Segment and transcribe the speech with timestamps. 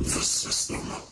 [0.00, 1.10] The system.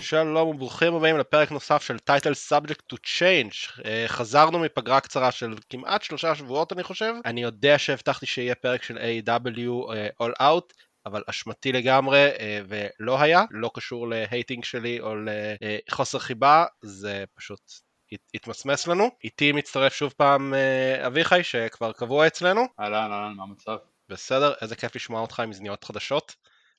[0.00, 3.50] שלום וברוכים הבאים לפרק נוסף של Title Subject to Change
[4.06, 8.98] חזרנו מפגרה קצרה של כמעט שלושה שבועות אני חושב אני יודע שהבטחתי שיהיה פרק של
[8.98, 15.14] AEW uh, All Out אבל אשמתי לגמרי uh, ולא היה לא קשור להייטינג שלי או
[15.88, 17.60] לחוסר חיבה זה פשוט
[18.12, 23.42] הת- התמסמס לנו איתי מצטרף שוב פעם uh, אביחי שכבר קבוע אצלנו אהלן, אהלן, מה
[23.42, 23.76] המצב?
[24.08, 26.36] בסדר איזה כיף לשמוע אותך עם אזניות חדשות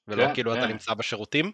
[0.08, 0.68] ולא כן, כאילו אתה כן.
[0.68, 1.52] נמצא בשירותים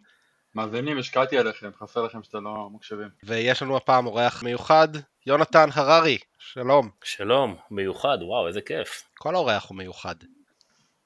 [0.55, 3.09] מאזינים, השקעתי עליכם, חסר לכם שאתם לא מקשיבים.
[3.23, 4.87] ויש לנו הפעם אורח מיוחד,
[5.25, 6.89] יונתן הררי, שלום.
[7.03, 9.03] שלום, מיוחד, וואו, איזה כיף.
[9.17, 10.15] כל אורח הוא מיוחד.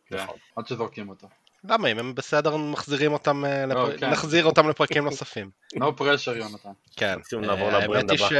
[0.05, 0.37] כן, נכון.
[0.55, 1.27] עד שזורקים אותו.
[1.63, 3.99] למה אם הם בסדר מחזירים אותם, אה, לא, לפ...
[3.99, 4.09] כן.
[4.09, 5.49] נחזיר אותם לפרקים נוספים.
[5.75, 8.17] no pressure יונתן, כן, אה, האמת היא.
[8.17, 8.33] ש...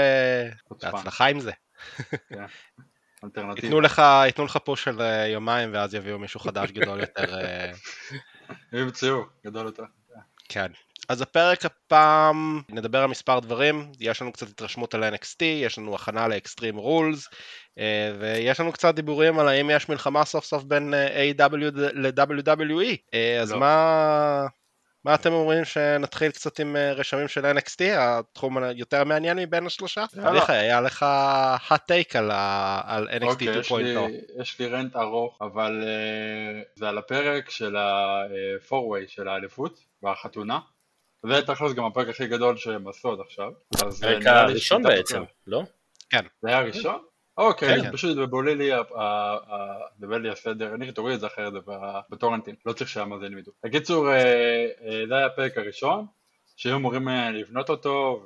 [0.81, 1.51] בהצלחה עם זה.
[3.23, 3.67] אלטרנטיבה.
[3.67, 7.35] ייתנו לך, ייתנו לך פוש של אה, יומיים ואז יביאו מישהו חדש גדול יותר.
[8.71, 9.83] הם ימצאו, גדול יותר.
[10.49, 10.71] כן.
[11.09, 15.95] אז הפרק הפעם נדבר על מספר דברים, יש לנו קצת התרשמות על NXT, יש לנו
[15.95, 17.27] הכנה לאקסטרים רולס,
[18.19, 21.55] ויש לנו קצת דיבורים על האם יש מלחמה סוף סוף בין אה, A.W.
[21.75, 22.95] ל-WWE.
[23.13, 23.59] אה, אז לא.
[23.59, 24.45] מה...
[25.05, 30.05] מה אתם אומרים שנתחיל קצת עם אה, רשמים של NXT, התחום היותר מעניין מבין השלושה?
[30.27, 31.05] אביחי, היה לך
[31.69, 32.81] hot take על, ה...
[32.85, 33.75] על NXT אוקיי, יש 2.0.
[33.77, 40.59] לי- יש לי רנט ארוך, אבל אה, זה על הפרק של ה-4way של האליפות והחתונה.
[41.25, 43.51] זה תכלס גם הפרק הכי גדול שהם עשו עד עכשיו.
[43.75, 45.63] אה, הפרק הראשון בעצם, לא?
[46.41, 47.03] זה היה הראשון?
[47.37, 47.85] אוקיי, כן.
[47.85, 48.55] אז פשוט התבלבלי
[50.19, 51.53] לי, הסדר, אני תוריד את זה אחרת
[52.09, 53.53] בטורנטים, לא צריך שהמאזינים ידעו.
[53.65, 56.05] בקיצור, אה, אה, זה היה הפרק הראשון,
[56.55, 58.25] שהיו אמורים לבנות אותו,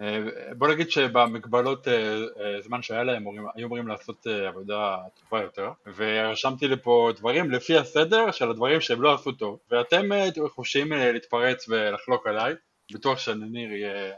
[0.00, 3.24] ובוא נגיד שבמגבלות אה, אה, זמן שהיה להם,
[3.54, 8.80] היו אמורים לעשות אה, עבודה טובה יותר, ורשמתי לי פה דברים לפי הסדר של הדברים
[8.80, 12.54] שהם לא עשו טוב, ואתם אה, חופשיים אה, להתפרץ ולחלוק עליי,
[12.92, 14.12] בטוח שניר יהיה...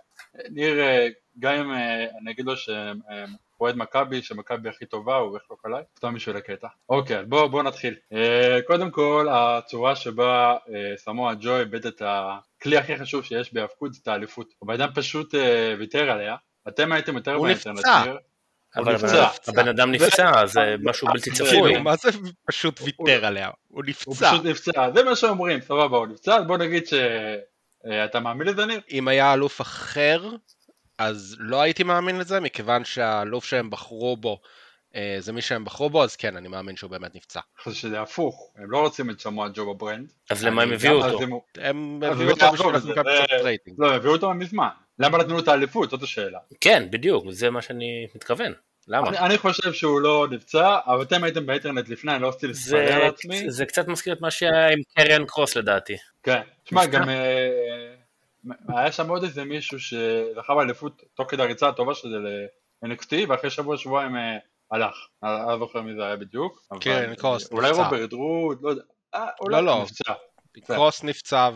[0.50, 2.56] ניר, אה, גם אם אה, אני אגיד לו
[3.60, 6.68] שאוהד מכבי, שמכבי הכי טובה, הוא יחלוק עליי, סתם בשביל הקטע.
[6.88, 7.94] אוקיי, אז בואו בוא נתחיל.
[8.12, 13.94] אה, קודם כל, הצורה שבה אה, סמואל ג'ו איבד את הכלי הכי חשוב שיש בהיאבקות,
[13.94, 14.54] זה את האליפות.
[14.62, 16.36] הבן אדם פשוט אה, ויתר עליה.
[16.68, 17.78] אתם הייתם יותר הוא באינטרנט.
[17.78, 18.04] נפצע.
[18.04, 18.18] ניר.
[18.76, 18.96] הוא אבל.
[19.48, 21.78] הבן אדם נפצע, זה משהו בלתי צפוי.
[21.78, 22.10] מה זה
[22.46, 23.46] פשוט ויתר עליה?
[23.46, 24.30] הוא הוא נפצע.
[24.30, 26.94] פשוט נפצע, זה מה שאומרים, סבבה, הוא נפצע, אז בוא נגיד ש...
[27.86, 28.80] אה, אתה מאמין לזה ניר?
[28.90, 30.30] אם היה אלוף אחר,
[31.00, 34.40] אז לא הייתי מאמין לזה, מכיוון שהאלוף שהם בחרו בו
[34.94, 37.40] אה, זה מי שהם בחרו בו, אז כן, אני מאמין שהוא באמת נפצע.
[37.56, 40.12] אני חושב שזה הפוך, הם לא רוצים את סמואה ג'ו ב brand.
[40.30, 41.42] אז למה הם הביאו אז אותו?
[41.56, 42.96] הם- אז הביאו אותו בשביל לעשות
[43.42, 43.76] רייטינג.
[43.80, 44.68] לא, הם הביאו אותו מזמן.
[44.98, 45.90] למה נתנו לו את האליפות?
[45.90, 46.38] זאת השאלה.
[46.60, 48.52] כן, בדיוק, זה מה שאני מתכוון.
[48.88, 49.08] למה?
[49.08, 52.76] אני, אני חושב שהוא לא נפצע, אבל אתם הייתם באינטרנט לפני, אני לא רציתי זה,
[52.76, 53.50] לספר על עצמי.
[53.50, 55.96] זה קצת מזכיר את מה שהיה עם קריאן קרוס לדעתי.
[56.22, 56.40] כן.
[56.64, 56.86] תשמע.
[56.86, 57.89] גם אה,
[58.68, 63.76] היה שם עוד איזה מישהו שזכה באליפות תוך כדי הריצה הטובה שלי ל-NXT, ואחרי שבוע
[63.76, 64.38] שבועיים אה,
[64.70, 64.94] הלך.
[65.22, 66.62] אני לא זוכר מי זה היה בדיוק.
[66.80, 67.82] כן, קרוס, אולי נפצע.
[67.82, 68.82] רוברט רות, לא יודע.
[69.14, 69.82] אה, לא, אולי לא.
[69.82, 70.12] נפצע.
[70.66, 71.50] קרוס נפצע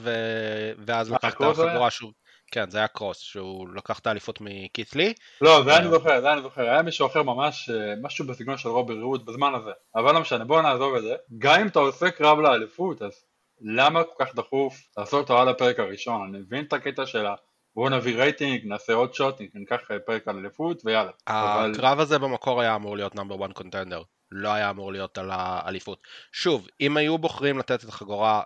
[0.87, 1.51] ואז אה, לקח את היה?
[1.51, 2.13] החגורה שוב.
[2.53, 5.15] כן, זה היה קרוס, שהוא לקח את האליפות מקית' לי.
[5.41, 5.79] לא, זה אה.
[5.79, 7.71] אני זוכר, זה אני זוכר, היה מישהו אחר ממש,
[8.03, 11.15] משהו בסגנון של רובי רות בזמן הזה, אבל לא משנה, בואו נעזוב את זה.
[11.39, 13.25] גם אם אתה עושה קרב לאליפות, אז
[13.61, 16.29] למה כל כך דחוף לעשות אותו על הפרק הראשון?
[16.29, 17.35] אני מבין את הקטע של ה...
[17.77, 21.11] בואו נביא רייטינג, נעשה עוד שוט, ניקח אה, פרק על אליפות ויאללה.
[21.29, 24.03] אבל הקרב הזה במקור היה אמור להיות number 1 contender.
[24.31, 25.99] לא היה אמור להיות על האליפות.
[26.33, 28.43] שוב, אם היו בוחרים לתת את החגורה,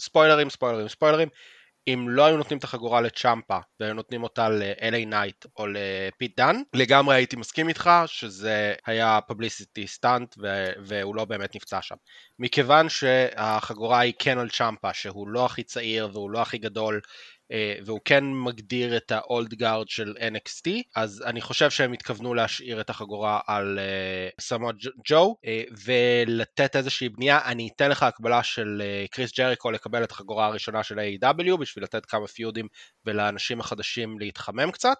[0.00, 1.28] ספוילרים, ספוילרים, ספוילרים,
[1.88, 6.56] אם לא היו נותנים את החגורה לצ'מפה והיו נותנים אותה ל-LA נייט או לפיט דאן,
[6.74, 10.34] לגמרי הייתי מסכים איתך שזה היה publicity stunt
[10.86, 11.96] והוא לא באמת נפצע שם.
[12.38, 17.00] מכיוון שהחגורה היא כן על צ'מפה, שהוא לא הכי צעיר והוא לא הכי גדול,
[17.84, 22.90] והוא כן מגדיר את האולד גארד של NXT, אז אני חושב שהם התכוונו להשאיר את
[22.90, 23.78] החגורה על
[24.40, 24.70] סמו
[25.08, 27.40] ג'ו, אה, ולתת איזושהי בנייה.
[27.44, 31.56] אני אתן לך הקבלה של אה, קריס ג'ריקו לקבל את החגורה הראשונה של A.W.
[31.56, 32.68] בשביל לתת כמה פיודים
[33.04, 34.98] ולאנשים החדשים להתחמם קצת,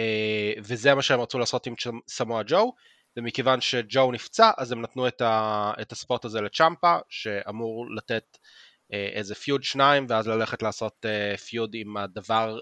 [0.00, 1.74] אה, וזה מה שהם רצו לעשות עם
[2.08, 2.72] סמואה ג'ו.
[3.16, 8.24] ומכיוון שג'ו נפצע, אז הם נתנו את, ה, את ה spot הזה לצ'מפה, שאמור לתת
[8.34, 8.48] אה,
[8.90, 12.58] איזה feud שניים, ואז ללכת לעשות אה, feud עם הדבר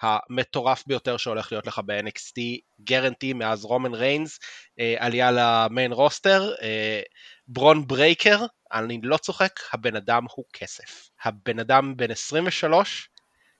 [0.00, 2.40] המטורף ביותר שהולך להיות לך ב-NXT,
[2.80, 4.38] guaranteed מאז רומן ריינס,
[4.80, 7.00] אה, עלייה ל main roster, אה,
[7.48, 8.38] ברון ברייקר,
[8.72, 11.08] אני לא צוחק, הבן אדם הוא כסף.
[11.24, 13.08] הבן אדם בן 23,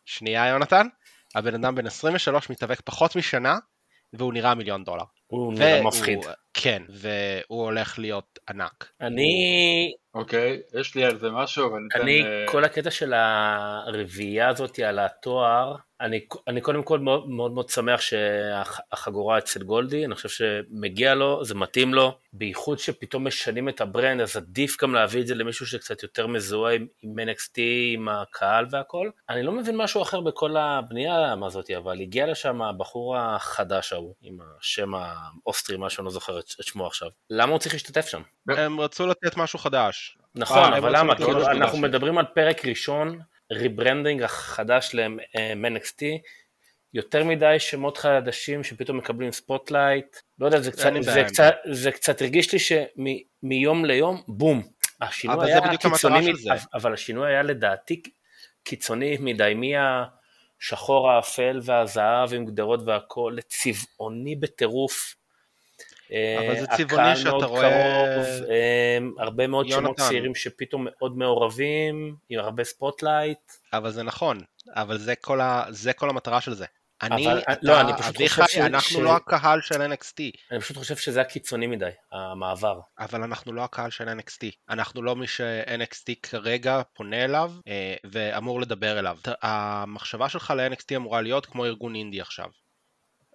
[0.05, 0.87] שנייה יונתן,
[1.35, 3.59] הבן אדם בן 23 מתאבק פחות משנה,
[4.13, 5.05] והוא נראה מיליון דולר.
[5.31, 6.19] הוא נראה והוא- מפחיד.
[6.55, 8.91] כן, והוא הולך להיות ענק.
[9.00, 9.32] אני,
[10.15, 12.00] אוקיי, יש לי על זה משהו, אבל ניתן...
[12.00, 17.52] אני, אה, כל הקטע של הרביעייה הזאת על התואר, אני, אני קודם כל מאוד מאוד,
[17.52, 23.69] מאוד שמח שהחגורה אצל גולדי, אני חושב שמגיע לו, זה מתאים לו, בייחוד שפתאום משנים
[23.69, 27.19] את ה brand, אז עדיף גם להביא את זה למישהו שקצת יותר מזוהה עם, עם
[27.19, 27.61] NXT,
[27.94, 29.11] עם הקהל והכל.
[29.29, 34.38] אני לא מבין משהו אחר בכל הבנייה הזאת, אבל הגיע לשם הבחור החדש ההוא, עם
[34.58, 37.08] השם האוסטרי, מה שאני לא זוכר את, את שמו עכשיו.
[37.31, 38.23] למה הוא צריך להשתתף שם?
[38.49, 40.19] הם רצו לתת משהו חדש.
[40.35, 41.17] נכון, אה, אבל למה?
[41.17, 41.79] כאילו, אנחנו.
[41.79, 43.20] מדברים על פרק ראשון,
[43.53, 46.02] rebranding החדש ל-NXT,
[46.94, 52.23] יותר מדי שמות חדשים שפתאום מקבלים spotlight, לא יודע, זה קצת, זה קצת, זה קצת
[52.23, 54.62] הרגיש לי שמיום ליום, בום.
[55.00, 56.32] השינוי אבל זה היה קיצוני.
[56.75, 58.02] אבל השינוי היה לדעתי
[58.64, 65.14] קיצוני מדי, מהשחור האפל והזהב עם גדרות והכל, לצבעוני בטירוף.
[66.39, 70.03] אבל זה אה, צבעוני שאתה רואה- קרוב, אה, הרבה מאוד שמות יונתן.
[70.03, 73.53] צעירים שפתאום מאוד מעורבים, עם הרבה spotlight.
[73.73, 74.39] אבל זה נכון,
[74.77, 75.65] אבל זה כל, ה...
[75.71, 76.67] זה כל המטרה של זה.
[77.03, 80.15] אני, אבל- אתה, לא, אני פשוט אביחי, חושב ש- אנחנו ש- לא הקהל של NXT,
[80.53, 82.81] אני פשוט חושב שזה היה קיצוני מדי, המעבר.
[82.99, 84.47] אבל אנחנו לא הקהל של NXT.
[84.71, 89.19] אנחנו לא מי ש-NXT כרגע פונה אליו אה, ואמור לדבר אליו.
[89.43, 92.47] המחשבה שלך ל-NXT אמורה להיות כמו ארגון אינדי עכשיו.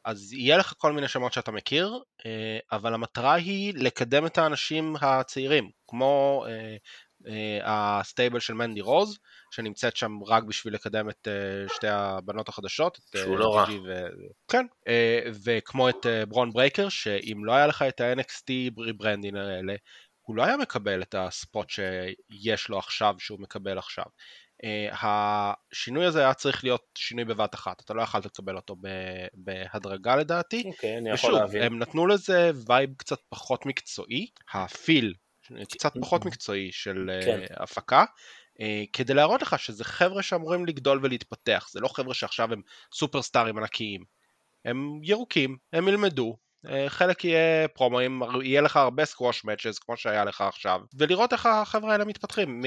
[0.05, 4.95] אז יהיה לך כל מיני שמות שאתה מכיר, אה, אבל המטרה היא לקדם את האנשים
[5.01, 6.75] הצעירים, כמו אה,
[7.27, 7.59] אה,
[7.99, 9.17] הסטייבל של מנדי רוז,
[9.51, 13.65] שנמצאת שם רק בשביל לקדם את אה, שתי הבנות החדשות, אה, שהוא לא רע.
[13.87, 14.07] ו...
[14.47, 19.75] כן, אה, וכמו את אה, ברון ברייקר, שאם לא היה לך את ה-NXT rebranding האלה,
[20.21, 24.05] הוא לא היה מקבל את ה spot שיש לו עכשיו, שהוא מקבל עכשיו.
[24.65, 28.75] אה, השינוי הזה היה צריך להיות שינוי בבת אחת, אתה לא יכולת לקבל אותו
[29.33, 30.63] בהדרגה לדעתי.
[30.65, 31.63] אוקיי, אני יכול ושוב, להבין.
[31.63, 35.13] הם נתנו לזה vibe קצת פחות מקצועי, ה feel
[35.71, 37.39] קצת פחות מקצועי של אה, כן.
[37.57, 38.05] הפקה,
[38.61, 42.61] אה, כדי להראות לך שזה חבר'ה שאמורים לגדול ולהתפתח, זה לא חבר'ה שעכשיו הם
[42.93, 44.03] סופרסטארים ענקיים,
[44.65, 46.37] הם ירוקים, הם ילמדו,
[46.69, 51.45] אה, חלק יהיה פרומואים, יהיה לך הרבה squash matches כמו שהיה לך עכשיו, ולראות איך
[51.45, 52.61] החבר'ה האלה מתפתחים,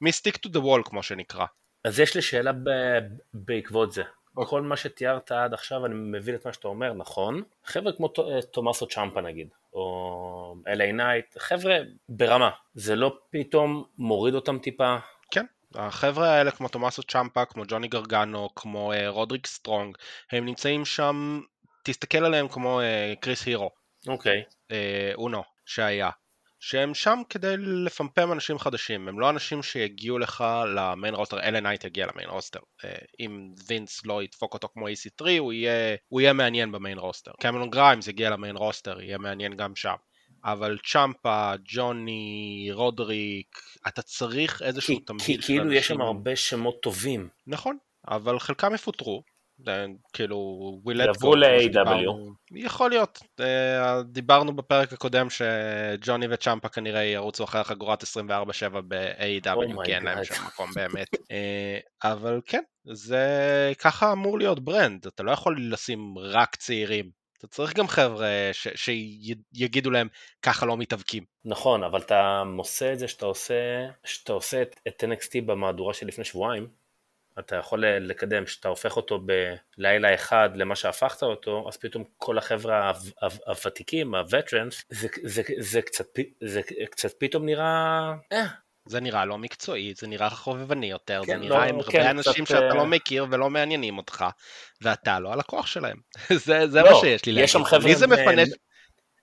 [0.00, 1.46] מ-stick to the wall כמו שנקרא.
[1.84, 2.98] אז יש לי שאלה ב-
[3.34, 4.02] בעקבות זה.
[4.36, 4.50] אוקיי.
[4.50, 7.42] כל מה שתיארת עד עכשיו, אני מבין את מה שאתה אומר, נכון.
[7.64, 11.78] חבר'ה כמו אה, תומאסו צ'מפה נגיד, או LA Knight, חבר'ה
[12.08, 12.50] ברמה.
[12.74, 14.96] זה לא פתאום מוריד אותם טיפה.
[15.30, 19.96] כן, החבר'ה האלה כמו תומאסו צ'מפה, כמו ג'וני גרגנו, כמו אה, רודריק סטרונג,
[20.32, 21.40] הם נמצאים שם,
[21.82, 23.70] תסתכל עליהם כמו אה, קריס הירו,
[24.08, 24.42] אוקיי.
[24.70, 26.10] אה, אונו, שהיה.
[26.60, 30.44] שהם שם כדי לפמפם אנשים חדשים, הם לא אנשים שיגיעו לך
[30.76, 32.60] ל main roster, LA Knight יגיע ל main roster.
[32.84, 36.98] אה, אם וינס לא ידפוק אותו כמו EC3, הוא יהיה, הוא יהיה מעניין ב main
[36.98, 37.30] roster.
[37.40, 39.94] קמרון גריימס יגיע ל main roster, יהיה מעניין גם שם.
[40.44, 43.58] אבל צ'מפה, ג'וני, רודריק,
[43.88, 47.28] אתה צריך איזשהו כי, תמהיל כי של כאילו יש שם אנשים- הרבה שמות טובים.
[47.46, 47.76] נכון,
[48.08, 49.22] אבל חלקם יפוטרו.
[50.12, 52.12] כאילו, we let יעברו ל-AW.
[52.54, 59.84] יכול להיות, אה, דיברנו בפרק הקודם שג'וני וצ'מפה כנראה ירוצו אחרי החגורת 24/7 ב-AW, Oh
[59.84, 60.24] כי אין להם.
[60.24, 61.08] שם מקום באמת.
[61.30, 63.26] אה, אבל כן, זה
[63.78, 67.18] ככה אמור להיות ברנד, אתה לא יכול לשים רק צעירים.
[67.38, 70.08] אתה צריך גם חבר'ה שיגידו להם
[70.42, 71.24] ככה לא מתאבקים.
[71.44, 76.06] נכון, אבל אתה עושה את זה שאתה עושה, שאתה עושה את, את NXT במהדורה של
[76.06, 76.68] לפני שבועיים,
[77.38, 79.20] אתה יכול לקדם, שאתה הופך אותו
[79.78, 85.42] בלילה אחד למה שהפכת אותו, אז פתאום כל החבר'ה הוו- הוו- הוותיקים, הווטרנס, זה, זה,
[85.58, 88.46] זה, קצת, פ- זה קצת פתאום נראה, אה,
[88.86, 92.10] זה נראה לא מקצועי, זה נראה חובבני יותר, זה כן, נראה לא, עם כן, הרבה
[92.10, 94.24] אנשים קצת, שאתה אה, לא מכיר ולא מעניינים אותך,
[94.80, 95.96] ואתה לא הלקוח שלהם.
[96.46, 97.70] זה זה לא, מה שיש לי יש שם להגיד.
[97.70, 98.06] חבר'ה זה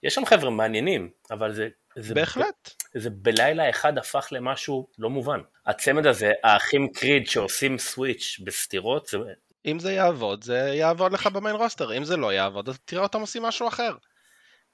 [0.03, 2.71] יש שם חבר'ה מעניינים, אבל זה, זה, בהחלט.
[2.93, 5.39] זה בלילה אחד הפך למשהו לא מובן.
[5.65, 9.17] הצמד הזה, האחים קריד שעושים סוויץ' בסתירות, זה,
[9.65, 13.21] אם זה יעבוד, זה יעבוד לך במיין רוסטר, אם זה לא יעבוד, אז תראה אותם
[13.21, 13.91] עושים משהו אחר.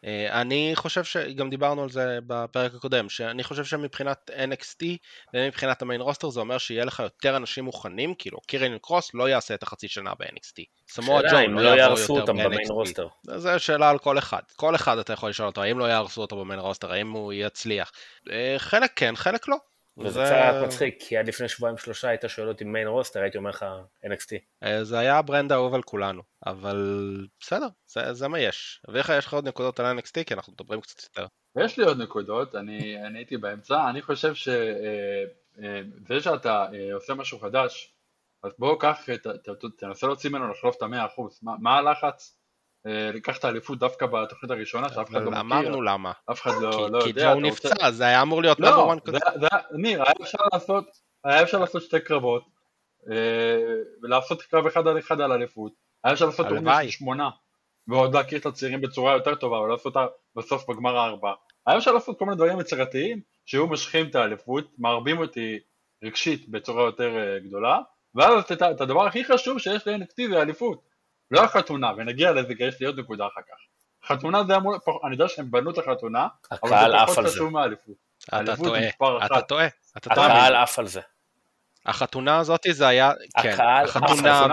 [0.06, 4.86] אה, אני חושב שגם דיברנו על זה בפרק הקודם, שאני חושב שמבחינת NXT
[5.34, 9.54] ומבחינת המיין רוסטר זה אומר שיהיה לך יותר אנשים מוכנים, כאילו קירן קרוס לא יעשה
[9.54, 10.64] את החצי שנה ב-NXT.
[10.90, 12.68] סמואל שאלה ג'ו אם לא לא יהרסו אותם ב main.
[12.70, 13.08] roster.
[13.24, 14.42] זו שאלה על כל אחד.
[14.56, 17.34] כל אחד אתה יכול לשאול אותו, האם לא יהרסו אותו ב main roster, האם הוא
[17.34, 17.92] יצליח.
[18.32, 19.58] אה, חלק כן, חלק לא.
[19.98, 23.38] וזה זה- קצת מצחיק, כי עד לפני שבועיים שלושה היית שואל אותי main roster, הייתי
[23.38, 23.66] אומר לך
[24.06, 24.36] NXT.
[24.64, 28.82] אה, זה היה ה brand האהוב על כולנו, אבל בסדר, זה, זה מה יש.
[28.90, 30.24] אביחי, יש לך עוד נקודות על NXT?
[30.26, 31.28] כי אנחנו מדברים קצת יותר.
[31.56, 37.40] ויש לי עוד נקודות, אני, אני הייתי באמצע, אני חושב שזה שאתה אה, עושה משהו
[37.40, 37.94] חדש,
[38.44, 41.78] אז בואו קח, ת, ת, ת, תנסה להוציא ממנו לחלוף את המאה אחוז, מה, מה
[41.78, 42.38] הלחץ?
[42.88, 46.12] אה, לקח את האליפות דווקא בתוכנית הראשונה, שאף אחד לא מכיר, אמרנו למה.
[46.32, 47.22] אף אחד לא, כי, לא כי יודע.
[47.34, 50.14] ג'ו אתה רוצה- נפצע, זה היה אמור להיות לא, נאמר וואן זה, זה, ניר, היה
[50.22, 50.86] אפשר לעשות,
[51.24, 52.44] היה אפשר לעשות שתי קרבות,
[53.12, 53.16] אה,
[54.04, 55.74] ולעשות קרב אחד על אחד על אליפות,
[56.04, 56.84] היה אפשר לעשות טורניר.
[56.84, 57.30] של שמונה,
[57.88, 61.34] ועוד להכיר את הצעירים בצורה יותר טובה, ולעשות אותה בסוף בגמר הארבע,
[61.68, 65.60] היה אפשר לעשות כל מיני דברים יצירתיים, שהיו מושכים את האליפות, מערבים אותי
[66.04, 67.80] רגשית בצורה יותר אה, גדולה,
[68.16, 70.82] ואז את, הדבר הכי חשוב שיש ל-NXT זה האליפות,
[71.32, 73.58] לא החתונה, ונגיע לזה כי יש לי עוד נקודה אחר כך.
[74.08, 76.28] חתונה זה אמור, אני יודע שהם בנו את החתונה,
[76.64, 77.26] אבל זה פחות.
[77.26, 77.96] חשוב מהאליפות.
[78.28, 78.88] אתה טועה,
[79.26, 79.42] אתה.
[79.42, 80.28] טועה, אתה טועה.
[80.28, 81.02] הקהל עף על זה.
[81.86, 83.12] החתונה הזאת זה היה,
[83.42, 84.48] כן, החתונה,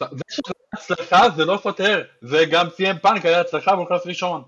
[0.00, 4.42] זה שזה הצלחה זה לא סותר, זה גם סי.אם פאנק היה הצלחה והוא נכנס ראשון.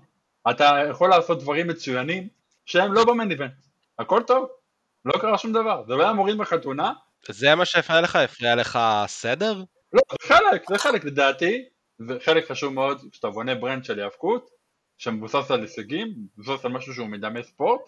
[0.49, 2.27] אתה יכול לעשות דברים מצוינים
[2.65, 3.51] שהם לא במיין איבנט.
[3.99, 4.49] הכל טוב,
[5.05, 5.83] לא קרה שום דבר.
[5.87, 6.93] זה לא היה מוריד בחתונה,
[7.29, 8.15] זה מה שהפריע לך?
[8.15, 9.63] הפריע לך סדר?
[9.93, 11.65] לא, זה חלק, זה חלק לדעתי,
[11.99, 14.49] זה חלק חשוב מאוד כשאתה בונה ברנד של היאבקות,
[14.97, 17.81] שמבוסס על הישגים, מבוסס על משהו שהוא מדמה ספורט,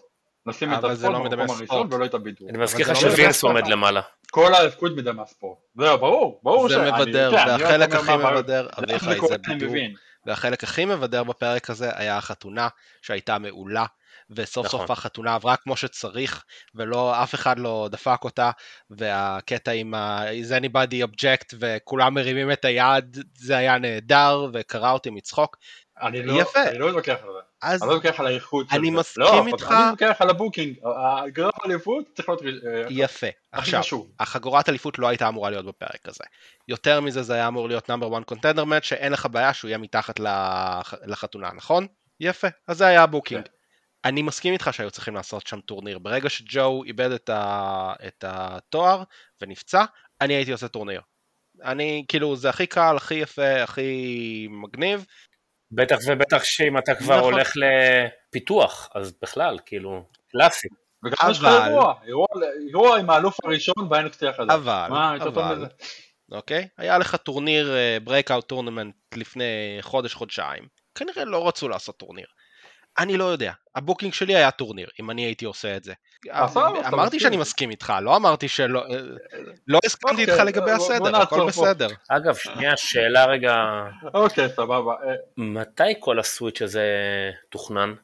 [0.46, 1.88] לשים את זה הספורט לא במקום הראשון.
[1.92, 2.48] ולא את הבידור.
[2.50, 3.66] אני מזכיר לך זה לא שווינס עומד.
[3.66, 4.00] למעלה.
[4.30, 5.58] כל ההאבקות מדמה ספורט.
[5.76, 8.12] זהו, ברור, ברור זה שאני- מבדר, כן, והחלק הכי.
[8.16, 9.68] מבדר, אביחי, זה זה בידור.
[9.68, 9.94] מבין.
[10.26, 12.68] והחלק הכי מבדר בפרק הזה היה החתונה,
[13.02, 13.84] שהייתה מעולה,
[14.30, 14.80] וסוף נכון.
[14.80, 16.44] סוף החתונה עברה כמו שצריך,
[16.74, 18.50] ולא, אף אחד לא דפק אותה,
[18.90, 25.10] והקטע עם ה- is anybody object, וכולם מרימים את היד, זה היה נהדר, וקרע אותי
[25.10, 25.56] מצחוק.
[26.02, 26.62] אני לא, יפה.
[26.62, 28.96] אני לא מתווכח על זה, אז אני לא מתווכח על האיכות של אני זה.
[28.96, 29.72] מסכים לא, איתך.
[29.72, 30.76] אני מתווכח על ה booking,
[31.24, 33.26] הקרב האליפות צריך להיות אה, יפה.
[33.52, 34.10] עכשיו, חשוב.
[34.20, 36.24] החגורת אליפות לא הייתה אמורה להיות בפרק הזה.
[36.68, 39.78] יותר מזה זה היה אמור להיות number 1 contender match שאין לך בעיה שהוא יהיה
[39.78, 41.86] מתחת לח- לחתונה, נכון?
[42.20, 43.42] יפה, אז זה היה ה booking.
[43.44, 43.50] כן.
[44.08, 45.98] אני מסכים איתך שהיו צריכים לעשות שם טורניר.
[45.98, 47.92] ברגע שג'ו איבד את, ה...
[48.06, 49.02] את התואר
[49.40, 49.84] ונפצע,
[50.20, 51.00] אני הייתי עושה טורניר.
[51.64, 55.06] אני, כאילו, זה הכי קל, הכי יפה, הכי מגניב.
[55.72, 57.32] בטח ובטח שאם אתה כבר נכון.
[57.32, 60.68] הולך לפיתוח, אז בכלל, כאילו, קלאסי.
[61.04, 62.26] וגם יש לך אבל- אירוע, אירוע-
[62.68, 64.50] אירוע עם האלוף הראשון ב-NXT החדש.
[64.54, 65.66] אבל, מה, אבל?
[66.32, 66.68] אוקיי?
[66.78, 67.74] היה לך טורניר,
[68.04, 70.68] breakout tournament לפני חודש, חודשיים.
[70.94, 72.26] כנראה לא רצו לעשות טורניר.
[72.98, 73.52] אני לא יודע.
[73.76, 75.92] ה booking שלי היה טורניר, אם אני הייתי עושה את זה.
[76.46, 77.36] סבבה, אתה אמרתי שאני.
[77.36, 78.84] מסכים איתך, לא אמרתי שלא...
[79.66, 81.46] לא הסכמתי אוקיי, איתך לגבי בוא- בוא הסדר, הכל.
[81.46, 81.88] בסדר.
[82.08, 83.54] אגב, שנייה, שאלה רגע,
[84.14, 84.92] אוקיי, סבבה.
[84.92, 86.84] אה, מתי כל ה switch הזה
[87.50, 87.94] תוכנן?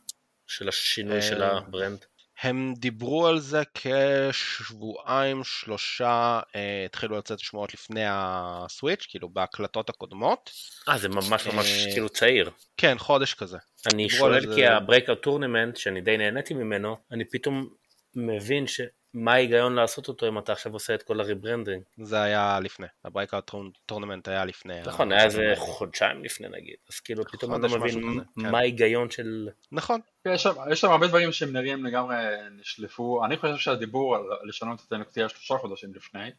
[0.46, 2.04] של השינוי של אה, ה brand?
[2.44, 9.88] הם דיברו על זה כשבועיים, שלושה, אה, התחילו לצאת שמועות לפני ה switch, כאילו בהקלטות
[9.88, 10.50] הקודמות.
[10.88, 12.50] אה, זה ממש ממש אה, כאילו צעיר.
[12.76, 13.58] כן, חודש כזה.
[13.92, 14.54] אני שואל זה.
[14.54, 17.68] כי ה breakout tournament, שאני די נהניתי ממנו, אני פתאום
[18.16, 21.82] מבין שמה ההיגיון לעשות אותו אם אתה עכשיו עושה את כל ה rebranding.
[22.02, 22.86] זה היה לפני.
[23.04, 23.50] ה breakout
[23.86, 24.80] tournament היה לפני.
[24.86, 28.50] נכון, היה איזה חודשיים לפני נגיד, אז כאילו פתאום לא חודש, מבין כן.
[28.50, 29.48] מה ההיגיון של...
[29.72, 30.00] נכון.
[30.28, 30.42] יש
[30.74, 32.16] שם- הרבה דברים שהם נראים לגמרי
[32.60, 36.30] נשלפו, אני חושב שהדיבור על לשנות את NXT היה שלושה חודשים לפני,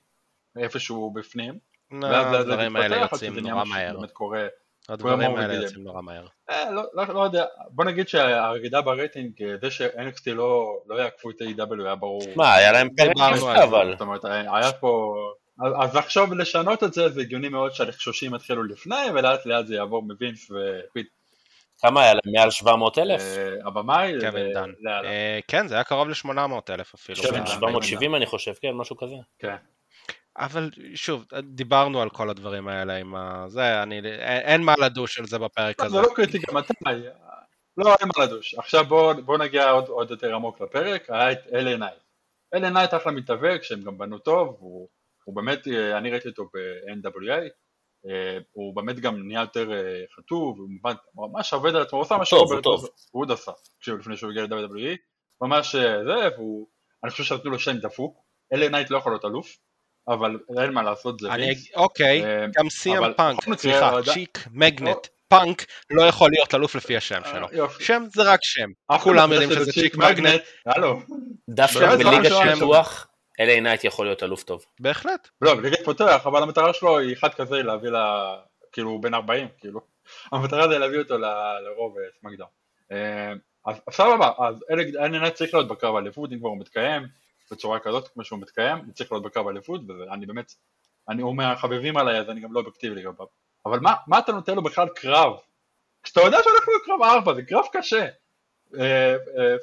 [0.58, 1.60] איפשהו בפנים,
[2.02, 3.94] זה הדברים האלה יוצאים נורא משהו מהר.
[3.94, 4.48] שבאמת קורה,
[4.90, 5.54] הדברים האלה.
[5.54, 6.26] יוצאים נורא מהר.
[6.50, 11.30] אה, לא, לא, לא יודע, בוא נגיד שהירידה ברייטינג, אה, זה ש-NXT לא, לא יעקפו
[11.30, 12.22] את AEW היה ברור.
[12.36, 13.92] מה, היה להם פרק זה, אבל.
[13.92, 15.16] זאת אומרת, היה פה...
[15.82, 20.04] אז לחשוב לשנות את זה, זה הגיוני מאוד שהלחשושים יתחילו לפני, ולאט לאט זה יעבור
[20.04, 21.08] מווינס ופיט.
[21.82, 22.34] כמה היה להם?
[22.36, 23.22] מעל 700 אלף?
[23.22, 24.72] אה, הבמאי, קווין דאן.
[25.06, 26.30] אה, כן, זה היה קרוב ל-800
[26.70, 27.18] אלף אפילו.
[27.18, 29.16] שבע- ב- 770 אני חושב, כן, משהו כזה.
[29.40, 29.56] כן.
[30.38, 33.46] אבל שוב, דיברנו על כל הדברים האלה עם ה...
[33.48, 33.98] זה, אני...
[33.98, 35.96] אין אין מה לדוש על זה בפרק הזה.
[35.96, 36.74] זה לא קריטי גם מתי,
[37.78, 38.56] לא, אין מה לדוש.
[38.56, 41.94] עכשיו בואו בוא נגיע עוד, עוד יותר עמוק לפרק, היה את LA Knight.
[42.54, 44.90] LA Knight אחלה מתאבק, שהם גם בנו טוב, הוא,
[45.24, 47.50] הוא באמת, אה, אני ראיתי אותו ב-NWA,
[48.10, 52.04] אה, הוא באמת גם נהיה יותר אה, חטוב, הוא ממש- ממש עובד על עצמו, הוא
[52.06, 52.86] עושה מה הוא טוב.
[53.12, 54.98] הוא עוד עשה, כשהוא לפני שהוא הגיע ל-WWE,
[55.42, 56.68] ממש אה, זה, והוא,
[57.04, 58.18] אני חושב שנתנו לו שם דפוק,
[58.54, 59.58] LA Knight לא יכול להיות אלוף,
[60.08, 61.46] אבל אין מה לעשות, זה אני...
[61.46, 61.68] וינס.
[61.76, 67.22] אוקיי, אה, גם סי.אם פאנק, סליחה, chick magnet, פאנק לא יכול להיות אלוף לפי השם
[67.32, 67.48] שלו.
[67.48, 67.84] אה, יופי.
[67.84, 68.70] שם זה רק שם.
[69.04, 70.42] כולם לא יודעים יודע שזה chick magnet.
[70.66, 71.00] הלו.
[71.50, 73.08] דווקא באמת, בליגת משהו פיתוח,
[73.40, 74.66] LA Knight יכול להיות אלוף טוב.
[74.80, 75.28] בהחלט.
[75.42, 77.96] לא, בליגת פיתוח, אבל המטרה שלו היא אחד כזה להביא ל...
[78.72, 79.80] כאילו הוא בן 40, כאילו.
[80.32, 82.50] המטרה זה להביא אותו ל- ל-Raw אה, SmackDown.
[83.66, 84.64] אז סבבה, אז
[85.00, 87.08] LA צריך להיות בקרב האליפות, אם כבר הוא מתקיים
[87.52, 90.54] בצורה כזאת כמו שהוא מתקיים, הוא צריך להיות בקרב האליפות, ואני באמת,
[91.10, 93.26] אני, הוא מהחביבים עליי, אז אני גם לא אובייקטיבי לגביו.
[93.66, 95.34] אבל מה, מה אתה נותן לו בכלל קרב?
[96.04, 98.08] כשאתה יודע שהולך להיות קרב 4, זה קרב קשה.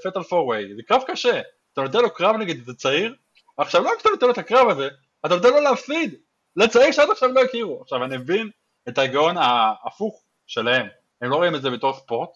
[0.04, 1.40] fatal four-way, זה קרב קשה,
[1.72, 3.14] אתה נותן לו קרב נגד איזה צעיר,
[3.56, 4.88] עכשיו לא רק שאתה נותן לו את הקרב הזה,
[5.26, 6.14] אתה נותן לו להפסיד,
[6.56, 8.50] לצעיר שעד עכשיו לא הכירו, עכשיו אני מבין
[8.88, 10.86] את ההיגיון ההפוך שלהם,
[11.20, 12.30] הם לא רואים את זה בתור ספורט,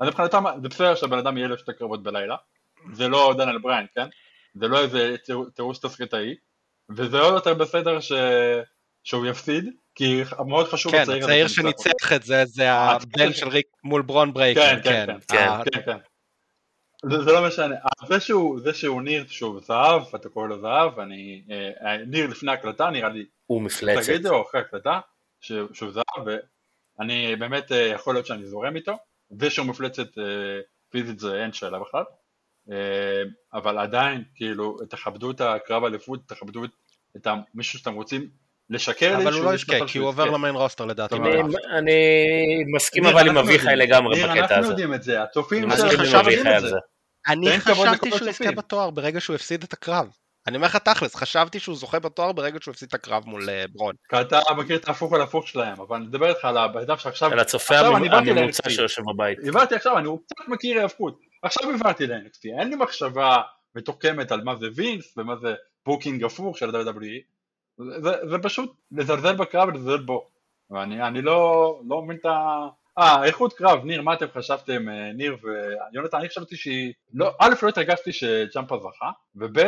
[0.00, 2.36] אז מבחינתם זה בסדר שהבן אדם יהיה לו שתי קרבות בלילה,
[2.92, 4.08] זה לא דניאל בריין, כן?
[4.54, 5.16] זה לא איזה
[5.54, 6.34] תירוץ תסריטאי,
[6.90, 8.12] וזה עוד יותר בסדר ש...
[9.04, 13.48] שהוא יפסיד, כי מאוד חשוב כן, הצעיר הצעיר שניצח את זה, זה אה, הבן של
[13.48, 15.98] ריק מול ברון ברייקר, כן, כן, כן, כן, כן, כן.
[17.10, 17.74] זה, זה לא משנה,
[18.08, 22.52] זה שהוא, זה שהוא ניר שוב זהב, אתה קורא לו זהב, אני, אה, ניר לפני
[22.52, 25.00] הקלטה נראה לי, הוא מפלצת, תגיד לו אחרי הקלטה,
[25.40, 26.26] שהוא זהב,
[26.98, 28.92] ואני באמת אה, יכול להיות שאני זורם איתו,
[29.30, 30.08] זה שהוא מפלצת
[30.90, 32.04] פיזית זה אין שאלה בכלל,
[33.54, 36.64] אבל עדיין, כאילו, תכבדו את הקרב האליפות, תכבדו
[37.16, 38.28] את מישהו שאתם רוצים
[38.70, 41.14] לשקר אבל הוא לא ישקר, כי הוא עובר למיין רוסטר לדעתי.
[41.78, 41.92] אני
[42.74, 44.54] מסכים אבל עם אביחי לגמרי בקטע הזה.
[44.54, 46.76] אנחנו יודעים את זה, הצופים יודעים את זה.
[47.28, 50.08] אני חשבתי שהוא יזכה בתואר ברגע שהוא הפסיד את הקרב.
[50.46, 53.64] אני אומר לך תכלס, חשבתי שהוא זוכה בתואר ברגע שהוא הפסיד את הקרב מול אה,
[53.72, 53.94] ברון.
[54.08, 56.96] כי אתה מכיר את ההפוך על ההפוך שלהם, אבל אני מדבר איתך על הבן אדם
[56.96, 57.32] שעכשיו...
[57.32, 59.38] על הצופה הממוצע שיושב בבית.
[59.48, 61.31] הבנתי עכשיו, אני קצת מכיר היאבקות.
[61.42, 63.42] עכשיו הבנתי ל-NXT, אין לי מחשבה
[63.74, 65.54] מתוחכמת על מה זה וינס ומה זה
[65.86, 67.22] booking הפוך של ה-WWE.
[67.78, 70.28] זה, זה פשוט לזלזל בקרב ולזלזל בו.
[70.70, 72.68] ואני לא, לא מבין את ה...
[72.98, 77.54] אה, איכות קרב, ניר, מה אתם חשבתם, אה, ניר ויונתן, אני חשבתי שהיא, לא, א',
[77.62, 79.58] לא התרגשתי שצ'מפה זכה, וב',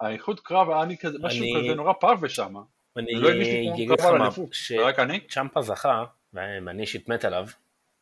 [0.00, 1.64] האיכות קרב היה לי כזה, משהו אני...
[1.64, 2.54] כזה נורא פרווה שם.
[2.96, 3.30] אני לא
[3.74, 7.46] אגיד לך מה, כשצ'מפה זכה, ואני אישית מת עליו,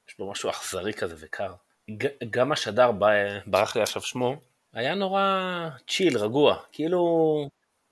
[0.08, 1.52] יש בו משהו אכזרי כזה וקר.
[2.30, 2.90] גם השדר,
[3.46, 4.36] ברח לי עכשיו שמו,
[4.74, 7.02] היה נורא צ'יל, רגוע, כאילו,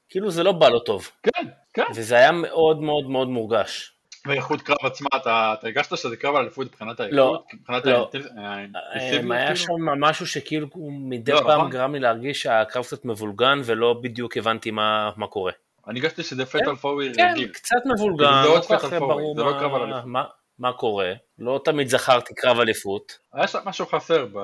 [0.09, 1.11] כאילו זה לא בא לו טוב.
[1.23, 1.85] כן, כן.
[1.95, 3.93] וזה היה מאוד מאוד מאוד מורגש.
[4.27, 7.17] ואיכות קרב עצמה, אתה, אתה הרגשת שזה קרב על אליפות מבחינת האיכות?
[7.17, 8.11] לא, מבחינת לא.
[8.37, 9.33] האינטנסיביות?
[9.33, 9.57] היה כאילו?
[9.57, 11.71] שם משהו שכאילו מדי לא, פעם נכון?
[11.71, 15.53] גרם לי להרגיש שהקרב קצת מבולגן ולא בדיוק הבנתי מה, מה קורה.
[15.89, 17.47] אני הרגשתי שזה פטל כן, פורי כן, רגיל.
[17.47, 20.25] כן, קצת מבולגן, לא כל כך ברור לא מה,
[20.59, 23.19] מה, קורה, לא תמיד זכרתי קרב אליפות.
[23.33, 24.39] היה שם משהו חסר, ב...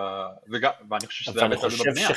[0.53, 2.09] וגם, ואני חושב שזה היה תלוי בבנייה.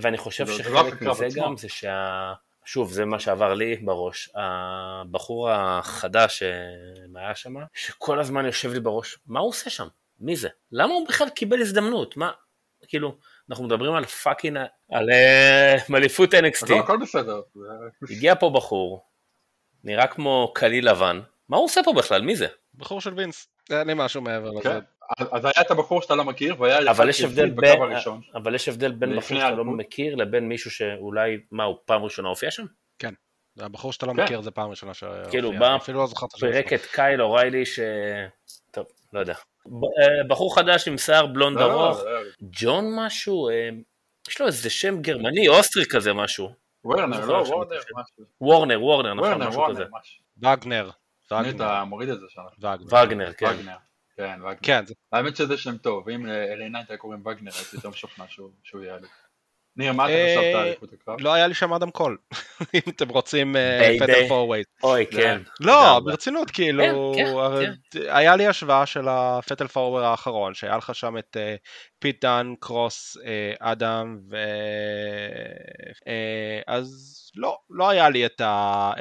[0.00, 2.32] ואני חושב שחלק מזה גם זה שה...
[2.64, 4.30] שוב, זה מה שעבר לי בראש.
[4.34, 9.86] הבחור החדש שהיה שם, שכל הזמן יושב לי בראש, מה הוא עושה שם?
[10.20, 10.48] מי זה?
[10.72, 12.16] למה הוא בכלל קיבל הזדמנות?
[12.16, 12.30] מה?
[12.88, 13.16] כאילו,
[13.50, 14.58] אנחנו מדברים על fucking,
[14.92, 15.08] על
[15.94, 16.70] אליפות NXT.
[16.70, 17.40] לא, הכל בסדר.
[18.10, 19.06] הגיע פה בחור,
[19.84, 22.22] נראה כמו קליל לבן, מה הוא עושה פה בכלל?
[22.22, 22.46] מי זה?
[22.76, 24.62] בחור של וינס, אין לי משהו מעבר לזה.
[24.62, 24.78] כן.
[25.32, 27.78] אז היה את הבחור שאתה לא מכיר, והיה אבל יש הבדל בין,
[28.34, 32.28] אבל יש הבדל בין בחור שאתה לא מכיר לבין מישהו שאולי, מה, הוא פעם ראשונה
[32.28, 32.64] הופיע שם?
[32.98, 33.14] כן.
[33.58, 34.24] הבחור שאתה לא כן.
[34.24, 35.30] מכיר זה פעם ראשונה שהופיע.
[35.30, 36.06] כאילו, בא, לא
[36.40, 37.80] פירק את קייל אוריילי ש...
[38.70, 39.34] טוב, לא יודע.
[39.66, 42.00] אה, בחור חדש עם שיער בלונד לא, לא, ארוך,
[42.42, 43.68] ג'ון משהו, אה,
[44.28, 46.50] יש לו איזה שם גרמני, אוסטרי כזה משהו.
[46.84, 48.24] וורנר, לא, וורנר, משהו.
[48.40, 49.84] וורנר, וורנר, נכון, משהו כזה.
[50.38, 50.90] וגנר.
[51.56, 52.42] אתה מוריד את זה שם.
[52.86, 53.56] וגנר, כן.
[54.16, 54.54] כן, וגנר.
[54.62, 54.84] כן.
[55.12, 58.24] האמת שזה שם טוב, אם ל-LA Knight היה קוראים וגנר, הייתי יותר משוכנע
[58.62, 59.08] שהוא לי.
[59.76, 61.20] ניר, מה אתה חשבת על איכות הקרב?
[61.20, 62.18] לא היה לי שם אדם קול,
[62.74, 63.56] אם אתם רוצים
[64.00, 64.68] פטל פורווייט.
[64.82, 65.40] אוי, כן.
[65.60, 67.34] לא, ברצינות, כאילו, כן,
[67.90, 71.36] כן, היה לי השוואה של הפטל פורווייט האחרון, שהיה לך שם את
[71.98, 73.16] פיט דאן, קרוס,
[73.60, 74.36] אדם, ו...
[76.66, 78.26] אז לא, לא היה לי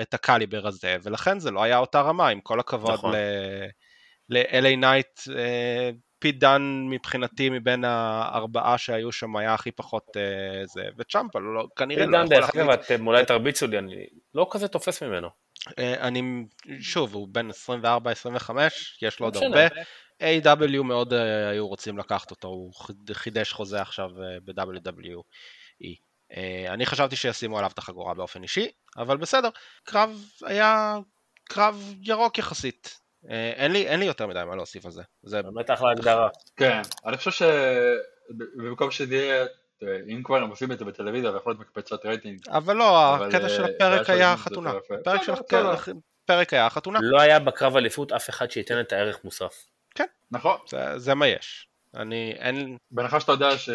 [0.01, 3.13] את הקליבר הזה, ולכן זה לא היה אותה רמה, עם כל הכבוד נכון.
[4.29, 5.19] ל-LA Knight,
[6.23, 11.67] פיט דאן מבחינתי מבין הארבעה שהיו שם היה הכי פחות uh, זה, וצ'אמפה לא, לא,
[11.75, 12.51] כנראה לא יכול להחליט.
[12.51, 14.05] פיט דאן דרך אגב אתם אולי תרביצו לי, אני
[14.35, 15.27] לא כזה תופס ממנו.
[15.69, 16.45] Uh, אני,
[16.79, 18.51] שוב, הוא בן 24-25,
[19.01, 19.67] יש לו עוד הרבה.
[20.19, 20.83] A.W.
[20.83, 21.15] מאוד uh,
[21.51, 22.73] היו רוצים לקחת אותו, הוא
[23.13, 25.21] חידש חוזה עכשיו uh, ב-WWE.
[26.69, 29.49] אני חשבתי שישימו עליו את החגורה באופן אישי, אבל בסדר,
[29.83, 30.97] קרב היה
[31.43, 35.01] קרב ירוק יחסית, אה, אין לי, אין לי יותר מדי מה להוסיף על זה.
[35.23, 36.29] זה באמת אחלה הגדרה.
[36.55, 39.45] כן, אני חושב שבמקום שזה יהיה,
[39.83, 42.39] אם כבר הם עושים את זה בטלוויזיה, זה יכול להיות מקפצת רייטינג.
[42.49, 44.73] אבל לא, הקטע של אה, הפרק היה חתונה.
[44.99, 45.33] הפרק של
[46.23, 46.99] הפרק היה חתונה.
[47.01, 49.65] לא היה בקרב אליפות אף אחד שייתן את הערך מוסף.
[49.95, 50.05] כן.
[50.31, 50.57] נכון.
[50.97, 51.67] זה מה יש.
[51.95, 52.77] אני אין...
[52.91, 53.69] בהנחה שאתה יודע ש...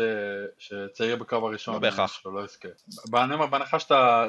[0.58, 2.68] שצעיר בקרב הראשון, לא בהכרח, שהוא לא יזכה.
[3.14, 4.26] אני אומר, בהנחה שאתה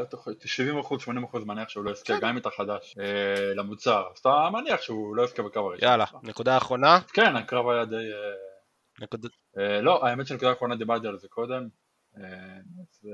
[0.84, 0.86] 70%
[1.34, 5.15] 80% מניח שהוא לא יזכה, גם אם אתה חדש אה, למוצר, אז אתה מניח שהוא
[5.15, 5.89] לא יזכה בקרב הראשון.
[5.89, 6.99] יאללה, נקודה אחרונה.
[7.13, 7.95] כן, הקרב היה די...
[7.95, 8.34] אה,
[9.02, 9.25] נקוד...
[9.58, 11.67] אה, לא, האמת שנקודה אחרונה דיברתי על זה קודם.
[12.17, 12.23] אה,
[13.02, 13.10] זה,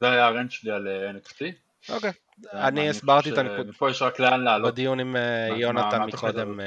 [0.00, 1.44] זה היה ה rant שלי על אה, NXT.
[1.88, 2.12] אוקיי,
[2.52, 3.70] אני הסברתי את הנקודה.
[3.70, 4.72] ופה יש רק לאן לעלות.
[4.72, 6.60] בדיון עם אה, יונתן מקודם.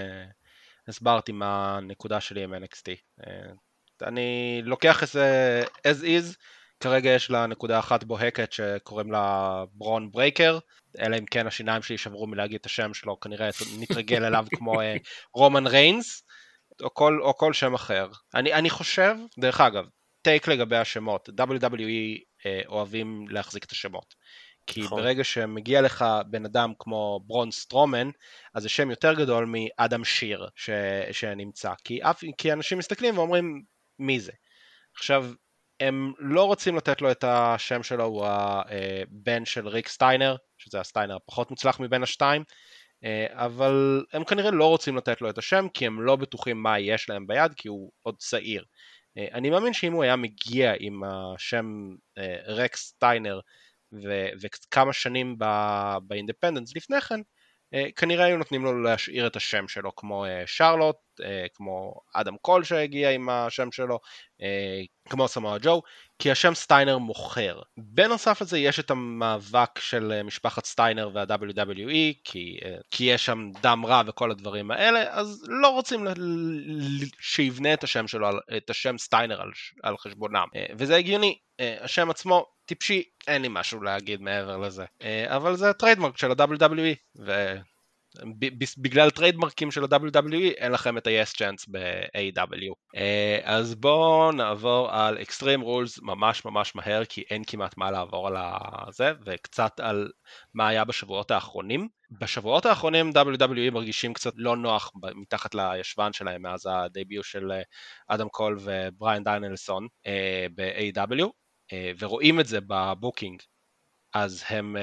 [0.88, 2.92] הסברתי מה הנקודה שלי עם NXT.
[3.28, 3.52] אה,
[4.08, 6.36] אני לוקח את זה as is,
[6.80, 10.60] כרגע יש לה נקודה אחת בוהקת שקוראים לה ברון ברייקר,
[11.00, 14.96] אלא אם כן השיניים שלי שברו מלהגיד את השם שלו, כנראה נתרגל אליו כמו אה,
[15.34, 16.24] רומן ריינס,
[16.82, 18.10] או כל, או כל שם אחר.
[18.34, 19.86] אני, אני חושב, דרך אגב,
[20.22, 24.16] take לגבי השמות, WWE אה, אוהבים להחזיק את השמות.
[24.68, 25.02] כי נכון.
[25.02, 28.10] ברגע שמגיע לך בן אדם כמו ברון סטרומן,
[28.54, 30.70] אז זה שם יותר גדול מאדם שר ש,
[31.12, 31.74] שנמצא.
[31.84, 33.64] כי, אף, כי אנשים מסתכלים ואומרים,
[34.00, 34.32] מי זה?
[34.96, 35.26] עכשיו,
[35.80, 41.16] הם לא רוצים לתת לו את השם שלו, הוא הבן של ריק סטיינר, שזה הסטיינר
[41.16, 42.44] הפחות מוצלח מבין השתיים,
[43.04, 46.80] אה, אבל הם כנראה לא רוצים לתת לו את השם, כי הם לא בטוחים מה
[46.80, 48.64] יש להם ביד, כי הוא עוד צעיר.
[49.18, 51.66] אה, אני מאמין שאם הוא היה מגיע עם השם
[52.18, 53.40] אה, רקס סטיינר
[54.42, 55.38] וכמה שנים
[56.04, 57.20] ב independents לפני כן,
[57.74, 60.96] אה, כנראה היו נותנים לו להשאיר את השם שלו כמו שרלוט,
[61.54, 64.00] כמו אדם קול שהגיע עם השם שלו,
[65.10, 65.82] כמו סמואל ג'ו,
[66.20, 67.62] כי השם סטיינר מוכר.
[67.78, 72.60] בנוסף לזה יש את המאבק של משפחת סטיינר וה-WWE, כי,
[72.92, 76.08] כי יש שם דם רע וכל הדברים האלה, אז לא רוצים
[77.20, 79.52] שיבנה את השם שלו, את השם סטיינר על,
[79.84, 80.48] על חשבונם,
[80.78, 81.38] וזה הגיוני.
[81.60, 84.86] השם עצמו טיפשי, אין לי משהו להגיד מעבר לזה.
[85.28, 87.22] אבל זה trademark של ה-WWE,
[88.78, 92.74] בגלל trademark ים של ה-WWE אין לכם את ה- yes chants ב-AEW.
[92.96, 98.28] אה, אז בואו נעבור על Extreme Rules ממש ממש מהר כי אין כמעט מה לעבור
[98.28, 98.36] על
[98.92, 100.12] זה וקצת על
[100.54, 101.88] מה היה בשבועות האחרונים.
[102.12, 107.62] בשבועות האחרונים WWE מרגישים קצת לא נוח מתחת לישבן שלהם מאז ה debut של אה,
[108.08, 111.26] אדם קול ובריאן דניאלסון אה, ב-AEW
[112.00, 113.42] ורואים את זה ב booking
[114.16, 114.80] אז הם uh,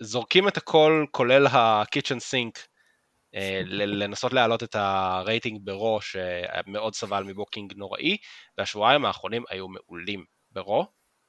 [0.00, 7.22] זורקים את הכל כולל ה kitchen sink uh, לנסות להעלות את הרייטינג ב-Raw שמאוד סבל
[7.22, 8.16] מ booking נוראי
[8.58, 10.86] והשבועיים האחרונים היו מעולים ברו,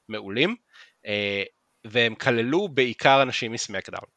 [0.08, 0.56] מעולים
[1.06, 1.08] uh,
[1.84, 4.08] והם כללו בעיקר אנשים מסמקדאון.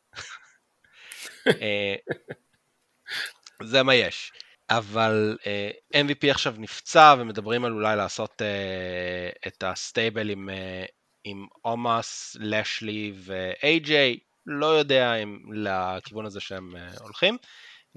[3.64, 4.32] זה מה יש.
[4.70, 10.50] אבל uh, MVP עכשיו נפצע ומדברים על אולי לעשות uh, את הסטייבל עם
[11.24, 17.38] עם עומאס, לשלי ואיי-ג'יי, לא יודע אם לכיוון הזה שהם אה, הולכים,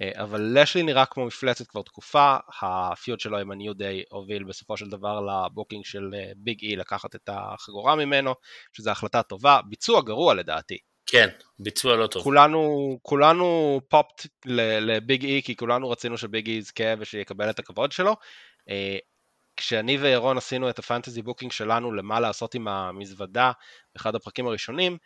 [0.01, 4.45] אה, אבל לשלי נראה כמו מפלצת כבר תקופה, ה feud שלו עם ה-New Day הוביל
[4.45, 8.35] בסופו של דבר ל booking של Big אה, E לקחת את החגורה ממנו,
[8.73, 10.79] שזו החלטה טובה, ביצוע גרוע לדעתי.
[11.07, 12.23] כן, ביצוע לא טוב.
[12.23, 17.59] כולנו, כולנו popped ל Big E, כי כולנו רצינו ש Big E יזכה ושיקבל את
[17.59, 18.17] הכבוד שלו.
[19.57, 23.53] כשאני וירון עשינו את ה fantasy booking שלנו למה לעשות עם המזוודה
[23.95, 24.99] באחד הפרקים הראשונים,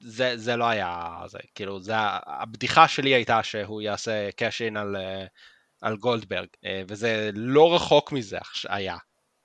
[0.00, 1.92] זה, זה לא היה, זה, כאילו, זה,
[2.26, 4.96] הבדיחה שלי הייתה שהוא יעשה cash in על,
[5.80, 6.48] על גולדברג,
[6.88, 8.96] וזה לא רחוק מזה היה.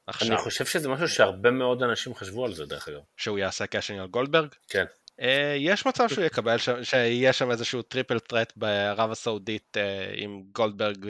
[0.07, 0.27] עכשיו.
[0.27, 2.99] אני חושב שזה משהו שהרבה מאוד אנשים חשבו על זה דרך אגב.
[3.17, 4.49] שהוא יעשה cash in על גולדברג?
[4.69, 4.85] כן.
[5.57, 9.77] יש מצב שהוא יקבל, שיהיה שם איזשהו triple threat בערב הסעודית
[10.15, 11.07] עם גולדברג,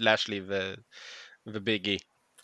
[0.00, 0.40] לאשלי
[1.46, 1.98] וביגי.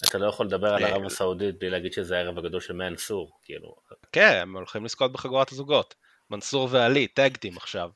[0.09, 3.77] אתה לא יכול לדבר על ערב הסעודית בלי להגיד שזה הערב הגדול של מנסור, כאילו.
[4.13, 5.95] כן, הם הולכים לזכות בחגורת הזוגות.
[6.31, 7.91] מנסור ועלי, טאגטים עכשיו.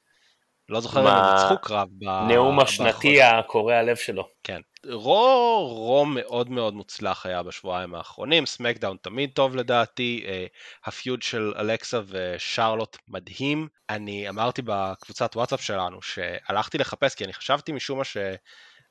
[0.69, 1.89] לא זוכר אם הם ניצחו קרב.
[2.29, 4.29] נאום השנתי הקורע לב שלו.
[4.45, 4.61] כן.
[4.91, 10.47] רו, רו מאוד מאוד מוצלח היה בשבועיים האחרונים, סמקדאון תמיד טוב לדעתי, אה,
[10.85, 13.69] הפיוד של אלכסה ושרלוט מדהים.
[13.91, 18.17] אני אמרתי בקבוצת וואטסאפ שלנו שהלכתי לחפש כי אני חשבתי משום מה ש...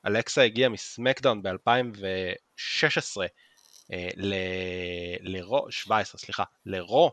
[0.06, 3.20] אלכסה הגיעה מסמקדאון ב-2016
[3.92, 4.08] אה,
[5.20, 7.12] לרו, 17 סליחה, לרו,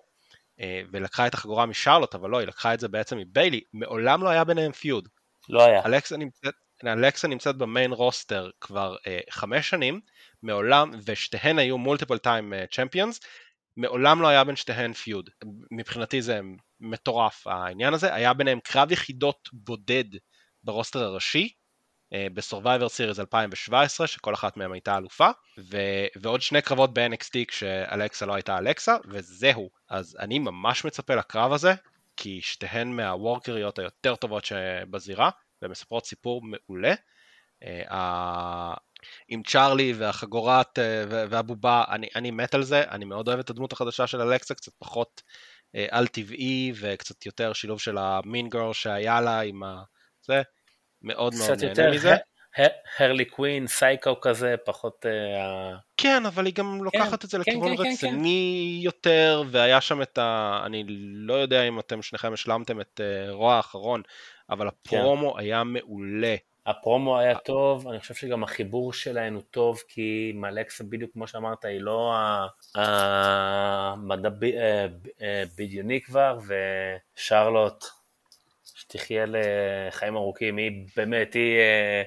[0.60, 4.30] אה, ולקחה את החגורה משרלוט, אבל לא, היא לקחה את זה בעצם מביילי, מעולם לא
[4.30, 5.08] היה ביניהם פיוד.
[5.50, 5.82] לא היה.
[5.86, 6.54] אלכסה נמצאת,
[6.86, 10.00] אלכסה נמצאת במיין רוסטר כבר אה, חמש שנים,
[10.44, 13.20] מעולם, ושתיהן היו מולטיפל טיים צ'מפיונס,
[13.78, 15.30] מעולם לא היה בין שתיהן פיוד.
[15.72, 16.40] מבחינתי זה
[16.80, 20.06] מטורף העניין הזה, היה ביניהם קרב יחידות בודד
[20.64, 21.63] ברוסטר הראשי, אה,
[22.34, 25.78] בסורווייבר סיריס 2017 שכל אחת מהן הייתה אלופה ו...
[26.16, 29.70] ועוד שני קרבות ב-NXT כשאלכסה לא הייתה אלכסה וזהו.
[29.90, 31.74] אז אני ממש מצפה לקרב הזה
[32.18, 35.30] כי שתיהן מהוורקריות היותר טובות שבזירה
[35.62, 36.94] ומספרות סיפור מעולה.
[37.64, 38.74] אה,
[39.28, 42.84] עם צ'ארלי והחגורת אה, והבובה אני, אני מת על זה.
[42.92, 45.22] אני מאוד אוהב את הדמות החדשה של אלכסה קצת פחות
[45.90, 49.84] על טבעי וקצת יותר שילוב של המין גרל שהיה לה עם ה...
[50.22, 50.42] זה
[51.04, 52.16] מאוד מאוד נהנה מזה.
[53.00, 55.06] הרלי קווין, סייקו כזה, פחות...
[55.06, 55.78] Uh...
[55.98, 58.80] כן, אבל היא גם לוקחת כן, את זה כן, לכיוון כן, רציני.
[58.84, 60.62] יותר, והיה שם את ה...
[60.66, 64.02] אני לא יודע אם אתם שניכם השלמתם את uh, רוע האחרון,
[64.50, 65.38] אבל הפרומו.
[65.38, 66.36] היה מעולה.
[66.66, 71.66] הפרומו היה טוב, אני חושב שגם החיבור שלהן הוא טוב, כי אלכסה בדיוק כמו שאמרת,
[71.66, 72.14] היא לא
[72.76, 74.88] המדע אה,
[75.22, 76.40] אה, בדיוני כבר,
[77.18, 77.86] ושרלוט,
[78.76, 82.04] שתחיה לחיים ארוכים, היא באמת, היא אה,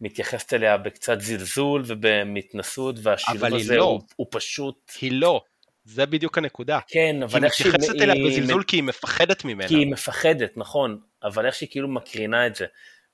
[0.00, 3.84] מתייחסת אליה בקצת זלזול ובמתנסות, והשילוב הזה לא.
[3.84, 4.92] הוא, הוא פשוט...
[5.00, 5.40] היא לא.
[5.84, 6.78] זה בדיוק הנקודה.
[6.88, 7.66] כן, אבל איך שהיא...
[7.66, 9.68] היא מתייחסת אליה בזלזול כי היא מפחדת ממנה.
[9.68, 12.66] כי היא מפחדת, נכון, אבל איך שהיא כאילו מקרינה את זה.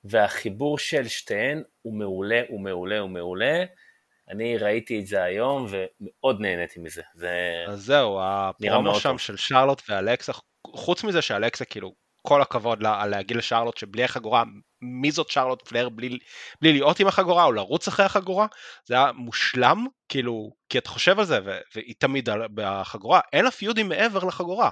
[0.03, 3.63] והחיבור של שתיהן הוא מעולה, הוא מעולה, הוא מעולה.
[4.29, 7.01] אני ראיתי את זה היום ומאוד נהניתי מזה.
[7.15, 7.31] זה
[7.67, 9.17] אז זהו, הפרומו שם טוב.
[9.17, 10.31] של שרלוט ואלכסה,
[10.67, 11.93] חוץ מזה שאלכסה כאילו,
[12.27, 14.43] כל הכבוד לה, להגיד לשרלוט שבלי החגורה,
[14.81, 16.17] מי זאת שרלוט פלר בלי,
[16.61, 18.47] בלי להיות עם החגורה או לרוץ אחרי החגורה,
[18.85, 21.39] זה היה מושלם, כאילו, כי אתה חושב על זה,
[21.75, 24.69] והיא תמיד בחגורה, אין לה פיודים מעבר לחגורה.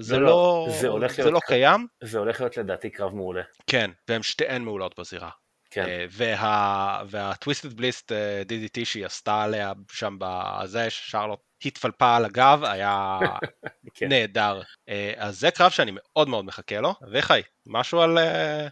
[0.00, 1.86] זה לא, לא, זה, הולך זה להיות, לא קיים.
[2.02, 3.42] זה הולך להיות לדעתי קרב מעולה.
[3.66, 5.30] כן, והן שתיהן מעולות בזירה.
[5.70, 6.06] כן.
[6.10, 8.12] וה, והטוויסטד בליסט
[8.48, 13.18] DDT שהיא עשתה עליה שם בזה, ששרלוט התפלפה על הגב, היה
[13.94, 14.08] כן.
[14.08, 14.62] נהדר.
[14.88, 16.94] אה, אז זה קרב שאני מאוד מאוד מחכה לו.
[17.04, 18.68] אביחי, משהו על, אה,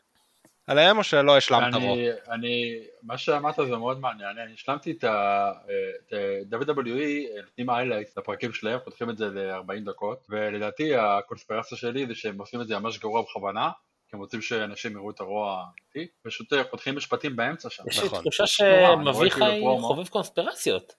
[0.66, 1.98] עליהם או שלא השלמת רוב?
[2.30, 9.10] אני, מה שאמרת זה מאוד מעניין, אני השלמתי את ה-WWE, נותנים איילייטס לפרקים שלהם, פותחים
[9.10, 13.70] את זה ל-40 דקות, ולדעתי הקונספירציה שלי זה שהם עושים את זה ממש גרוע בכוונה,
[14.08, 17.82] כי הם רוצים שאנשים יראו את הרוע האמיתי, פשוט פותחים משפטים באמצע שם.
[17.88, 18.20] יש לי נכון.
[18.20, 20.94] תחושה שמביחי חובב קונספירציות.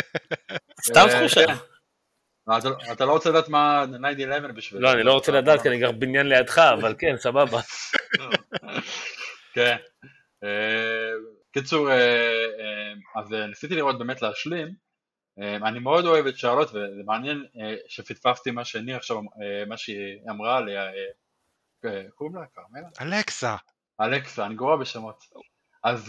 [0.86, 1.46] סתם תחושה.
[1.46, 1.54] כן.
[2.92, 3.84] אתה לא רוצה לדעת מה
[4.48, 4.82] 9-11 בשביל...
[4.82, 7.60] לא, אני לא רוצה לדעת כי אני גר בניין לידך, אבל כן, סבבה.
[9.54, 9.76] כן.
[10.44, 11.12] אה,
[11.52, 11.96] קיצור, אה,
[12.60, 14.84] אה, אז ניסיתי לראות באמת להשלים.
[15.38, 17.44] אני מאוד אוהב את שרלוט, וזה מעניין
[17.88, 19.16] שפספסתי מה שאני עכשיו,
[19.68, 20.60] מה שהיא אמרה
[22.14, 22.88] קוראים לה כרמלה?
[23.00, 23.56] אלכסה.
[24.00, 25.24] אלכסה, אני גרוע בשמות.
[25.84, 26.04] אז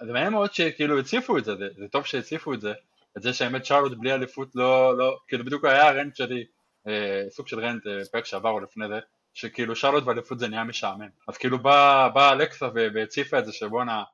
[0.00, 2.72] זה מעניין מאוד שכאילו הציפו את זה, זה טוב שהציפו את זה.
[3.16, 6.44] את זה שהאמת שרלוט בלי אליפות לא, לא, כאילו בדיוק היה רנט שלי,
[6.88, 8.98] אה, סוג של רנט, אה, פרק שעבר או לפני זה,
[9.34, 11.08] שכאילו שרלוט באליפות זה נהיה משעמם.
[11.28, 14.04] אז כאילו באה בא אלכסה והציפה את זה שבואנה,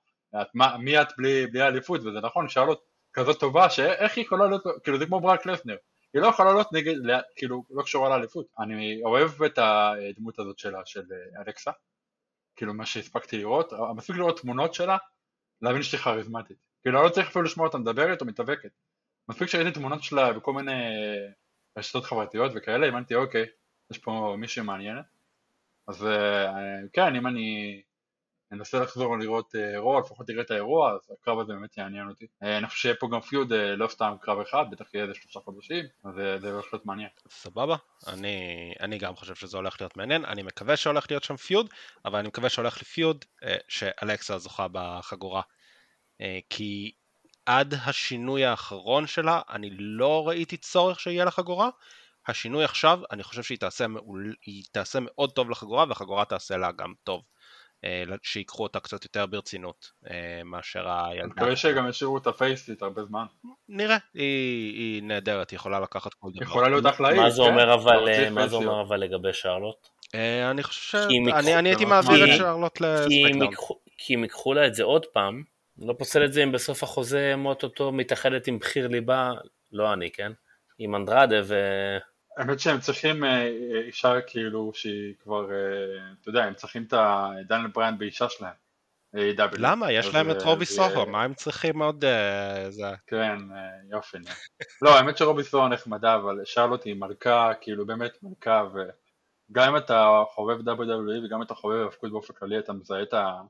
[0.54, 2.80] מי את בלי, בלי אליפות, וזה נכון, שרלוט
[3.12, 5.76] כזאת טובה, שאיך היא יכולה להיות, כאילו זה כמו ברק לסנר,
[6.14, 6.94] היא לא יכולה להיות נגד,
[7.36, 8.46] כאילו לא קשורה לאליפות.
[8.58, 11.70] אני אוהב את הדמות הזאת שלה, של אה, אלכסה,
[12.56, 14.96] כאילו מה שהספקתי לראות, מספיק לראות תמונות שלה,
[15.62, 16.56] להבין שהיא כריזמטית.
[16.82, 18.70] כאילו אני לא צריך אפילו לשמוע אותה מדברת או מתאבקת.
[19.28, 20.72] מספיק שראיתי תמונות שלה בכל מיני
[21.78, 23.46] רשתות חברתיות וכאלה, הבנתי אוקיי,
[23.90, 25.04] יש פה מישהי מעניינת.
[25.86, 26.52] אז אה,
[26.92, 27.82] כן, אם אני
[28.52, 32.26] אנסה לחזור לראות אירוע, אה, לפחות תראה את האירוע, אז הקרב הזה באמת יעניין אותי.
[32.42, 35.40] אה, אני חושב שיהיה פה גם פיוד, לא סתם קרב אחד, בטח יהיה איזה שלושה
[35.40, 37.08] חודשים, אז זה להיות מעניין.
[37.30, 41.68] סבבה, אני, אני גם חושב שזה הולך להיות מעניין, אני מקווה שהולך להיות שם פיוד,
[42.04, 43.24] אבל אני מקווה שהולך לפיוד
[43.68, 45.42] שאלכסה זוכה בחגורה.
[46.50, 46.92] כי
[47.46, 51.68] עד השינוי האחרון שלה, אני לא ראיתי צורך שיהיה לה חגורה.
[52.28, 54.34] השינוי עכשיו, אני חושב שהיא תעשה, מעול,
[54.72, 57.22] תעשה מאוד טוב לחגורה, והחגורה תעשה לה גם טוב.
[57.84, 61.24] אה, שיקחו אותה קצת יותר ברצינות אה, מאשר הילדה.
[61.24, 63.24] אני מקווה שגם ישאירו את הפייסטית הרבה זמן.
[63.68, 66.42] נראה, היא, היא נהדרת, היא יכולה לקחת כל דבר.
[66.42, 67.16] יכולה להיות אחלאית.
[67.16, 67.70] מה זה אומר כן?
[67.70, 69.88] אבל, מה זה אומר אבל לגבי שרלוט?
[70.14, 71.08] אה, אני חושב.
[71.34, 73.50] אני הייתי מעביר את שרלוט לספקטאון.
[73.98, 75.42] כי אם ייקחו לה את זה עוד פעם,
[75.78, 79.30] לא פוסל את זה אם בסוף החוזה מוטוטו מתאחדת עם בחיר ליבה,
[79.72, 80.32] לא אני, כן?
[80.78, 81.54] עם אנדרדה ו...
[82.36, 83.46] האמת שהם צריכים אה,
[83.86, 86.94] אישה כאילו שהיא כבר, אה, אתה יודע, הם צריכים את
[87.48, 88.54] דניאל בריין באישה שלהם.
[89.58, 89.92] למה?
[89.92, 92.04] יש להם את רובי סוחו, מה הם צריכים עוד...
[92.68, 92.84] זה...
[93.06, 93.36] כן,
[93.90, 94.16] יופי.
[94.82, 100.22] לא, האמת שרובי סוחו נחמדה, אבל שרלוט היא מלכה, כאילו באמת מלכה, וגם אם אתה
[100.34, 103.40] חובב WWE וגם אם אתה חובב היאבקות באופן כללי, אתה מזהה את ה...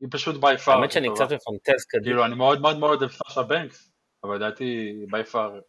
[0.00, 0.74] היא פשוט by far.
[0.74, 2.04] האמת שאני קצת מפנטז קדימה.
[2.04, 3.89] כאילו, אני מאוד מאוד מאוד אוהב סאשה בנקס,
[4.24, 5.60] אבל לדעתי by far.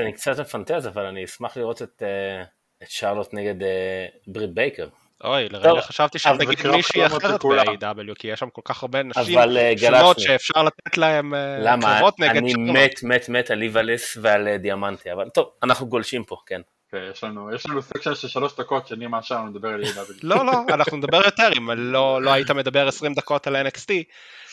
[0.00, 2.44] אני קצת מפנטז, אבל אני אשמח לראות את אה,
[2.88, 4.88] שרלוט נגד אה, ברית בייקר.
[5.24, 9.72] אוי, לרגע חשבתי שנגיד מישהי אחרת ב-AW, כי יש שם כל כך הרבה נשים אה,
[9.78, 11.34] שונות שאפשר לתת להם
[11.80, 12.68] קרבות נגד שונות.
[12.68, 12.80] למה?
[12.80, 16.60] אני מת מת מת על ליבליס ועל דיאמנטי, אבל טוב, אנחנו גולשים פה, כן.
[16.90, 20.02] כן, יש לנו, יש לנו סקשן של שלוש דקות שאני מאשר לנו לדבר על ידע.
[20.22, 23.92] לא, לא, אנחנו נדבר יותר, אם לא, לא היית מדבר 20 דקות על NXT,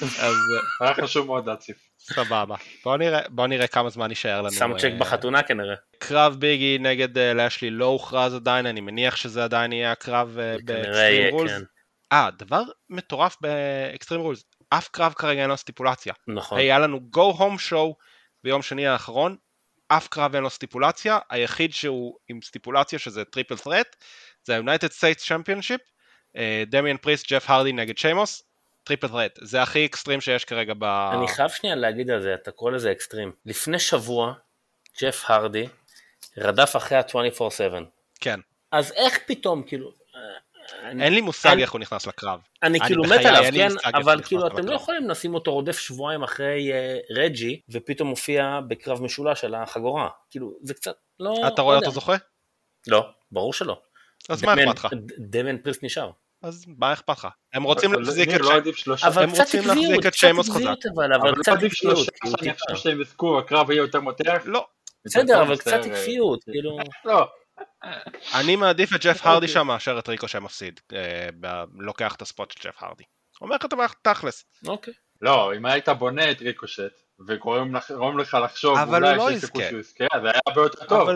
[0.01, 0.35] אז...
[0.81, 1.84] היה חשוב מאוד להציף.
[2.13, 4.51] סבבה, בוא נראה, בוא נראה כמה זמן יישאר לנו.
[4.51, 5.75] שם צ'ק בחתונה כנראה.
[5.99, 11.51] קרב ביגי נגד לאשלי לא הוכרז עדיין, אני מניח שזה עדיין יהיה הקרב באקסטרים רולס.
[11.51, 11.61] כן.
[12.11, 16.13] אה, דבר מטורף באקסטרים רולס, אף קרב כרגע אין לו סטיפולציה.
[16.27, 16.57] נכון.
[16.59, 17.93] היה לנו go home show
[18.43, 19.35] ביום שני האחרון,
[19.87, 23.95] אף קרב אין לו סטיפולציה, היחיד שהוא עם סטיפולציה שזה triple threat,
[24.43, 25.81] זה ה-United States Championship,
[26.67, 28.43] דמיאן פריסט, ג'ף הרדי נגד שיימוס,
[28.85, 30.83] triple threat, זה הכי אקסטרים שיש כרגע ב...
[30.83, 33.31] אני חייב שנייה להגיד על זה, אתה קורא לזה אקסטרים.
[33.45, 34.33] לפני שבוע,
[35.01, 35.67] ג'ף הרדי
[36.37, 37.73] רדף אחרי ה-24/7.
[38.21, 38.39] כן.
[38.71, 39.91] אז איך פתאום, כאילו...
[40.83, 42.39] אני- אין לי מושג אני- איך הוא נכנס לקרב.
[42.63, 44.75] אני אני כאילו מת עליו, כן, אבל כאילו אתם לא לקרב.
[44.75, 50.09] יכולים לשים אותו רודף שבועיים אחרי אה, רג'י, ופתאום מופיע בקרב משולש על החגורה.
[50.29, 51.35] כאילו, זה קצת, לא...
[51.47, 51.77] אתה לא רואה.
[51.77, 52.15] אותו זוכה?
[52.87, 53.81] לא, ברור שלא.
[54.29, 54.87] אז מה אכפת לך?
[54.93, 56.09] ד- דמיאן פריסט נשאר.
[56.45, 57.27] אז מה אכפת לך?
[57.53, 61.15] הם רוצים להחזיק את עקביות, שיימוס עקביות חזק.
[61.15, 62.07] אבל, קצת עקביות.
[63.39, 64.41] הקרב יהיה יותר מותח.
[64.45, 64.67] לא.
[65.05, 66.77] בסדר, אבל קצת אה, עקביות, כאילו...
[67.05, 67.27] לא,
[68.33, 69.31] אני מעדיף את ג'ף אוקיי.
[69.31, 70.79] הרדי שם מאשר את ריקו שמפסיד.
[70.93, 71.29] אה,
[71.79, 73.03] לוקח את הספוט של ג'ף הרדי.
[73.41, 74.45] אומר לך את הבעיה תכלס.
[74.67, 74.93] אוקיי.
[75.21, 79.61] לא, אם היית בונה את ריקושט, וגורם לך- לחשוב, אבל אולי הוא לא שיש סיכוי
[79.63, 79.69] יזכה.
[79.69, 81.09] שהוא יזכה, זה היה הרבה יותר טוב.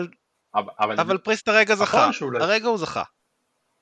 [0.54, 1.98] אבל- פריסט הרגע זכה.
[1.98, 3.02] נכון שהוא לא- הרגע הוא זכה.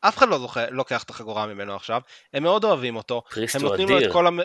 [0.01, 2.01] אף אחד לא זוכה, לוקח את החגורה ממנו עכשיו.
[2.33, 3.23] הם מאוד אוהבים אותו.
[3.55, 4.13] הם נותנים לו את אדיר.
[4.13, 4.41] כל המ...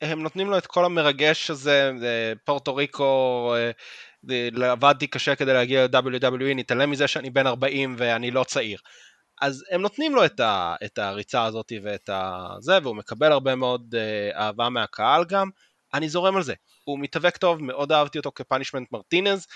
[0.00, 3.70] הם נותנים לו את כל המרגש הזה, אה, פורטו ריקו, אה,
[4.30, 8.78] אה, עבדתי קשה כדי להגיע ל-WWE, נתעלם מזה שאני בן 40 ואני לא צעיר.
[9.40, 12.48] אז הם נותנים לו את, ה, את הריצה הזאת ואת ה...
[12.60, 15.50] זה, והוא מקבל הרבה מאוד אה, אהבה מהקהל גם.
[15.94, 16.54] אני זורם על זה.
[16.84, 19.46] הוא מתאבק טוב, מאוד אהבתי אותו כפאנישמנט מרטינז.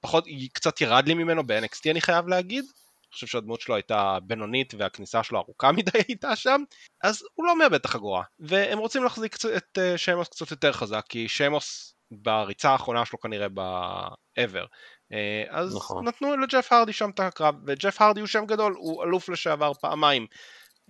[0.00, 2.64] פחות, קצת ירד לי ממנו ב-NXT אני חייב להגיד.
[3.06, 6.62] אני חושב שהדמות שלו הייתה בינונית והכניסה שלו ארוכה מדי הייתה שם.
[7.02, 8.22] אז הוא לא מאבד את החגורה.
[8.38, 13.48] והם רוצים להחזיק את אה, שמוס קצת יותר חזק, כי שמוס בריצה האחרונה שלו כנראה
[13.48, 14.66] ב-ever.
[15.12, 16.08] אה, אז נכון.
[16.08, 20.26] נתנו לג'ף הרדי שם את הקרב, וג'ף הרדי הוא שם גדול, הוא אלוף לשעבר פעמיים.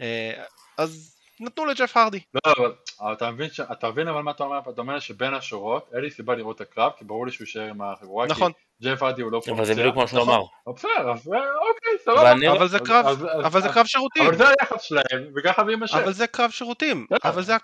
[0.00, 0.44] אה,
[0.78, 2.20] אז נתנו לג'ף הרדי.
[2.34, 4.58] לא, אבל אבל אתה מבין, ש- אתה מבין אבל מה אתה אומר?
[4.58, 7.62] אתה אומר שבין השורות, אין לי סיבה לראות את הקרב, כי ברור לי שהוא יישאר
[7.62, 8.52] עם החגורה, נכון.
[8.52, 9.74] כי ג'ף ארדי הוא לא אבל זה.
[9.74, 10.20] בדיוק מה נכון.
[10.20, 10.42] אמר.
[10.76, 12.32] בסדר, אז אה, אוקיי, אבל סבבה.
[12.32, 14.26] אני- אבל זה קרב, אז- אז- אבל זה אז- קרב שירותים.
[14.26, 15.04] אבל זה היחס שלהם,
[15.36, 15.94] וככה זה יימשך.
[15.96, 17.06] אבל זה קרב שירותים.
[17.24, 17.56] אבל זה-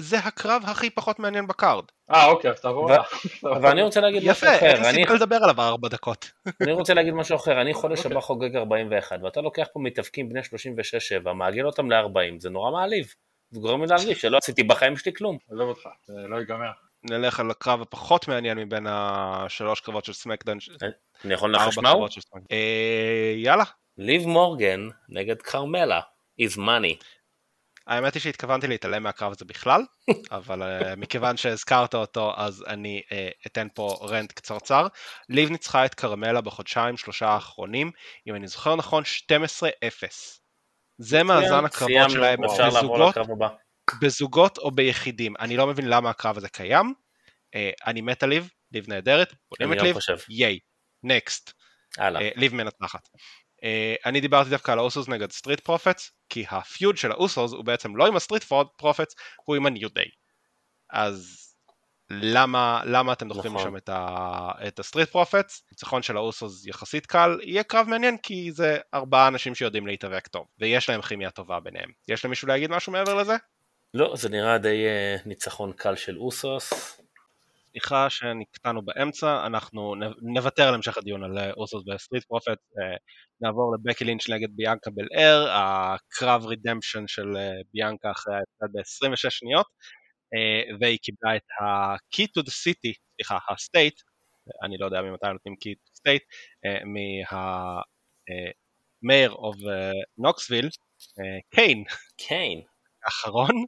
[0.00, 1.84] זה הקרב הכי פחות מעניין בקארד.
[2.10, 2.92] אה, אוקיי, אז תעבור.
[2.92, 3.02] הלאה.
[3.56, 4.88] אבל אני רוצה להגיד משהו יפה, אין אחר.
[4.90, 6.30] אני- סיבה לדבר עליו ארבע דקות.
[6.62, 7.60] אני רוצה להגיד משהו אחר.
[7.60, 8.12] אני חודש אוקיי.
[8.12, 10.40] הבא חוגג 41, ואתה לוקח פה מתאבקים בני
[11.26, 13.14] 36-7, מעגל אותם ל-40, זה נורא מעליב.
[13.50, 15.38] זה גורם לי להרגיש שלא עשיתי בחיים שלי כלום.
[15.52, 16.70] עזוב אותך, זה לא ייגמר.
[17.02, 20.58] נלך על הקרב הפחות מעניין מבין השלוש קרבות של סמקדן.
[21.24, 22.06] אני יכול לנחש מהו?
[22.52, 23.64] אה, יאללה.
[23.98, 26.00] ליב מורגן נגד כרמלה,
[26.40, 27.04] is money.
[27.90, 29.82] האמת היא שהתכוונתי להתעלם מהקרב הזה בכלל,
[30.30, 33.12] אבל uh, מכיוון שהזכרת אותו, אז אני uh,
[33.46, 34.86] אתן פה רנט קצרצר.
[35.28, 37.90] ליב ניצחה את כרמלה בחודשיים שלושה האחרונים,
[38.26, 39.32] אם אני זוכר נכון, 12-0.
[40.98, 43.14] זה מאזן הקרבות שלהם בזוגות.
[44.02, 45.34] בזוגות או ביחידים.
[45.40, 46.94] אני לא מבין למה הקרב הזה קיים.
[47.56, 50.16] Uh, אני מת על ליב, ליב נהדרת, בונים אני את ליב, חושב.
[50.28, 50.58] ייי,
[51.02, 51.52] next.
[51.98, 52.30] הלאה.
[52.36, 53.08] ליב מנצחת.
[53.64, 57.64] אה, אני דיברתי דווקא על האוסוס נגד סטריט פרופטס, כי ה feud של האוסוס הוא
[57.64, 58.44] בעצם לא עם הסטריט
[58.76, 60.08] פרופטס, הוא עם הניו דיי.
[60.90, 61.46] אז
[62.10, 63.66] למה, למה אתם דוחפים נכון.
[63.66, 65.62] לשם את, ה, את הסטריט פרופטס?
[65.72, 70.46] ניצחון של האוסוס יחסית קל, יהיה קרב מעניין כי זה ארבעה אנשים שיודעים להתאבק טוב,
[70.58, 71.90] ויש להם כימיה טובה ביניהם.
[72.08, 73.36] יש למישהו להגיד משהו מעבר לזה?
[73.94, 77.00] לא, זה נראה די אה, ניצחון קל של אוסוס.
[77.72, 82.96] סליחה שנקטענו באמצע, אנחנו נוותר על המשך הדיון על אה, אוסוס וסטריט פרופט, אה,
[83.40, 89.66] נעבור לבקי לינץ' נגד ביאנקה בלייר, הקרב redemption של אה, ביאנקה אחרי ההפסד ב-26 שניות,
[90.80, 94.02] והיא קיבלה את ה-key to the city, סליחה, ה-state,
[94.64, 96.24] אני לא יודע ממתי נותנים key to state,
[96.66, 96.84] אה,
[99.04, 99.58] מה-mayor of
[100.18, 100.68] נוקסוויל,
[101.50, 101.84] קיין,
[102.16, 102.62] קיין.
[103.04, 103.64] האחרון.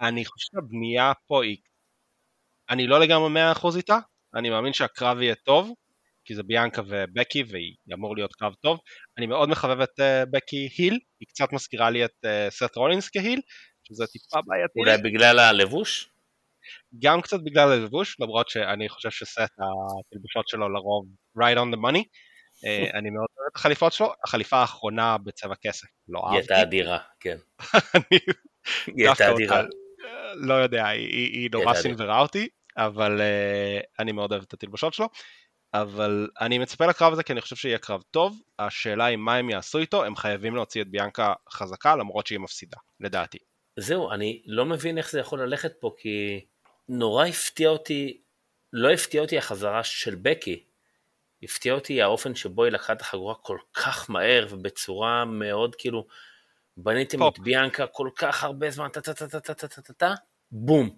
[0.00, 1.56] אני- חושב שהבנייה פה היא...
[2.70, 3.98] אני לא לגמרי מאה אחוז איתה,
[4.34, 5.74] אני מאמין שהקרב יהיה טוב,
[6.24, 8.78] כי זה ביאנקה ובקי והיא אמור להיות קרב טוב.
[9.18, 13.10] אני מאוד מחבב את אה, בקי היל, היא קצת מזכירה לי את אה, סט רולינס
[13.12, 13.40] כהיל,
[13.84, 14.72] שזה טיפה בעייתי.
[14.76, 14.80] לי.
[14.80, 16.10] אולי בגלל הלבוש?
[17.02, 21.06] גם קצת בגלל הלבוש, למרות שאני חושב שסט התלבושות שלו לרוב
[21.38, 22.02] right on the money.
[22.66, 26.54] אה, אני מאוד אוהב את החליפות שלו, החליפה האחרונה בצבע כסף, לא היא אהבתי.
[26.54, 27.36] הייתה אדירה, כן.
[28.96, 29.62] היא הייתה אדירה.
[30.40, 35.08] לא יודע, היא, נורא סינברה אותי, אבל אה, אני מאוד אוהב את התלבושות שלו.
[35.74, 39.50] אבל אני מצפה לקרב הזה כי אני חושב שיהיה קרב טוב, השאלה היא מה הם
[39.50, 43.38] יעשו איתו, הם חייבים להוציא את ביאנקה חזקה למרות שהיא מפסידה, לדעתי.
[43.76, 46.44] זהו, אני לא מבין איך זה יכול ללכת פה כי
[46.88, 48.20] נורא הפתיע אותי,
[48.72, 50.64] לא הפתיע אותי החזרה של בקי,
[51.42, 56.06] הפתיע אותי האופן שבו היא לקחה את החגורה כל כך מהר ובצורה מאוד כאילו,
[56.76, 57.34] בניתם פופ.
[57.34, 60.14] את ביאנקה כל כך הרבה זמן, טה טה טה טה טה טה טה טה טה
[60.52, 60.90] בום.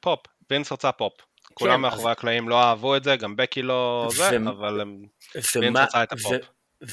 [0.00, 0.20] פופ,
[0.50, 1.12] וינס רצה פופ.
[1.54, 4.80] כולם כן, מאחורי אז- הקלעים לא אהבו את זה, גם בקי לא זה, ו- אבל
[4.80, 5.02] הם...
[5.62, 6.32] ומה, רצה את הפופ.
[6.32, 6.36] ו,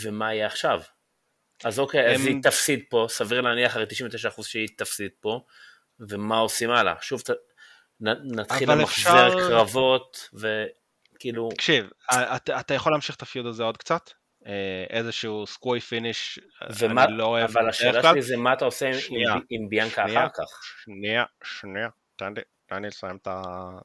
[0.01, 0.81] ומה יהיה עכשיו?
[1.63, 5.39] אז אוקיי, אז הם- היא תפסיד פה, סביר להניח הרי 99% שהיא תפסיד פה,
[5.99, 6.93] ומה עושים הלאה?
[7.01, 7.29] שוב, ת-
[8.01, 11.89] נתחיל למחזר אפשר- קרבות, וכאילו, תקשיב,
[12.59, 14.09] אתה יכול להמשיך את ה feud הזה עוד קצת?
[14.47, 14.53] אה,
[14.89, 16.39] איזשהו screwy finish,
[16.79, 18.01] ומה, אני לא אוהב אבל השאלה.
[18.11, 20.19] שלי זה מה אתה עושה עם- שנייה, עם, עם ביאנקה שנייה.
[20.25, 20.63] אחר כך?
[20.83, 23.17] שנייה, שנייה, תן לי, תן לי לסיים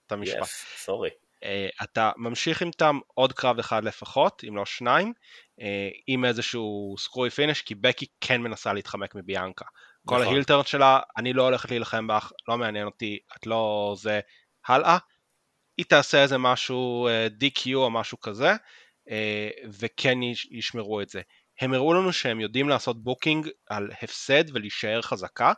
[0.06, 0.42] את המשפט.
[0.42, 1.10] yes, sorry.
[1.44, 5.12] אה, אתה ממשיך איתם עוד קרב אחד לפחות, אם לא שניים,
[5.60, 9.64] אה, עם איזשהו screwy finish, כי בקי כן מנסה להתחמק מביאנקה.
[10.06, 10.26] כל נכון.
[10.32, 14.20] ה heel turn שלה, אני לא הולכת להילחם בך, לא מעניין אותי, את לא זה,
[14.68, 14.98] הלאה.
[15.76, 18.56] היא תעשה איזה משהו אה, DQ או משהו כזה, אה,
[19.80, 21.20] וכן יש- ישמרו את זה.
[21.60, 25.52] הם הראו לנו שהם יודעים לעשות booking על הפסד ולהישאר חזקה.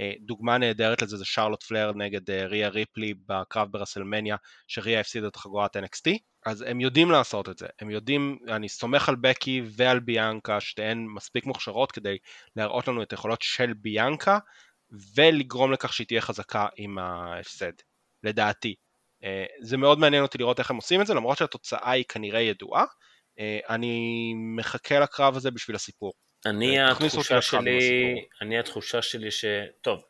[0.00, 4.36] אה, דוגמה נהדרת לזה זה שרלוט פלר נגד אה, ריה ריפלי בקרב ברסלמניה,
[4.68, 6.10] שריה הפסידה את חגורת NXT.
[6.46, 11.06] אז הם יודעים לעשות את זה, הם יודעים, אני סומך על בקי ועל ביאנקה, שתיהן
[11.14, 12.16] מספיק מוכשרות כדי
[12.56, 14.38] להראות לנו את היכולות של ביאנקה,
[15.16, 17.72] ולגרום לכך שהיא תהיה חזקה עם ההפסד,
[18.22, 18.74] לדעתי.
[19.24, 22.40] אה, זה מאוד מעניין אותי לראות איך הם עושים את זה, למרות שהתוצאה היא כנראה
[22.40, 22.84] ידועה.
[23.38, 26.12] אה, אני מחכה לקרב הזה בשביל הסיפור.
[26.46, 28.14] אני אה, התחושה שלי.
[28.42, 29.44] אני התחושה שלי ש...
[29.80, 30.04] טוב,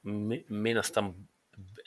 [0.51, 1.11] מן הסתם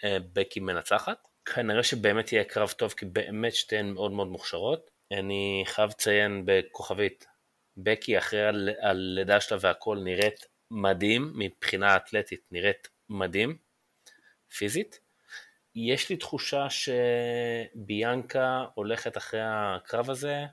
[0.05, 1.28] בקי מנצחת.
[1.45, 4.89] כנראה שבאמת יהיה קרב טוב, כי באמת שתיהן מאוד מאוד מוכשרות.
[5.11, 7.26] אני חייב לציין בכוכבית,
[7.78, 13.57] בקי אחרי הל- הלידה שלה והכל נראית מדהים, מבחינה אתלטית נראית מדהים,
[14.57, 14.99] פיזית.
[15.76, 16.67] יש לי תחושה
[17.76, 20.45] שביאנקה הולכת אחרי הקרב הזה,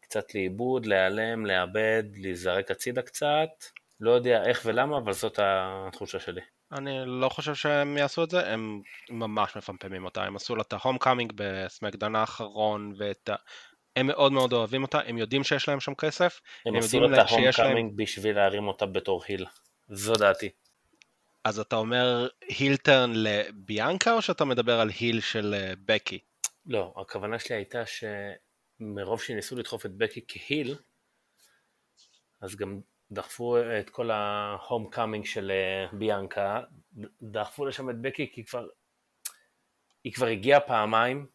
[0.00, 3.48] קצת לאיבוד, להיעלם, לאבד, להיזרק הצידה קצת.
[4.00, 6.40] לא יודע איך ולמה, אבל זאת התחושה שלי.
[6.72, 10.72] אני לא חושב שהם יעשו את זה, הם ממש מפמפמים אותה, הם עשו לה את
[10.72, 13.34] ההום קאמינג בסמקדן האחרון, ואת ה...
[13.96, 17.22] הם מאוד מאוד אוהבים אותה, הם יודעים שיש להם שם כסף, הם הם עשו לה
[17.22, 19.46] את שיש להם- ה home בשביל להרים אותה בתור heel.
[19.88, 20.50] זו דעתי.
[21.44, 26.18] אז אתה אומר heel turn לביאנקה, או שאתה מדבר על heel של אה, בקי?
[26.66, 30.76] לא, הכוונה שלי הייתה שמרוב שניסו לדחוף את בקי כ heel,
[32.40, 32.80] אז גם
[33.10, 36.60] דחפו את כל ה homecoming של אה, ביאנקה,
[37.22, 38.66] דחפו לשם את בקי כי כבר,
[40.04, 41.26] היא כבר הגיעה פעמיים,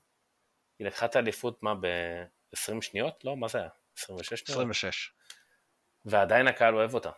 [0.79, 3.25] היא לקחה את האליפות, מה, ב-20 שניות?
[3.25, 3.69] לא, מה זה היה?
[3.97, 4.61] 26 שניות?
[4.61, 5.13] 26.
[6.05, 7.11] ועדיין הקהל אוהב אותה.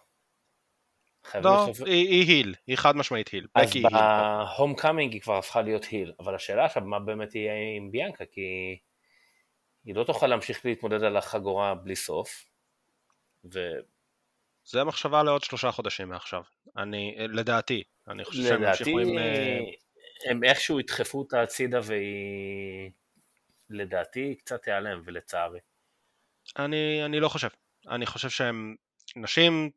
[1.35, 3.73] לא, היא היל, היא חד משמעית היל, אז.
[3.91, 8.25] בהום קאמינג היא כבר הפכה להיות היל, אבל השאלה עכשיו מה באמת יהיה עם ביאנקה,
[8.25, 8.77] כי
[9.85, 12.45] היא לא תוכל להמשיך להתמודד על החגורה בלי סוף,
[14.63, 16.41] זה מחשבה לעוד שלושה חודשים מעכשיו.
[16.77, 19.17] אני, לדעתי, אני חושב שהם ימשיכו עם...
[19.17, 19.59] אה,
[20.29, 22.91] הם איכשהו ידחפו אותה הצידה והיא
[23.69, 25.59] לדעתי קצת תיעלם ולצערי.
[26.59, 27.47] אני, אני לא חושב.
[27.89, 28.75] אני חושב שהם
[29.15, 29.69] נשים,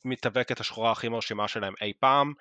[0.00, 2.32] אה, היא מתאבקת השחורה הכי מרשימה שלהם אי פעם,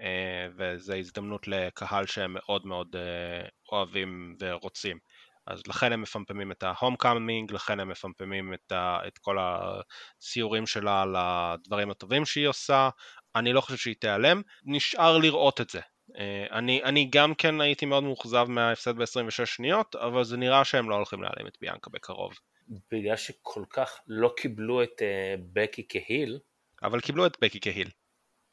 [0.00, 4.98] אה, וזו הזדמנות לקהל שהם מאוד מאוד אה, אוהבים ורוצים.
[5.46, 10.66] אז לכן הם מפמפמים את ההום קאמינג, לכן הם מפמפמים את, ה, את כל הסיורים
[10.66, 12.88] שלה על הדברים הטובים שהיא עושה.
[13.36, 15.80] אני לא חושב שהיא תיעלם, נשאר לראות את זה.
[16.18, 20.90] אה, אני, אני גם כן הייתי מאוד מאוכזב מההפסד ב-26 שניות, אבל זה נראה שהם
[20.90, 22.32] לא הולכים להעלים את ביאנקה בקרוב.
[22.92, 25.02] בגלל שכל כך לא קיבלו את
[25.52, 26.38] בקי כ heel,
[26.86, 27.88] אבל קיבלו את בקי כ heel.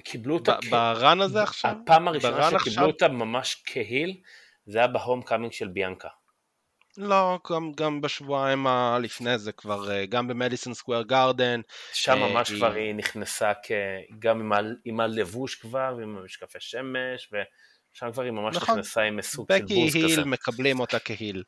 [0.03, 1.75] קיבלו אותה ב- ב run הזה עכשיו?
[1.83, 2.85] הפעם הראשונה שקיבלו עכשיו?
[2.85, 4.17] אותה ממש כ heel,
[4.65, 6.07] זה היה ב homecoming של ביאנקה.
[6.97, 11.61] לא, גם, גם בשבועיים הלפני זה כבר, אה, גם במדיסון סקוויר גארדן,
[11.93, 13.71] שם אה, ממש היא- כבר היא נכנסה כ...
[14.19, 14.57] גם עם, ה...
[14.85, 18.73] עם הלבוש כבר, ועם המשקפי שמש, ושם כבר היא ממש נכון.
[18.75, 20.25] נכנסה עם סוג של בקי בוז היל כזה.
[20.25, 21.43] מקבלים אותה כהיל.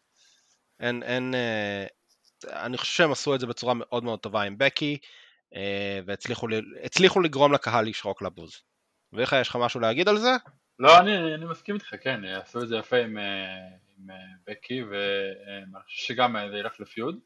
[0.79, 1.85] אין, אין, אה,
[2.65, 5.07] אני חושב שהם עשו את זה בצורה מאוד מאוד טובה עם בקי, אה,
[6.05, 8.61] והצליחו ל- הצליחו לגרום לקהל לשרוק לבוז.
[9.13, 10.29] ואיך יש לך משהו להגיד על זה?
[10.79, 13.57] לא, אני, אני מסכים איתך, כן, עשו את זה יפה עם, אה,
[13.97, 14.15] עם אה,
[14.47, 17.19] בקי, ואני חושב שגם אה, זה ילך לפיוד,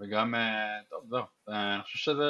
[0.00, 2.22] וגם, אה, טוב, זהו, אה, אני חושב שזה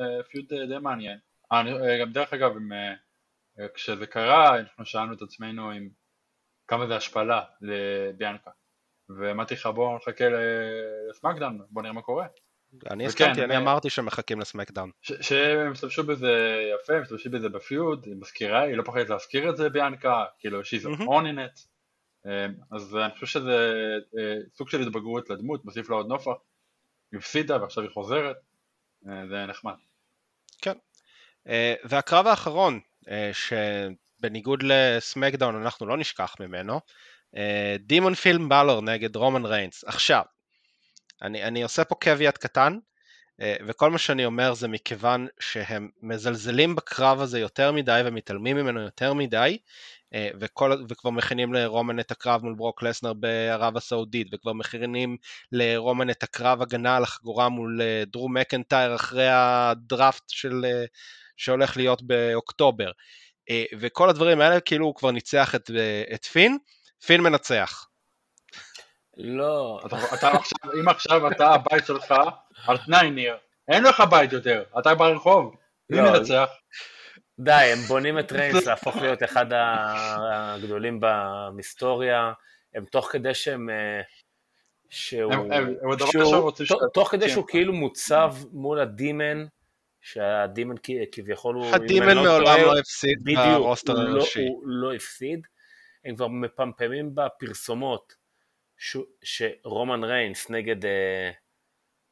[0.00, 1.18] אה, פיוד אה, די מעניין.
[1.52, 2.94] אה, אני, אה, גם דרך אגב, עם, אה,
[3.60, 5.88] אה, כשזה קרה, אנחנו שאלנו את עצמנו עם
[6.68, 8.50] כמה זה השפלה לביאנקה,
[9.18, 12.26] ואמרתי לך בוא נחכה ל- לסמאקדאון, בוא נראה מה קורה.
[12.90, 14.90] אני הסכמתי, אני אה, אמרתי שמחכים לסמקדאון.
[15.02, 19.56] שהם השתמשו בזה יפה, הם השתמשו בזה בפיוד, היא מזכירה, היא לא פוחדת להזכיר את
[19.56, 21.08] זה ביאנקה, כאילו she's מהמם.
[21.08, 21.66] on in it,
[22.70, 23.68] אז אני חושב שזה
[24.18, 26.32] אה, סוג של התבגרות לדמות, מוסיף לה עוד נופח,
[27.12, 28.36] היא הפסידה ועכשיו היא חוזרת,
[29.08, 29.74] אה, זה נחמד.
[31.48, 32.80] אה, והקרב האחרון,
[33.32, 36.80] שבניגוד לסמקדאון אנחנו לא נשכח ממנו,
[37.78, 39.84] דימון פילם בלור נגד רומן ריינס.
[39.84, 40.22] עכשיו,
[41.22, 42.78] אני, אני עושה פה קוויאט קטן,
[43.40, 48.80] אה, וכל מה שאני אומר זה מכיוון שהם מזלזלים בקרב הזה יותר מדי ומתעלמים ממנו
[48.80, 49.58] יותר מדי,
[50.14, 55.16] אה, וכל, וכבר מכינים לרומן את הקרב מול ברוק לסנר בערב הסעודית, וכבר מכינים
[55.52, 60.64] לרומן את הקרב הגנה על החגורה מול אה, דרו מקנטייר אחרי הדראפט של,
[61.36, 62.90] שהולך להיות באוקטובר.
[63.78, 65.70] וכל הדברים האלה כאילו הוא כבר ניצח את,
[66.14, 66.58] את פין,
[67.06, 67.86] פין מנצח.
[69.16, 69.80] לא.
[69.86, 72.14] אתה, אתה עכשיו, אם עכשיו אתה הבית שלך
[72.66, 73.36] על תנאי ניר,
[73.68, 75.56] אין לך בית יותר, אתה ברחוב,
[75.90, 76.48] מי לא, מנצח?
[77.38, 82.32] די, הם בונים את ריינס להפוך להיות אחד הגדולים במסטוריה,
[82.74, 83.70] הם תוך כדי שהם...
[83.70, 84.00] אה,
[84.88, 86.50] שהוא, הם, הם, הם שהוא
[86.94, 89.46] תוך, כדי שהוא כאילו מוצב מול הדימן,
[90.00, 90.74] שהדימן
[91.12, 91.74] כביכול הוא...
[91.74, 94.46] הדימן לא מעולם לא הפסיד ברוסטר לא- האנושי.
[94.46, 95.46] הוא לא הפסיד,
[96.04, 98.21] הם כבר מפמפמים בפרסומות
[98.82, 98.96] ש...
[99.22, 101.30] שרומן ריינס נגד אה,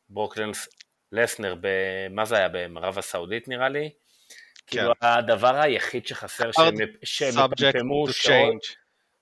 [0.09, 0.39] ברוק
[1.13, 1.55] לסנר,
[2.11, 3.91] מה זה היה, במערב הסעודית נראה לי?
[4.67, 4.79] כן.
[4.79, 6.51] כאילו הדבר היחיד שחסר
[7.05, 8.63] שהם יפמפמו שעות,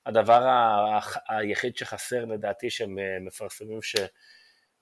[0.06, 0.98] הדבר ה...
[1.28, 3.78] היחיד שחסר לדעתי שהם אה, מפרסמים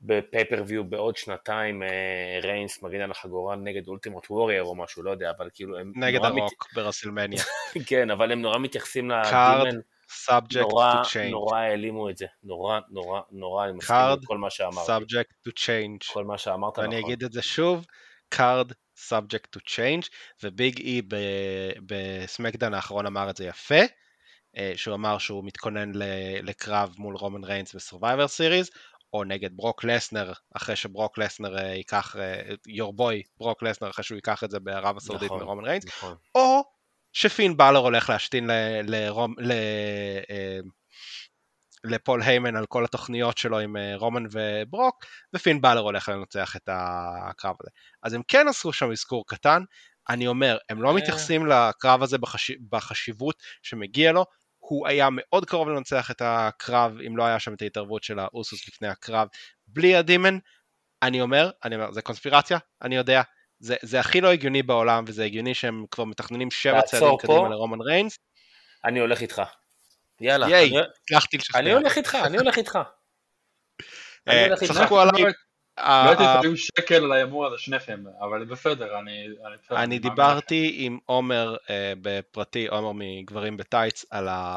[0.01, 5.31] שבפייפריוויו בעוד שנתיים אה, ריינס מגן על החגורה נגד אולטימוט וורייר או משהו, לא יודע,
[5.39, 5.93] אבל כאילו הם...
[5.97, 6.75] נגד הרוק מת...
[6.75, 7.43] ברסלמניה.
[7.89, 9.81] כן, אבל הם נורא מתייחסים לדימן.
[10.09, 11.31] Subject נורא, to change.
[11.31, 14.89] נורא העלימו את זה, נורא, נורא, נורא, אני מסכים עם כל מה שאמרת.
[14.89, 16.13] subject to change.
[16.13, 16.85] כל מה שאמרת נכון.
[16.85, 17.87] ואני אגיד את זה שוב,
[18.35, 18.73] card
[19.09, 20.09] subject to change,
[20.43, 23.81] וביג E בסמאקדאון האחרון אמר את זה יפה,
[24.57, 25.93] אה, שהוא אמר שהוא מתכונן
[26.43, 28.71] לקרב מול רומן ריינס ב Survivor Series,
[29.13, 32.17] או נגד ברוק לסנר, אחרי שברוק לסנר אה, ייקח,
[32.67, 36.17] your boy ברוק לסנר, אחרי שהוא ייקח את זה בערב הסעודית נכון, מרומן ריינס, נכון.
[36.35, 36.76] או
[37.17, 38.53] שפין בלר הולך להשתין ל,
[38.83, 39.53] לרום, ל,
[40.31, 40.59] אה,
[41.85, 45.05] לפול היימן על כל התוכניות שלו עם אה, רומן וברוק,
[45.35, 47.71] ופין בלר הולך לנצח את הקרב הזה.
[48.03, 49.63] אז הם כן עשו שם אזכור קטן,
[50.09, 50.95] אני אומר, הם לא אה.
[50.95, 52.51] מתייחסים לקרב הזה בחש...
[52.71, 54.25] בחשיבות שמגיע לו,
[54.59, 58.69] הוא היה מאוד קרוב לנצח את הקרב אם לא היה שם את ההתערבות של האוסוס
[58.69, 59.29] לפני הקרב,
[59.67, 60.39] בלי ה Demon,
[61.03, 63.23] אני אומר, אני אומר, זה קונספירציה, אני יודע,
[63.59, 67.81] זה, זה הכי לא הגיוני בעולם, וזה הגיוני שהם כבר מתכננים שבע צעדים קדימה לרומן
[67.81, 68.19] ריינס.
[68.85, 69.43] אני הולך איתך.
[70.21, 70.49] יאללה.
[70.49, 70.71] ייי,
[71.03, 71.61] הצלחתי לשכנע.
[71.61, 72.79] אני הולך איתך, אני הולך איתך.
[74.29, 75.33] אה, צחקו עליי.
[75.79, 79.29] לא הייתי צריך שקל על ההימור הזה שניכם, אבל בסדר, אני...
[79.71, 84.05] אני דיברתי עם עומר אה, בפרטי, עומר מגברים בטייץ,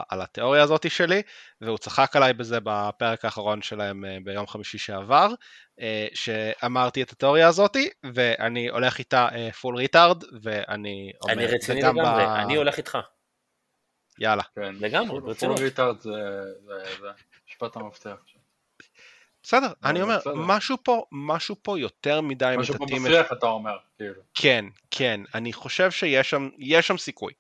[0.10, 1.22] על התיאוריה הזאת שלי,
[1.62, 5.28] והוא צחק עליי בזה בפרק האחרון שלהם אה, ביום חמישי שעבר,
[6.14, 7.78] שאמרתי את התיאוריה הזאת,
[8.14, 9.28] ואני הולך איתה
[9.62, 11.34] Full retard, ואני אומר...
[11.34, 12.98] אני רציני לגמרי, אני הולך איתך.
[14.20, 14.44] יאללה.
[14.56, 15.58] כן, לגמרי, ברצינות.
[15.58, 16.12] Full retard זה
[17.48, 18.16] משפט המפתח.
[19.44, 24.22] בסדר, אני אומר, משהו פה, משהו פה יותר מדי משהו פה מסריח אתה אומר, כאילו.
[24.34, 26.50] כן, כן, אני חושב שיש שם,
[26.82, 27.34] שם סיכוי.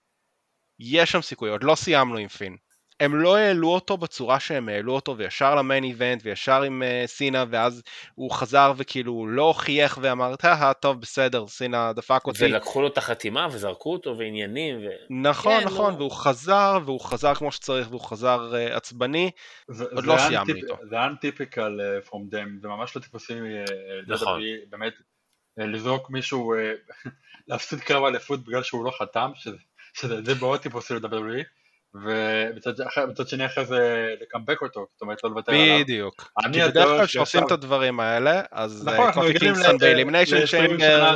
[0.79, 2.57] יש שם סיכוי, עוד לא סיימנו עם פין.
[2.99, 7.07] הם לא העלו אותו בצורה שהם העלו אותו וישר ל main event וישר עם אה,
[7.07, 7.83] סינה ואז
[8.15, 12.45] הוא חזר וכאילו לא חייך ואמר אה טוב בסדר סינה דפק אותי.
[12.45, 14.77] ולקחו לו את החתימה וזרקו אותו ועניינים.
[14.77, 14.87] ו...
[15.09, 15.97] נכון כן, נכון לא...
[15.97, 19.31] והוא חזר והוא חזר כמו שצריך והוא חזר uh, עצבני
[19.67, 20.77] זה, עוד זה לא סיימנו איתו.
[20.89, 23.71] זה אנטיפיקל uh, from them זה ממש לא טיפוסי uh,
[24.07, 24.41] נכון.
[24.69, 27.09] באמת uh, לזרוק מישהו uh,
[27.47, 29.57] להפסיד קרב אליפות בגלל שהוא לא חתם שזה,
[29.93, 31.58] שזה, זה מאוד טיפוסי ל-WWE
[31.93, 35.79] ומצד שני אחרי זה לקמבק אותו, זאת אומרת לא לוותר עליו.
[35.79, 36.31] בדיוק.
[36.53, 41.15] כי בדרך כלל כשעושים את הדברים האלה, אז נכון, קופי קינגסטון ב Elimination Chamber.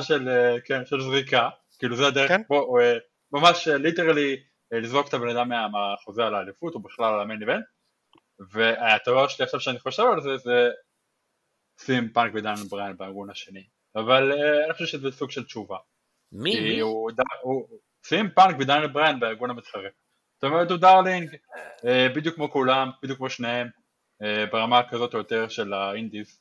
[0.66, 1.50] כן, של זריקה,
[1.80, 2.42] כאילו זה הדרך כן?
[2.48, 2.98] פה, אה,
[3.32, 4.44] ממש literally
[4.74, 7.66] אה, לזרוק את הבן אדם מהחוזה על האליפות, או בכלל על ה main event,
[8.52, 10.70] והתיאוריה שלי עכשיו שאני חושב על זה, זה
[11.82, 13.64] CM פאנק ודן בריין בארגון השני,
[13.96, 15.78] אבל אה, אני חושב שזה סוג של תשובה.
[16.32, 16.82] מי?
[18.06, 19.90] CM פאנק ודן בריין בארגון המתחרה.
[20.44, 21.36] זאת אומרת הוא darling,
[21.86, 23.68] אה, בדיוק כמו כולם, בדיוק כמו שניהם,
[24.22, 26.40] אה, ברמה כזאת או יותר של האינדיס.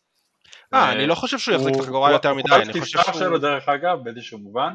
[0.74, 3.12] אה, אני לא חושב שהוא יחזיק את החגורה יותר מדי, אני חושב שהוא...
[3.12, 4.74] הוא שלו דרך אגב, באיזשהו מובן,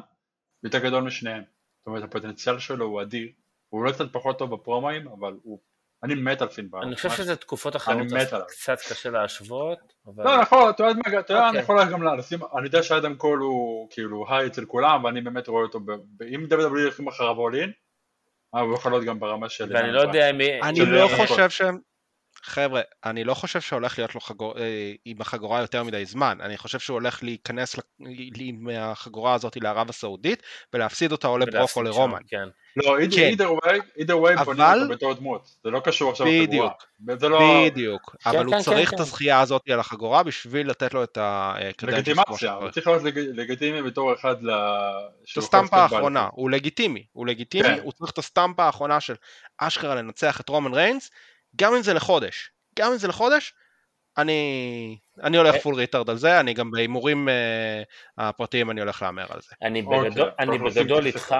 [0.63, 1.43] יותר גדול משניהם.
[1.79, 3.27] זאת אומרת הפוטנציאל שלו הוא אדיר,
[3.69, 5.59] הוא לא קצת פחות טוב בפרומואים, אבל הוא...
[6.03, 6.83] אני מת על פינבר.
[6.83, 8.07] אני חושב שזה תקופות אחרות,
[8.47, 9.79] קצת קשה להשוות.
[10.17, 11.61] לא, נכון, אתה יודע, אני אוקיי.
[11.61, 15.63] יכול גם לשים, אני יודע שאדם קול הוא כאילו היי אצל כולם, ואני באמת רואה
[15.63, 15.79] אותו,
[16.35, 17.71] אם WWE הולכים אחריו אולין,
[18.55, 19.69] אה, הוא יכול להיות גם ברמה של...
[19.73, 20.61] ואני לא יודע מי...
[20.61, 21.79] אני לא חושב שהם...
[22.47, 24.63] חבר'ה, אני לא חושב שהולך להיות לו חגור, אה,
[25.05, 27.81] עם החגורה יותר מדי זמן, אני חושב שהוא הולך להיכנס ל-
[28.35, 30.43] עם החגורה הזאת לערב הסעודית
[30.73, 32.19] ולהפסיד אותה או לברוק או לרומן.
[32.27, 32.47] כן.
[32.77, 33.31] לא, כן.
[33.33, 36.47] either way, either way בונים אבל- אותו בתור דמות, זה לא קשור עכשיו לחגורה.
[36.47, 37.19] בדיוק.
[37.19, 39.01] זה לא בדיוק, אבל הוא כן, צריך כן, את כן.
[39.01, 42.69] הזכייה הזאת על החגורה בשביל לתת לו את ה-credentials כמו לגיטימציה, הוא.
[42.71, 44.51] צריך להיות לג- לגיטימי בתור אחד ל...
[45.31, 46.29] את הסטמפה האחרונה.
[46.31, 47.79] הוא לגיטימי, הוא לגיטימי, כן.
[47.83, 49.15] הוא צריך את הסטמפה האחרונה של
[49.57, 51.11] אשכרה לנצח את רומן ריינס,
[51.57, 53.53] גם אם זה לחודש, גם אם זה לחודש,
[54.17, 55.59] אני, אני הולך אה.
[55.59, 57.83] full retard על זה, אני גם בהימורים אה,
[58.17, 59.55] הפרטיים אני הולך להמר על זה.
[59.61, 61.35] אני אוקיי, בגדול, אני בגדול איתך.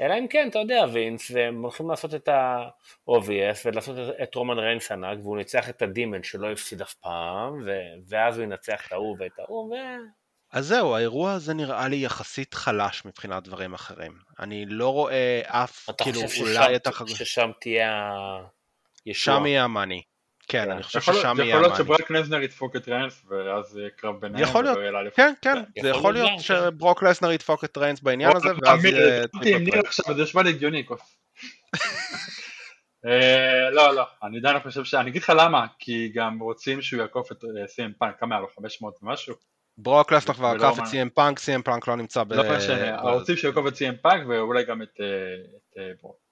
[0.00, 4.58] אלא אם כן, אתה יודע, וינס, והם הולכים לעשות את ה-obvious ולעשות את- את רומן
[4.58, 8.86] ריינס ענק, והוא ניצח את ה Demon שלא הפסיד אף פעם, ו- ואז הוא ינצח
[8.86, 9.76] את ההוא ואת ההוא, ו...
[10.52, 14.12] אז זהו, האירוע הזה נראה לי יחסית חלש מבחינת דברים אחרים.
[14.38, 18.59] אני לא רואה אף, אתה כאילו, חושב אולי את ששם, החגורה, ששם תהיה הישוע?
[19.12, 20.02] שם יהיה המאני.
[20.48, 20.70] כן, כן.
[20.70, 21.96] אני חושב ששם זה יהיה יכול להיות המאני.
[21.96, 24.42] שברק לזנר ידפוק את ריינס ואז יהיה קרב ביניהם.
[24.42, 24.78] יכול להיות.
[25.14, 26.42] כן, כן, יכול זה יכול להיות גם, כן.
[26.42, 29.24] שברוק לסנר ידפוק את ריינס בעניין הזה, ואז יהיה.
[29.86, 30.86] עכשיו, זה נשמע לי הגיוני.
[30.86, 31.00] כוס.
[33.06, 34.94] אה, לא, לא, אני עדיין לא חושב ש...
[34.94, 38.48] אני אגיד לך למה, כי גם רוצים שהוא יעקוף את סי.אם פאנק, כמה היה לו?
[38.56, 39.34] 500 ומשהו?
[39.78, 42.32] ברוק לסנר כבר עקף את סי.אם פאנק, סי.אם פאנק לא נמצא ב...
[42.32, 45.06] לא משנה, רוצים שהוא יעקוף את סי.אם פאנק ואולי גם את אה,
[45.56, 46.29] את, אה, ברוק.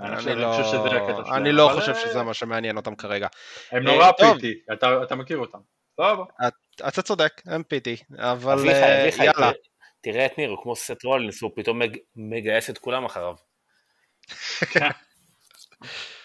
[0.00, 2.34] אני אני אני חושב שזה הקטע לא, שלהם, אני לא אבל, חושב אה, שזה מה
[2.34, 3.26] שמעניין אותם כרגע.
[3.72, 4.12] הם אה, נורא.
[4.12, 5.58] petty, אתה אתה מכיר אותם.
[5.96, 6.24] סבבה.
[6.88, 9.50] אתה צודק, הם petty, אבל אה, יאללה.
[10.00, 13.34] תראה- את ניר, הוא כמו סט רולינס, הוא פתאום מג- מגייס את כולם אחריו.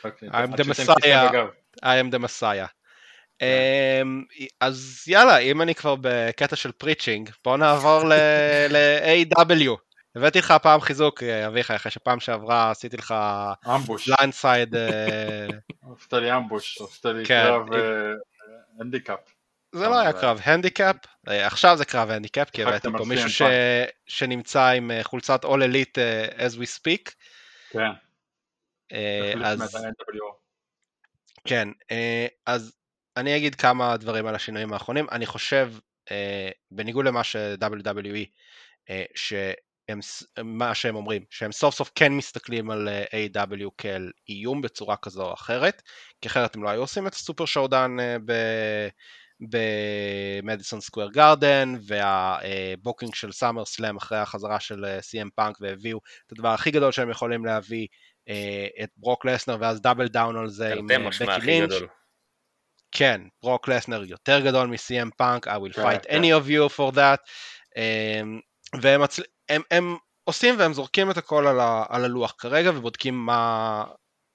[0.03, 1.33] אוקיי, I'm the Messiah.
[1.83, 2.67] I am the Messiah.
[3.41, 4.23] אמ,
[4.59, 9.71] אז יאללה, אם אני כבר בקטע של preaching, בוא נעבור ל- AEW.
[10.15, 13.13] הבאתי לך פעם חיזוק, אה, אביחי, אחרי שפעם שעברה עשיתי לך
[13.67, 14.75] ambush, blindside,
[15.97, 17.43] עשית לי ambush, עשית לי כן.
[17.43, 17.79] קרב אה,
[18.79, 19.19] הנדיקאפ.
[19.75, 20.95] זה לא היה קרב הנדיקאפ,
[21.27, 23.45] אה, עכשיו זה קרב הנדיקאפ, כי הבאתי פה מישהו
[24.07, 27.11] שנמצא עם אה, חולצת All Elite אה, as we speak.
[27.71, 27.91] כן,
[28.91, 29.77] אה, אז.
[31.47, 32.75] כן, אה, אז
[33.17, 35.07] אני אגיד כמה דברים על השינויים האחרונים.
[35.11, 35.73] אני חושב,
[36.11, 38.25] אה, בניגוד למה ש-WWE,
[39.97, 44.61] אה, ס- מה שהם אומרים, שהם סוף סוף כן מסתכלים על אה, AEW כאל איום
[44.61, 45.81] בצורה כזו או אחרת,
[46.21, 48.17] כי אחרת הם לא היו עושים את ה Super Showdown אה,
[50.43, 55.99] במדיסון סקוויר גארדן, וה booking של סאמר סלאם אחרי החזרה של אה, CM פאנק והביאו
[56.27, 57.87] את הדבר הכי גדול שהם יכולים להביא,
[58.29, 61.71] אה, את ברוק לסנר ואז double down על זה עם אה, בקי לינץ'.
[62.91, 66.21] כן, ברוק לסנר יותר גדול מ-CM פאנק, I will כן, fight כן.
[66.21, 67.17] any of you for that.
[68.81, 69.21] והם מצל...
[69.51, 71.85] הם, הם עושים והם זורקים את הכל על, ה...
[71.89, 73.83] על הלוח כרגע ובודקים מה,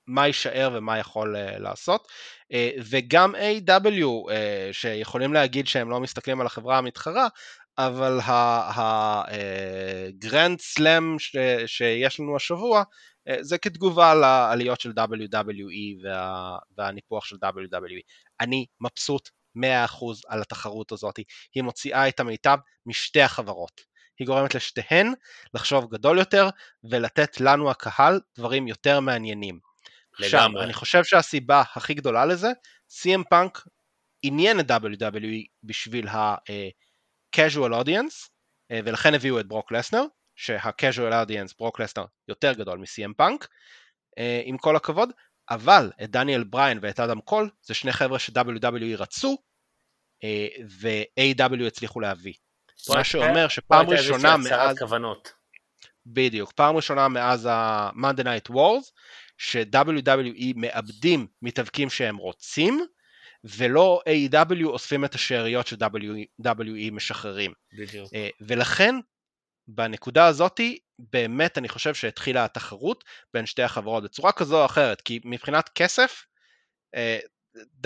[0.06, 2.08] מה יישאר ומה יכול אה, לעשות.
[2.52, 4.32] אה, וגם AEW אה,
[4.72, 7.28] שיכולים להגיד שהם לא מסתכלים על החברה המתחרה,
[7.78, 8.18] אבל
[10.18, 11.36] הגרנד סלאם ש...
[11.66, 12.82] שיש לנו השבוע
[13.28, 18.00] אה, זה כתגובה לעליות של WWE וה, והניפוח של WWE.
[18.40, 19.60] אני מבסוט 100%
[20.28, 21.16] על התחרות הזאת,
[21.54, 23.95] היא מוציאה את המיטב משתי החברות.
[24.18, 25.12] היא גורמת לשתיהן
[25.54, 26.48] לחשוב גדול יותר
[26.90, 29.58] ולתת לנו הקהל דברים יותר מעניינים.
[30.18, 30.64] לגמרי.
[30.64, 32.48] אני חושב שהסיבה הכי גדולה לזה,
[32.90, 33.62] CM פאנק
[34.22, 38.28] עניין את WWE בשביל ה-casual audience,
[38.70, 40.02] אה, ולכן הביאו את ברוק לסנר,
[40.36, 43.48] שה-casual audience ברוק לסנר יותר גדול מ-CM פאנק,
[44.18, 45.10] אה, עם כל הכבוד,
[45.50, 49.36] אבל את דניאל בריין ואת אדם קול זה שני חבר'ה ש-WWE רצו
[50.24, 50.48] אה,
[50.80, 52.34] ו-AEW הצליחו להביא.
[52.88, 55.32] מה שאומר שפעם ראשונה מאז, כוונות.
[56.06, 58.90] בדיוק, פעם ראשונה מאז ה-Monday Night Wars,
[59.38, 62.86] ש-WWE מאבדים מתאבקים שהם רוצים,
[63.44, 64.64] ולא A.W.
[64.64, 67.52] אוספים את השאריות ש-WWE משחררים.
[67.78, 68.14] בדיוק.
[68.14, 68.94] אה, ולכן
[69.68, 73.04] בנקודה הזאתי באמת אני חושב שהתחילה התחרות
[73.34, 76.24] בין שתי החברות בצורה כזו או אחרת כי מבחינת כסף
[76.94, 77.18] אה,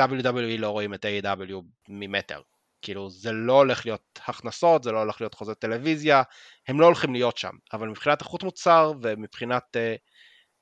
[0.00, 1.54] WWE לא רואים את A.W.
[1.88, 2.40] ממטר
[2.82, 6.22] כאילו זה לא הולך להיות הכנסות זה לא הולך להיות חוזה טלוויזיה
[6.68, 9.76] הם לא הולכים להיות שם אבל מבחינת איכות מוצר ומבחינת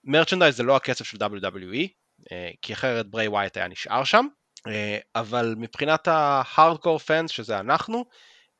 [0.05, 1.89] מרצ'נדייז זה לא הכסף של WWE
[2.33, 4.27] אה, כי אחרת ברי ווייט היה נשאר שם
[4.67, 8.05] אה, אבל מבחינת ההארדקור פאנס שזה אנחנו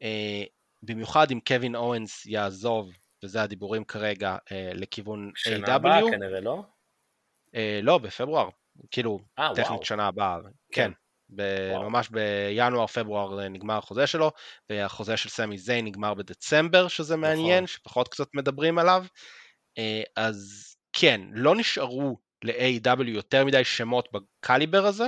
[0.03, 0.45] אה,
[0.83, 2.93] במיוחד אם קווין אורנס יעזוב,
[3.25, 6.11] וזה הדיבורים כרגע, אה, לכיוון שנה הבאה A.W.
[6.11, 6.63] כנראה, לא?
[7.55, 8.49] אה, לא, בפברואר,
[8.91, 9.85] כאילו, אה, טכנית וואו.
[9.85, 10.51] שנה הבאה, כן.
[10.73, 10.91] כן.
[11.31, 11.73] ב-.
[11.77, 14.31] ממש בינואר, פברואר אה, נגמר החוזה שלו,
[14.71, 17.67] והחוזה של סמי זיין נגמר בדצמבר, שזה מעניין, נכון.
[17.67, 19.05] שפחות קצת מדברים עליו.
[19.79, 25.07] אה, אז כן, לא נשארו ל-AW יותר מדי שמות בקליבר הזה.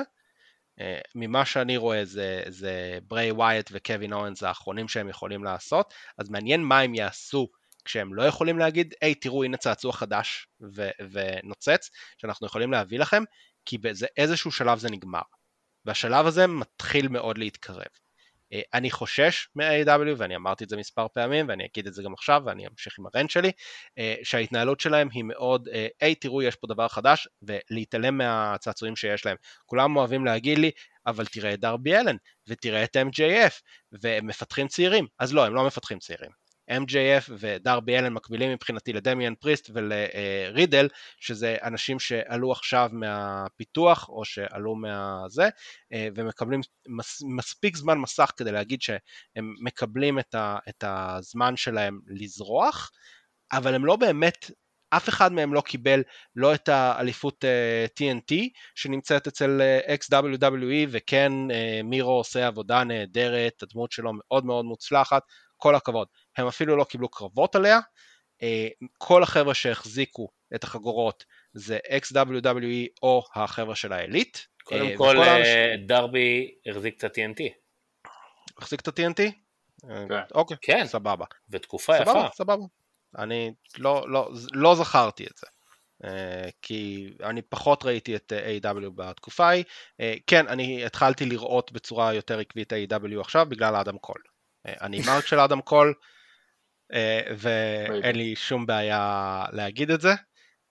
[0.81, 6.31] אה, ממה שאני רואה זה, זה בריי ווייט וקווין אורנס האחרונים שהם יכולים לעשות, אז
[6.31, 7.49] מעניין מה הם יעשו
[7.85, 13.23] כשהם לא יכולים להגיד, היי תראו הנה צעצוע חדש ו- ונוצץ שאנחנו יכולים להביא לכם,
[13.65, 15.21] כי באיזשהו שלב זה נגמר.
[15.85, 17.87] והשלב הזה מתחיל מאוד להתקרב.
[18.53, 22.13] אה, אני חושש מ-AW ואני אמרתי את זה מספר פעמים ואני אגיד את זה גם
[22.13, 23.53] עכשיו ואני אמשיך עם הרנט שלי
[23.99, 29.27] אה, שההתנהלות שלהם היא מאוד אה, היי תראו יש פה דבר חדש ולהתעלם מהצעצועים שיש
[29.27, 29.37] להם.
[29.67, 30.71] כולם אוהבים להגיד לי
[31.07, 32.17] אבל תראה את דרבי אלן
[32.49, 33.61] ותראה את MJF
[33.93, 35.07] והם מפתחים צעירים.
[35.19, 36.40] אז לא הם לא מפתחים צעירים
[36.71, 40.89] MJF ודרבי אלן מקבילים מבחינתי לדמיאן פריסט ולרידל,
[41.21, 45.49] שזה אנשים שעלו עכשיו מהפיתוח או שעלו מהזה,
[45.93, 52.01] אה, ומקבלים מס, מספיק זמן מסך כדי להגיד שהם מקבלים את, ה, את הזמן שלהם
[52.07, 52.91] לזרוח,
[53.53, 54.51] אבל הם לא באמת
[54.91, 56.03] אף אחד מהם לא קיבל
[56.37, 58.35] לא את האליפות uh, אה, TNT
[58.75, 64.65] שנמצאת אצל uh, אה, XWWE וכן uh, מירו עושה עבודה נהדרת, הדמות שלו מאוד מאוד
[64.65, 65.23] מוצלחת,
[65.61, 66.09] כל הכבוד.
[66.37, 67.81] הם אפילו לא קיבלו קרבות עליה,
[68.43, 74.47] אה, כל החבר'ה שהחזיקו את החגורות זה XWWE או החבר'ה של העילית.
[74.65, 77.43] קודם אה, כל אה, דרבי החזיק את ה-TNT.
[78.59, 79.33] החזיק את ה-TNT?
[80.09, 80.21] כן.
[80.35, 80.87] אוקיי, כן.
[80.87, 81.25] סבבה.
[81.51, 82.05] ותקופה יפה.
[82.05, 82.65] סבבה, סבבה.
[83.19, 85.47] אני לא, לא, לא זכרתי את זה.
[86.63, 88.33] כי אני פחות ראיתי את
[88.63, 88.91] A.W.
[88.95, 89.65] בתקופה ההיא.
[90.27, 93.21] כן, אני התחלתי לראות בצורה יותר עקבית A.W.
[93.21, 94.23] עכשיו בגלל אדם קול.
[94.67, 95.95] אני mark של אדם קול,
[96.93, 100.13] אה, ואין לי שום בעיה להגיד את זה.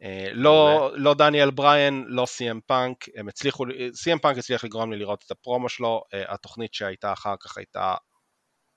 [0.03, 4.99] אה, לא, לא דניאל בריין, לא סי.אם פאנק, הם הצליחו, סי.אם פאנק הצליח לגרום לי
[4.99, 7.95] לראות את הפרומו שלו, אה, התוכנית שהייתה אחר כך הייתה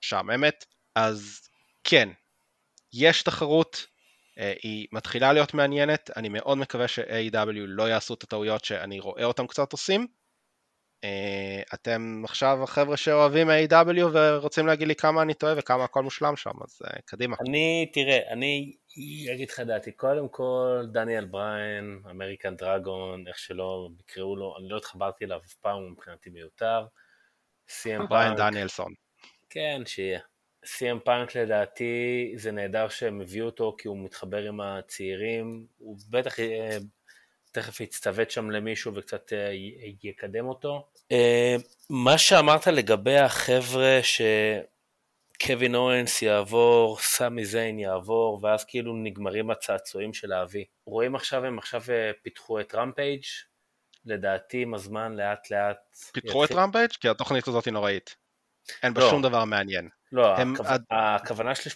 [0.05, 1.41] משעממת, אז
[1.85, 2.09] כן,
[2.93, 3.87] יש תחרות,
[4.63, 9.25] היא מתחילה להיות מעניינת, אני מאוד מקווה ש- AEW לא יעשו את הטעויות שאני רואה
[9.25, 10.07] אותם קצת עושים, אה,
[11.75, 16.51] אתם עכשיו החבר'ה שאוהבים AEW ורוצים להגיד לי כמה אני טועה וכמה הכל מושלם שם,
[16.65, 17.37] אז אה, קדימה.
[17.49, 18.73] אני, תראה, אני
[19.35, 24.77] אגיד לך דעתי, קודם כל דניאל בריין, American Dragon, איך שלא יקראו לו, אני לא
[24.77, 26.87] התחברתי אליו אף פעם, הוא מבחינתי מיותר.
[27.69, 28.93] סי.אם בריין דניאלסון.
[29.51, 30.21] כן, שיהיה.
[30.65, 36.35] סי.אם פאנק לדעתי זה נהדר שהם הביאו אותו כי הוא מתחבר עם הצעירים, הוא בטח
[37.53, 39.51] תכף יצטוות שם למישהו וקצת אה,
[40.03, 40.89] יקדם אותו.
[41.13, 41.57] אה,
[41.91, 50.33] מה שאמרת לגבי החבר'ה שקווין אורנס יעבור, סמי זיין יעבור, ואז כאילו נגמרים הצעצועים של
[50.33, 50.65] האבי.
[50.87, 53.23] רואים עכשיו, הם עכשיו אה, פיתחו את רמפייג',
[54.05, 55.97] לדעתי עם הזמן לאט לאט...
[56.13, 56.57] פיתחו יתחיל...
[56.57, 56.91] את רמפייג'?
[56.91, 58.17] כי התוכנית הזאת היא נוראית.
[58.83, 59.11] אין בה לא.
[59.11, 59.89] שום דבר מעניין.
[60.13, 60.55] לא, הם...
[60.55, 60.65] הכו...
[60.65, 60.85] עד...
[60.91, 61.73] הכוונה שלי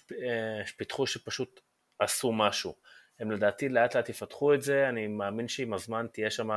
[0.66, 1.60] שפיתחו שפשוט
[1.98, 2.74] עשו משהו.
[3.20, 6.50] הם לדעתי לאט לאט יפתחו את זה, אני מאמין שעם הזמן תהיה שם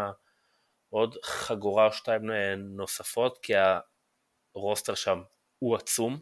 [0.90, 3.54] עוד חגורה או שתיים נוספות, כי
[4.56, 5.22] הרוסטר שם
[5.60, 6.20] הוא עצום,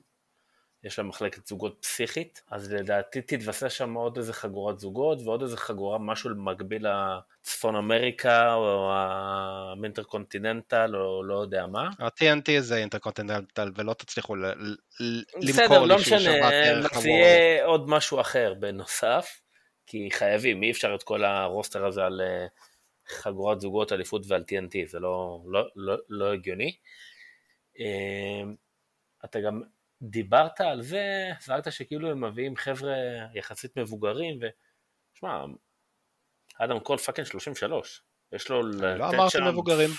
[0.84, 5.57] יש להם מחלקת זוגות פסיכית, אז לדעתי תתווסף שם עוד איזה חגורת זוגות ועוד איזה
[5.57, 11.89] חגורה, משהו מקביל לצפון אמריקה או האינטרקונטיננטל או לא יודע מה.
[11.99, 14.57] ה-TNT זה אינטרקונטיננטל ולא תצליחו למכור
[15.47, 16.20] בסדר, לא משנה,
[17.01, 19.41] זה יהיה עוד משהו אחר בנוסף.
[19.88, 22.45] כי חייבים, אי אפשר את כל ה roster הזה על אה,
[23.10, 26.78] חגורת זוגות אליפות ועל TNT, זה לא, לא, לא, לא הגיוני.
[27.80, 28.55] אמ,
[29.26, 29.62] אתה גם
[30.01, 32.95] דיברת על זה, זרקת שכאילו הם מביאים חבר'ה
[33.34, 34.39] יחסית מבוגרים,
[35.16, 35.45] ושמע,
[36.60, 38.01] אדם קול fucking 33,
[38.32, 39.47] יש לו לתת לא אמרתי שם...
[39.47, 39.89] מבוגרים,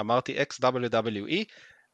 [0.00, 1.44] אמרתי XWWE,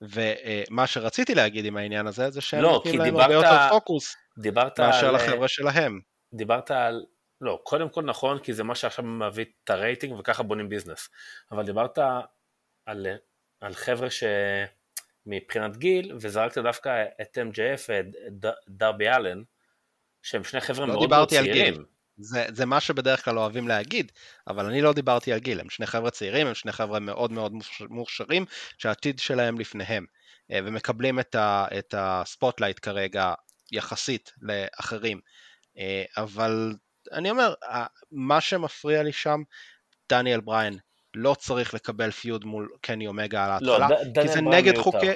[0.01, 4.17] ומה שרציתי להגיד עם העניין הזה, זה שהם לא, נותנים להם דיברת, הרבה יותר פוקוס
[4.79, 5.15] מאשר על...
[5.15, 6.01] לחבר'ה שלהם.
[6.35, 7.05] דיברת על,
[7.41, 11.09] לא, קודם כל נכון, כי זה מה שעכשיו מביא את הרייטינג וככה בונים ביזנס,
[11.53, 11.99] אבל דיברת
[12.87, 13.07] על,
[13.61, 14.09] על חבר'ה
[15.27, 18.07] שמבחינת גיל, וזרקת דווקא את MJF ואת
[18.69, 19.43] דרבי אלן,
[20.23, 21.85] שהם שני חבר'ה לא מאוד מאוד צעירים.
[22.23, 24.13] זה, זה מה שבדרך כלל אוהבים להגיד,
[24.49, 27.53] אבל אני לא דיברתי על גיל, הם שני חבר'ה צעירים, הם שני חבר'ה מאוד מאוד
[27.89, 28.45] מוכשרים,
[28.79, 30.07] שהעתיד שלהם לפניהם,
[30.53, 33.35] אה, ומקבלים את, ה, את ה spotlight כרגע
[33.73, 35.21] יחסית לאחרים.
[35.79, 36.75] אה, אבל
[37.13, 37.55] אני אומר,
[38.13, 39.43] מה שמפריע לי שם,
[40.09, 40.79] דניאל בריין
[41.15, 45.11] לא צריך לקבל feud מול קני אומגה על לא, ההתחלה, לא, כי זה נגד חוקי...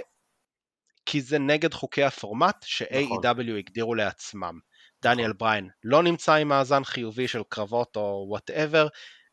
[1.07, 3.57] כי זה נגד חוקי הפורמט ש-AEW נכון.
[3.59, 4.59] הגדירו לעצמם.
[5.03, 5.39] דניאל נכון.
[5.39, 8.89] בריין לא נמצא עם מאזן חיובי של קרבות או whatever,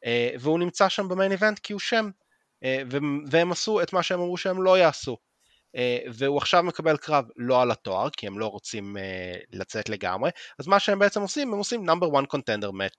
[0.05, 2.09] אה, והוא נמצא שם ב main event כי הוא שם,
[2.63, 2.81] אה,
[3.31, 5.17] והם עשו את מה שהם אמרו שהם לא יעשו.
[5.75, 10.29] אה, והוא עכשיו מקבל קרב לא על התואר, כי הם לא רוצים אה, לצאת לגמרי,
[10.59, 12.93] אז מה שהם בעצם עושים, הם עושים number 1 contender match,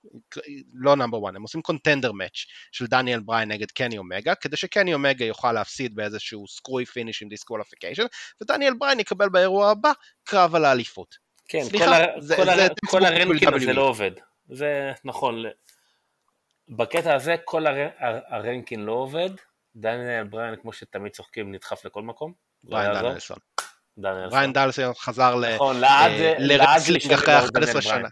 [0.75, 4.95] לא number 1, הם עושים contender match של דניאל בריין נגד קני אומגה, כדי שקני
[4.95, 8.05] אומגה יוכל להפסיד באיזשהו screwy finish עם disqualification,
[8.43, 9.93] ודניאל בריין יקבל באירוע הבא
[10.25, 11.17] קרב על האליפות.
[11.49, 13.57] כן, סליחה, כל, כל, כל הרנקים WWE.
[13.57, 14.11] הזה לא עובד.
[14.49, 15.45] זה נכון.
[16.69, 17.89] בקטע הזה כל הר...
[17.99, 18.21] הר...
[18.29, 19.31] הרנקין לא עובד.
[19.77, 22.52] דניאל בריין, כמו שתמיד צוחקים, נדחף לכל מקום.
[22.65, 22.95] בריין.
[22.95, 23.37] דניאלסון.
[23.99, 24.31] דניאלסון.
[24.31, 26.09] בריין דניאלסון חזר נכון, אה,
[26.39, 28.01] לרסלינג יושב אחרי לו 11 דניאל בריין.
[28.01, 28.09] שנה.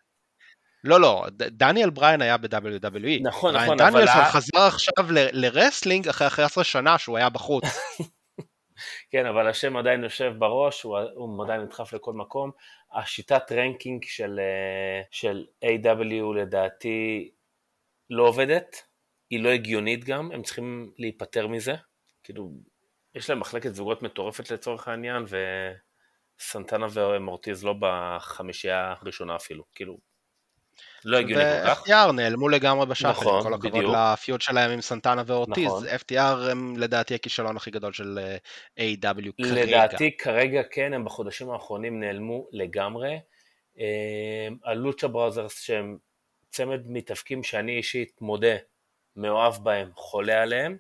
[0.85, 3.23] לא, לא, דניאל בריין היה ב-WWE.
[3.23, 7.65] נכון, נכון, אבל דניאלסון ה- חזר עכשיו ל wrestling אחרי 11 שנה שהוא היה בחוץ.
[9.13, 12.51] כן, אבל השם עדיין יושב בראש, הוא, הוא עדיין נדחף לכל מקום.
[12.95, 17.31] השיטת ranking של, אה, של AEW לדעתי
[18.11, 18.77] לא עובדת,
[19.31, 21.75] היא לא הגיונית גם, הם צריכים להיפטר מזה.
[22.25, 22.51] כאילו,
[23.15, 25.25] יש להם מחלקת זוגות מטורפת לצורך העניין,
[26.41, 29.99] וסנטנה ואורטיז לא בחמישייה הראשונה אפילו, כאילו,
[31.05, 31.83] לא הגיוני כל כך.
[31.89, 33.95] ו-FTR נעלמו לגמרי ב shuffle, נכון, כל הכבוד בדיוק.
[33.97, 35.67] ל feud שלהם עם סנטנה ואורטיז.
[35.67, 35.87] נכון.
[35.87, 38.19] FTR הם לדעתי הכישלון הכי גדול של
[38.79, 39.65] אה, AEW כרגע.
[39.65, 43.21] לדעתי כרגע כן, הם בחודשים האחרונים נעלמו לגמרי.
[43.79, 45.99] אה, הלוצ'ה בראזרס שהם
[46.51, 48.57] צמד מתאבקים שאני אישית מודה,
[49.17, 50.77] מאוהב בהם, חולה עליהם,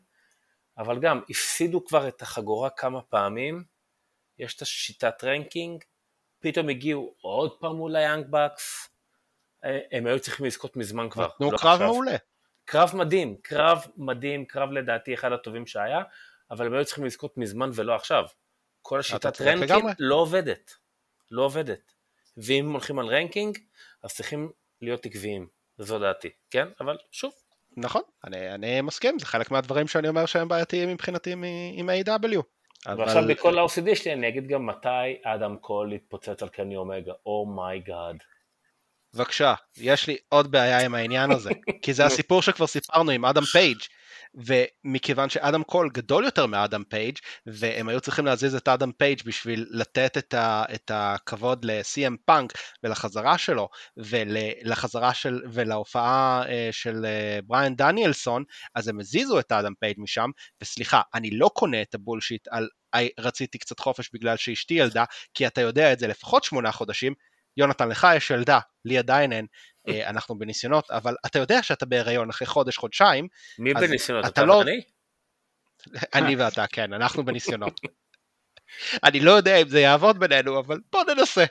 [0.80, 3.64] אבל גם הפסידו כבר את החגורה כמה פעמים,
[4.38, 5.84] יש את השיטת ranking,
[6.38, 8.88] פתאום הגיעו עוד פעם מול היאנג בקס,
[9.64, 11.26] אה, הם היו צריכים לזכות מזמן כבר.
[11.26, 11.86] נתנו לא קרב עכשיו.
[11.86, 12.16] מעולה.
[12.64, 16.02] קרב מדהים, קרב מדהים, קרב לדעתי אחד הטובים שהיה,
[16.50, 18.24] אבל הם היו צריכים לזכות מזמן ולא עכשיו.
[18.82, 19.84] כל השיטת ranking.
[19.98, 20.74] לא עובדת,
[21.30, 21.92] לא עובדת.
[22.36, 23.58] ואם הולכים על ranking,
[24.02, 24.52] אז צריכים
[24.82, 26.68] להיות עקביים, זו דעתי, כן?
[26.80, 27.32] אבל שוב,
[27.76, 31.32] נכון, אני, אני מסכים, זה חלק מהדברים שאני אומר שהם בעייתיים מבחינתי
[31.72, 32.42] עם AEW
[32.86, 34.88] ועכשיו בכל ה-OCD שלי אני אגיד גם מתי
[35.24, 38.16] אדם קול יתפוצץ על קני אומגה, oh my god.
[39.14, 41.50] בבקשה, יש לי עוד בעיה עם העניין הזה,
[41.82, 43.78] כי זה הסיפור שכבר סיפרנו עם אדם פייג',
[44.34, 49.66] ומכיוון שאדם קול גדול יותר מאדם פייג', והם היו צריכים להזיז את אדם פייג' בשביל
[49.70, 52.52] לתת את, ה, את הכבוד ל-CM פאנק
[52.84, 59.72] ולחזרה שלו, ולחזרה של, ולהופעה אה, של אה, בריאן דניאלסון, אז הם הזיזו את אדם
[59.80, 60.30] פייג' משם,
[60.62, 65.04] וסליחה, אני לא קונה את הבולשיט על "איי, רציתי קצת חופש בגלל שאשתי ילדה,
[65.34, 67.14] כי אתה יודע את זה לפחות שמונה חודשים,
[67.56, 69.46] יונתן, לך יש ילדה, לי עדיין אין,
[69.88, 73.28] אה, אנחנו בניסיונות, אבל אתה יודע שאתה בהיריון אחרי חודש, חודשיים,
[73.58, 74.26] מי בניסיונות?
[74.26, 74.80] אתה לא- ואני?
[76.14, 77.80] אני ואתה, כן, אנחנו בניסיונות.
[79.04, 81.44] אני לא יודע אם זה יעבוד בינינו, אבל בוא ננסה.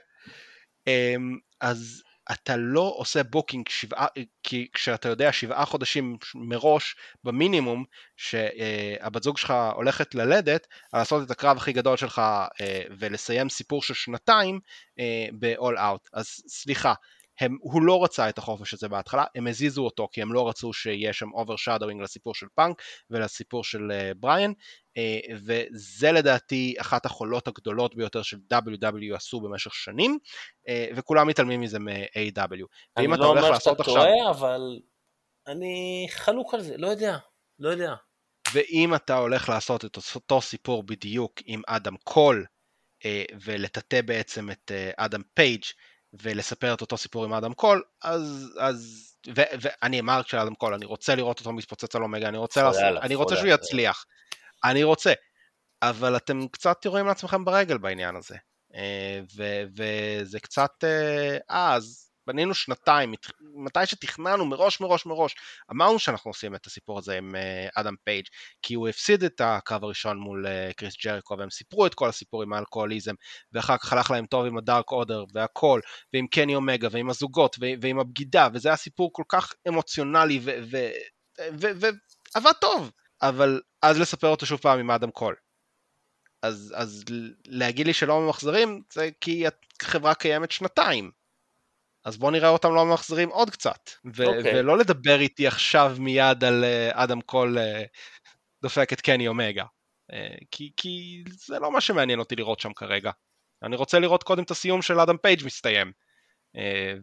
[0.88, 4.08] אמ, אז אתה לא עושה booking שבעה,
[4.44, 7.86] כי כשאתה יודע שבעה חודשים מראש במינימום
[8.18, 12.20] שהבת זוג שלך הולכת ללדת, לעשות את הקרב הכי גדול שלך
[12.62, 14.60] אה, ולסיים סיפור של שנתיים
[15.40, 16.10] ב- All Out.
[16.14, 16.94] אז סליחה,
[17.40, 20.74] הם, הוא לא רצה את החופש הזה בהתחלה, הם הזיזו אותו כי הם לא רצו
[20.74, 24.52] שיהיה שם overshadowing לסיפור של פאנק ולסיפור של אה, בריאן,
[24.98, 30.18] אה, וזה לדעתי אחת המחלות הגדולות ביותר של WWE עשו במשך שנים,
[30.68, 32.66] אה, וכולם מתעלמים מזה מ-AEW.
[32.98, 34.80] אני ואם אתה לא הולך אומר שאתה עכשיו, טועה, אבל
[35.48, 37.18] אני חלוק על זה, לא יודע,
[37.60, 37.94] לא יודע.
[38.54, 42.46] ואם אתה הולך לעשות את אותו סיפור בדיוק עם אדם קול,
[43.42, 45.64] ולטאטא בעצם את אדם פייג'
[46.14, 50.74] ולספר את אותו סיפור עם אדם קול, אז, אז ו, ואני אמר של אדם קול,
[50.74, 53.56] אני רוצה לראות אותו מתפוצץ על אומגה, אני רוצה, לעשות, עליו, אני רוצה שהוא עליו.
[53.56, 54.06] יצליח,
[54.64, 55.14] אני רוצה,
[55.82, 58.36] אבל אתם קצת יורים לעצמכם ברגל בעניין הזה,
[58.76, 65.36] אה, ו, וזה קצת, אה, אז בנינו שנתיים, מת- מתי שתכננו מראש מראש מראש,
[65.72, 68.26] אמרנו שאנחנו עושים את הסיפור הזה עם אה, אדם פייג',
[68.62, 72.44] כי הוא הפסיד את הקרב הראשון מול אה, קריס ג'ריקו, והם סיפרו את כל הסיפור
[72.44, 73.14] עם האלכוהוליזם,
[73.54, 75.80] ואחר כך הלך להם טוב עם הדארק אודר, והכל,
[76.14, 80.40] ועם קני אומגה, ועם הזוגות, ועם הבגידה, וזה היה סיפור כל כך אמוציונלי,
[82.34, 85.36] ועבד טוב, אבל אז לספר אותו שוב פעם עם אדם קול.
[86.42, 87.04] אז, אז
[87.48, 89.46] להגיד לי שלא ממחזרים, זה כי
[89.82, 91.19] החברה קיימת שנתיים.
[92.06, 93.90] אז בואו נראה אותם לא ממחזרים עוד קצת.
[94.16, 94.60] ו- אוקיי.
[94.60, 97.84] ולא לדבר איתי עכשיו מיד על אה, אדם קול אה,
[98.62, 99.66] דופק את קני אומגה.
[100.14, 103.12] אה, כי, כי זה לא מה שמעניין אותי לראות שם כרגע.
[103.64, 105.92] אני רוצה לראות קודם את הסיום של אדם פייג' מסתיים.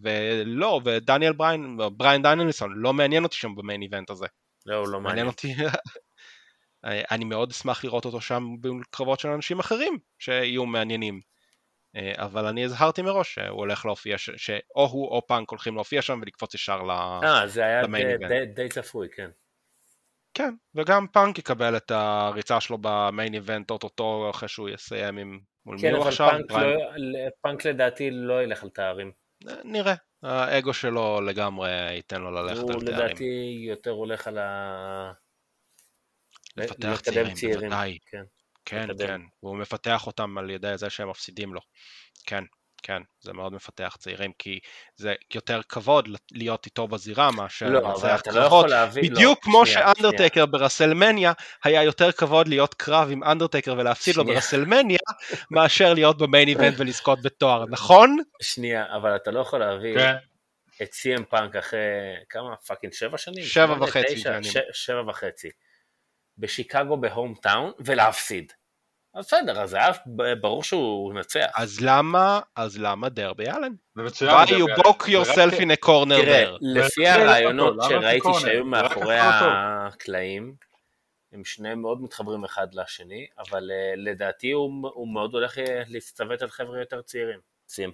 [0.02, 4.26] ולא, ודניאל בריין, בריין דניאלסון, לא מעניין אותי שם ב main event הזה.
[4.66, 5.26] לא, הוא לא מעניין מעניין.
[5.26, 5.54] אותי,
[7.14, 11.20] אני מאוד אשמח לראות אותו שם בקרבות של אנשים אחרים שיהיו מעניינים.
[11.96, 16.18] אה, אבל אני הזהרתי מראש שהוא הולך להופיע, שאו הוא או פאנק הולכים להופיע שם
[16.22, 16.90] ולקפוץ ישר ל...
[16.90, 18.28] אה, זה היה ל main די- event.
[18.30, 19.30] די- די צפוי, כן.
[20.34, 25.38] כן, וגם פאנק יקבל את הריצה שלו ב main event אוטוטו אחרי שהוא יסיים עם...
[25.66, 26.28] מול כן, מי הוא אבל עכשיו?
[26.30, 29.12] פאנק, prime- לא, פאנק לדעתי לא ילך על תארים.
[29.64, 32.94] נראה, האגו שלו לגמרי ייתן לו ללכת הוא על תארים.
[32.98, 33.24] לדעתי
[33.68, 35.12] יותר הולך על ה...
[36.56, 37.98] לפתח לקדם צעירים, בוודאי.
[38.10, 38.22] כן.
[38.66, 39.06] כן, לקדם.
[39.06, 41.60] כן, והוא מפתח אותם על ידי זה שהם מפסידים לו.
[42.26, 42.44] כן,
[42.82, 44.58] כן, זה מאוד מפתח צעירים, כי
[44.96, 48.70] זה יותר כבוד להיות איתו בזירה מאשר לא, לנצח לא קרבות.
[48.70, 49.04] להבין...
[49.04, 51.32] לא, בדיוק כמו שנייה, שאנדרטקר ברסלמניה
[51.64, 54.40] היה יותר כבוד להיות קרב עם אנדרטקר ולהפסיד לו שנייה.
[54.40, 54.98] ברסלמניה
[55.50, 58.18] מאשר להיות ב main event ולזכות בתואר, נכון?
[58.42, 60.14] שנייה, אבל אתה לא יכול להביא כן,
[60.82, 61.78] את CM Punk אחרי
[62.28, 62.56] כמה?
[62.56, 63.44] fucking שבע שנים?
[63.44, 64.22] שבע וחצי
[64.72, 65.48] שבע וחצי.
[66.38, 68.52] בשיקגו ב home town ולהפסיד.
[69.14, 69.90] אז בסדר, אז היה
[70.40, 71.46] ברור שהוא ינצח.
[71.54, 73.72] אז למה, אז למה דרבי אלן?
[73.96, 74.30] זה מצוין.
[74.30, 76.58] Why you book yourself in a corner תראה, there?
[76.60, 78.28] לפי זה לא הרעיונות שראיתי?
[78.40, 79.16] שהיו מאחורי.
[79.20, 80.54] הקלעים,
[81.32, 86.50] הם שניהם מאוד מתחברים אחד לשני, אבל אה, לדעתי הוא מאוד הולך אה, להצטוות על
[86.50, 87.40] חבר'ה יותר צעירים.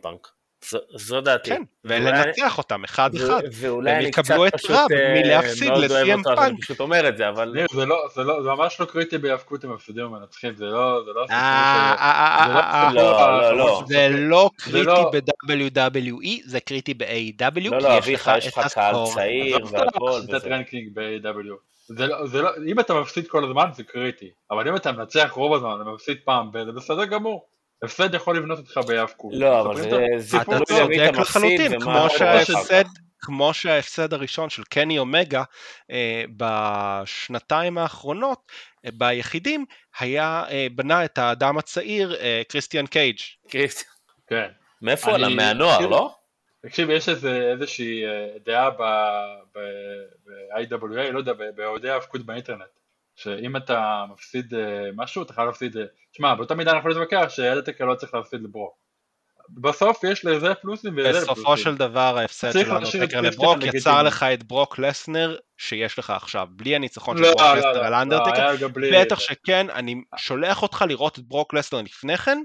[0.01, 0.28] פאנק.
[0.70, 1.50] זו- זו דעתי.
[1.50, 3.42] כן, ולנצח אותם אחד ו- אחד.
[3.52, 6.42] ואולי אני קצת את פשוט רב אה, מלהפסיד מאוד אוהב אותו.
[6.42, 9.18] אני פשוט אומר את זה, אבל ניר, זה לא, זה לא, זה ממש לא קריטי
[9.18, 11.94] בהיאבקות עם מפסידים ומנצחים, זה לא, זה לא אה.
[11.98, 13.82] אה, זה לא אה, הסיפור לא.
[13.86, 18.58] זה לא קריטי ב-WWE, זה קריטי ב-AW, לא, כי לא, יש אביך, לך יש את
[18.58, 18.94] לך קהל.
[19.14, 20.20] צעיר והכל.
[21.86, 25.54] זה לא, לא, אם אתה מפסיד כל הזמן זה קריטי, אבל אם אתה מנצח רוב
[25.54, 27.44] הזמן ומפסיד פעם, זה בסדר גמור.
[27.83, 29.33] הפסד יכול לבנות אותך בהיאבקות.
[29.37, 32.07] לא, אבל זה אתה סיפור צודק אתה מפסיד לחלוטין, כמו.
[32.18, 32.85] שההפסד,
[33.18, 35.43] כמו שההפסד הראשון של קני אומגה
[35.91, 38.53] אה, בשנתיים האחרונות
[38.87, 39.64] אה, ביחידים
[39.99, 43.18] היה, אה, בנה את האדם הצעיר אה, קריסטיאן קייג'.
[43.49, 43.93] קריסטיאן.
[44.26, 44.49] כן.
[44.83, 45.28] מאיפה עלה?
[45.28, 46.14] מהנוער, לא?
[46.66, 48.03] תקשיב, יש איזה, איזושהי
[48.45, 50.76] דעה ב-IWA,
[51.12, 52.68] לא יודע, ב- באוהדי ההאבקות באינטרנט,
[53.16, 57.84] שאם אתה מפסיד אה, משהו, אתה חייב להפסיד, אה, תשמע, באותה מידה אנחנו נתווכח שאלטקר
[57.84, 58.82] לא צריך להפסיד לברוק.
[59.48, 61.64] בסוף יש לזה פלוסים ולזה בסופו פלוסים.
[61.64, 63.74] של דבר ההפסד צריך של להשאיר את אנדרטקר קריסטיאן לברוק.
[63.74, 67.72] יצר לך את ברוק לסנר שיש לך עכשיו, בלי הניצחון של לא, ברוק לא, לסנר
[67.72, 68.68] לא, על האנדרטקר.
[68.68, 68.90] בלי...
[69.00, 72.38] בטח שכן, אני שולח אותך לראות את ברוק לסנר לפני כן,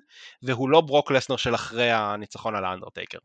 [0.43, 3.17] והוא לא ברוק לסנר של אחרי הניצחון על האנדרטייקר.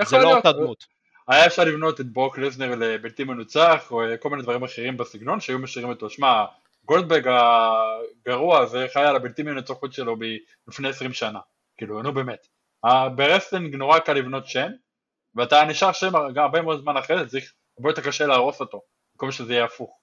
[0.00, 0.84] יכול זה לא אותה דמות.
[1.28, 5.58] היה אפשר לבנות את ברוק לסנר לבלתי מנוצח, או כל מיני דברים אחרים בסגנון, שהיו
[5.58, 6.44] משאירים אותו, שמע,
[6.86, 10.16] גולדברג הגרוע הזה חי על הבלתי מנוצחות שלו
[10.66, 11.40] מלפני 20 שנה,
[11.76, 12.46] כאילו, נו באמת.
[12.84, 14.68] ב wrestling נורא קל לבנות שם,
[15.34, 18.80] ואתה נשאר שם גם הרבה מאוד זמן אחרי זה, צריך הרבה יותר קשה להרוס אותו,
[19.14, 19.98] במקום שזה יהיה הפוך.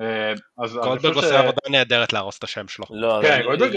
[0.00, 0.32] אה,
[0.64, 2.84] אז גולדברג עושה עבודה נהדרת להרוס את השם שלו.
[2.90, 3.76] לא, כן, גולדברג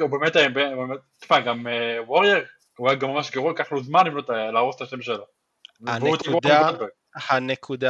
[0.00, 2.44] הוא באמת באמת- תשמע, גם אה, וורייר,
[2.78, 5.24] הוא היה גם ממש גרוע, לקח לו זמן לבנות, להרוס את השם שלו.
[5.86, 6.70] הנקודה-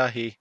[0.04, 0.32] היא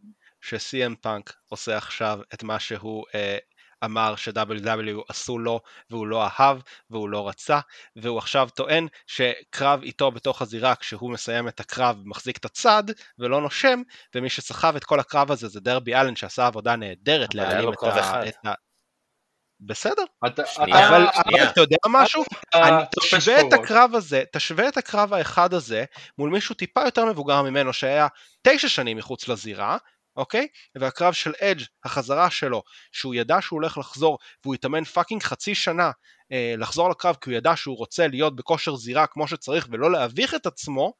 [0.41, 3.37] ש-CM פאנק עושה עכשיו את מה שהוא אה,
[3.85, 5.59] אמר ש-WW עשו לו
[5.89, 6.57] והוא לא אהב
[6.89, 7.59] והוא לא רצה
[7.95, 12.83] והוא עכשיו טוען שקרב איתו בתוך הזירה כשהוא מסיים את הקרב מחזיק את הצד
[13.19, 13.81] ולא נושם
[14.15, 18.27] ומי שסחב את כל הקרב הזה זה דרבי אלן שעשה עבודה נהדרת להעלים את ה...
[18.27, 18.53] את ה...
[19.63, 21.43] בסדר, אתה- שנייה, אבל אתה- שנייה.
[21.43, 22.23] אבל אתה יודע משהו?
[22.49, 23.53] אתה אני תופס תשווה את.
[23.53, 25.83] הקרב הזה, תשווה את הקרב האחד הזה
[26.17, 28.07] מול מישהו טיפה יותר מבוגר ממנו שהיה
[28.41, 29.77] תשע שנים מחוץ לזירה,
[30.15, 30.47] אוקיי?
[30.75, 35.91] והקרב של אדג', החזרה שלו, שהוא ידע שהוא הולך לחזור והוא התאמן fucking חצי שנה
[36.31, 40.35] אה, לחזור לקרב כי הוא ידע שהוא רוצה להיות בכושר זירה כמו שצריך ולא להביך
[40.35, 40.93] את עצמו,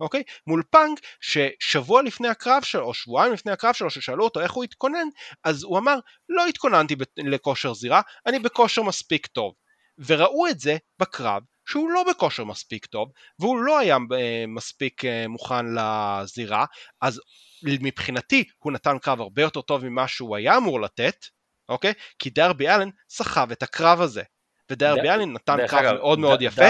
[0.00, 0.22] אוקיי?
[0.46, 4.64] מול פאנק ששבוע לפני הקרב שלו, או שבועיים לפני הקרב שלו, ששאלו אותו איך הוא
[4.64, 5.06] התכונן,
[5.44, 5.98] אז הוא אמר,
[6.28, 9.54] לא התכוננתי לכושר זירה, אני בכושר מספיק טוב.
[9.98, 13.08] וראו את זה בקרב שהוא לא בכושר מספיק טוב,
[13.38, 16.64] והוא לא היה אה, מספיק אה, מוכן לזירה,
[17.00, 17.20] אז
[17.62, 21.26] מבחינתי הוא נתן קרב הרבה יותר טוב ממה שהוא היה אמור לתת,
[21.68, 21.92] אוקיי?
[22.18, 24.22] כי דרבי אלן סחב את הקרב הזה.
[24.70, 26.62] ודרבי ד- אלן נתן דרך קרב אגב, מאוד מאוד ד- יפה,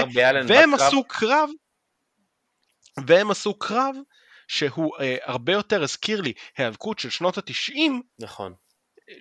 [0.47, 1.49] והם בקרב- עשו קרב,
[3.07, 3.95] והם עשו קרב
[4.47, 8.53] שהוא אה, הרבה יותר הזכיר לי היאבקות של שנות התשעים נכון.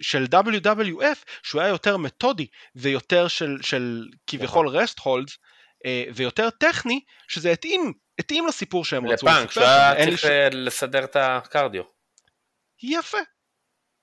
[0.00, 5.38] של WWF שהוא היה יותר מתודי ויותר של, של כביכול רסט הולדס
[6.14, 10.32] ויותר טכני שזה התאים, התאים לסיפור שהם רצו לפאנק, לספר, שהוא היה ואין לי צריך
[10.32, 11.82] אה, לסדר את הקרדיו.
[12.82, 13.18] יפה.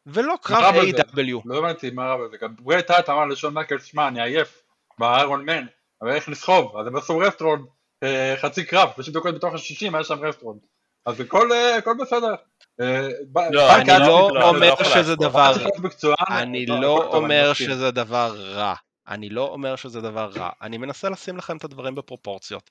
[0.05, 0.83] ולא קרב רע?
[0.83, 1.41] A.W.
[1.45, 4.63] לא הבנתי מה רע בזה, גם ברט האט אמר לשון מייקל, שמע אני עייף
[4.99, 5.65] באיירון מן,
[6.01, 7.65] אבל איך נסחוב, אז הם עשו רסטרונד
[8.03, 10.59] אה, חצי קרב, 30 דקות בתוך ה-60 היה שם rest hold,
[11.05, 12.35] אז הכל אה, בסדר.
[12.81, 13.07] אה,
[13.51, 15.15] לא, אני לא אומר שזה.
[15.15, 17.53] דבר, מקצוען, אני לא אומר.
[17.53, 18.75] שזה דבר רע.
[19.09, 20.49] אני לא אומר שזה דבר רע.
[20.61, 22.69] אני מנסה לשים לכם את הדברים בפרופורציות.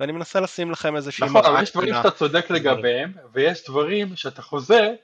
[0.00, 1.94] ואני מנסה לשים לכם איזושהי נכון, אבל יש דברים.
[1.94, 4.94] שאתה צודק לגביהם, ויש דברים שאתה חוזה,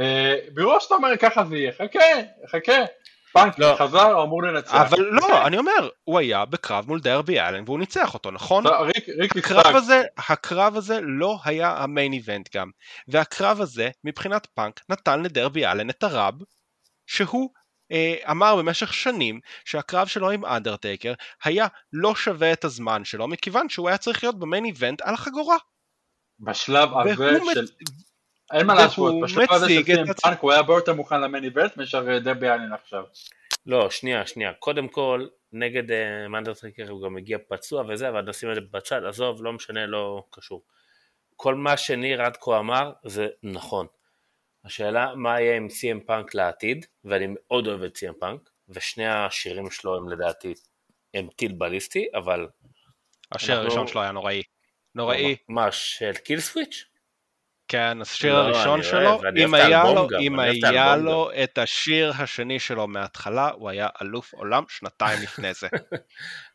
[0.00, 1.98] אה, מראש אתה אומר ככה זה יהיה, חכה,
[2.52, 2.84] חכה.
[3.32, 3.74] פאנק לא.
[3.78, 4.74] חזר, הוא אמור לנצח.
[4.74, 8.64] אבל לא, אני אומר, הוא היה בקרב מול דרבי אלן והוא ניצח אותו, נכון?
[8.64, 12.70] לא, ריק- ריקי הקרב הזה, הקרב הזה לא היה ה main event גם,
[13.08, 16.34] והקרב הזה מבחינת פאנק נתן לדרבי אלן את הקרב
[17.06, 17.50] שהוא
[18.30, 21.12] אמר במשך שנים שהקרב שלו עם אנדרטייקר
[21.44, 25.56] היה לא שווה את הזמן שלו מכיוון שהוא היה צריך להיות במיין איבנט על החגורה.
[26.40, 27.62] בשלב הזה של...
[27.62, 27.70] מצ-
[28.52, 31.44] אין מה להשוות, בשלב הזה של CM פאנק הוא היה הרבה יותר מוכן ל main
[31.44, 33.04] event מאשר אה, דרבי אלן עכשיו.
[33.66, 34.52] לא, שנייה, שנייה.
[34.52, 39.04] קודם כל, נגד אה, אנדרטייקר הוא גם הגיע פצוע וזה, אבל נשים את זה בצד,
[39.04, 40.62] עזוב, לא משנה, לא קשור.
[41.36, 43.86] כל מה שניר עד כה אמר זה נכון.
[44.64, 49.70] השאלה מה יהיה עם CM פאנק לעתיד, ואני מאוד אוהב את CM פאנק, ושני השירים
[49.70, 50.54] שלו הם לדעתי,
[51.14, 52.46] הם טיל בליסטי, אבל...
[53.32, 54.42] השיר אנחנו- הראשון שלו היה נוראי.
[54.94, 55.36] נוראי.
[55.48, 56.84] מה, של קיל סוויץ'?
[57.70, 62.58] כן, השיר לא, הראשון שלו, אם היה לו, גם, אם היה לו את השיר השני
[62.58, 65.68] שלו מההתחלה, הוא היה אלוף עולם שנתיים לפני זה.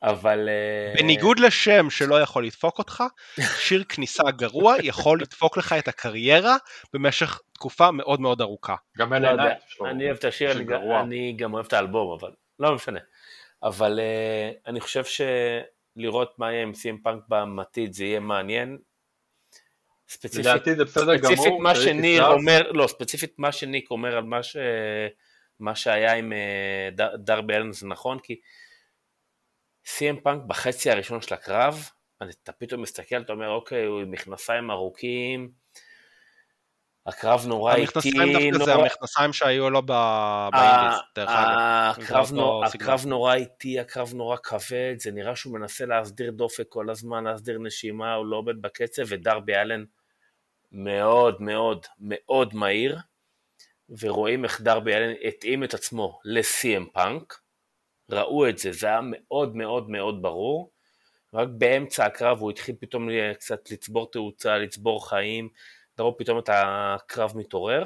[0.03, 0.49] אבל...
[0.49, 3.03] אה, בניגוד לשם שלא יכול לדפוק אותך,
[3.59, 6.55] שיר כניסה גרוע יכול לדפוק לך את הקריירה
[6.93, 8.75] במשך תקופה מאוד מאוד ארוכה.
[8.97, 9.87] גם לא עיניים שלו.
[9.87, 11.01] אני אוהב את השיר, שיר אני, גרוע.
[11.01, 12.99] אני גם אוהב את האלבום, אבל לא משנה.
[13.63, 15.03] אבל uh, אני חושב
[15.97, 18.77] שלראות מה יהיה עם סים פאנק בעתיד זה יהיה מעניין.
[20.09, 21.35] ספציפית, לדעתי זה בסדר גמור.
[21.35, 24.57] ספציפית מה שריקי שניר סטארק- אומר, לא, ספציפית מה שניק אומר על מה, ש...
[25.59, 28.39] מה שהיה עם אה, דר- דרבי אלן זה נכון, כי
[29.85, 31.89] CM פאנק בחצי הראשון של הקרב,
[32.43, 35.51] אתה פתאום מסתכל, אתה אומר, אוקיי, הוא עם מכנסיים ארוכים,
[37.05, 38.83] הקרב נורא איטי, המכנסיים דווקא זה נורא...
[38.83, 42.03] המכנסיים שהיו לו ב- באינדיס, דרך אגב.
[42.03, 42.65] הקרב, זה נור.
[42.65, 47.59] הקרב נורא איטי, הקרב נורא כבד, זה נראה שהוא מנסה להסדיר דופק כל הזמן, להסדיר
[47.59, 49.83] נשימה, הוא לא עובד בקצב, ודרבי אלן
[50.71, 52.97] מאוד מאוד מאוד מהיר,
[53.99, 57.39] ורואים איך דרבי אלן התאים את עצמו ל-CM פאנק,
[58.11, 60.71] ראו את זה, זה היה מאוד מאוד מאוד ברור,
[61.33, 65.49] רק באמצע הקרב הוא התחיל פתאום קצת לצבור תאוצה, לצבור חיים,
[65.99, 67.83] ראו פתאום את הקרב מתעורר.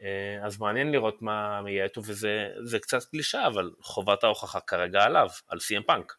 [0.00, 5.02] אה, אז מעניין לראות מה יהיה איתו, וזה זה קצת קלישה, אבל חובת ההוכחה כרגע
[5.04, 6.14] עליו, על CM פאנק.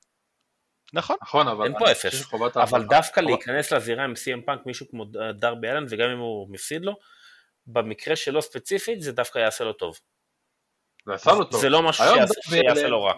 [0.93, 1.65] נכון, נכון, אבל...
[1.65, 2.33] אין פה אפס.
[2.33, 6.17] אבל ההוכחה- דווקא חובת- להיכנס לזירה עם CM פאנק, מישהו כמו דרבי אלן, וגם אם
[6.17, 6.93] הוא מפסיד לו,
[7.67, 9.99] במקרה שלו ספציפית, זה דווקא יעשה לו טוב.
[11.05, 11.61] זה עשה לו טוב.
[11.61, 13.13] זה לא משהו שיעשה- שיעשה לו רע.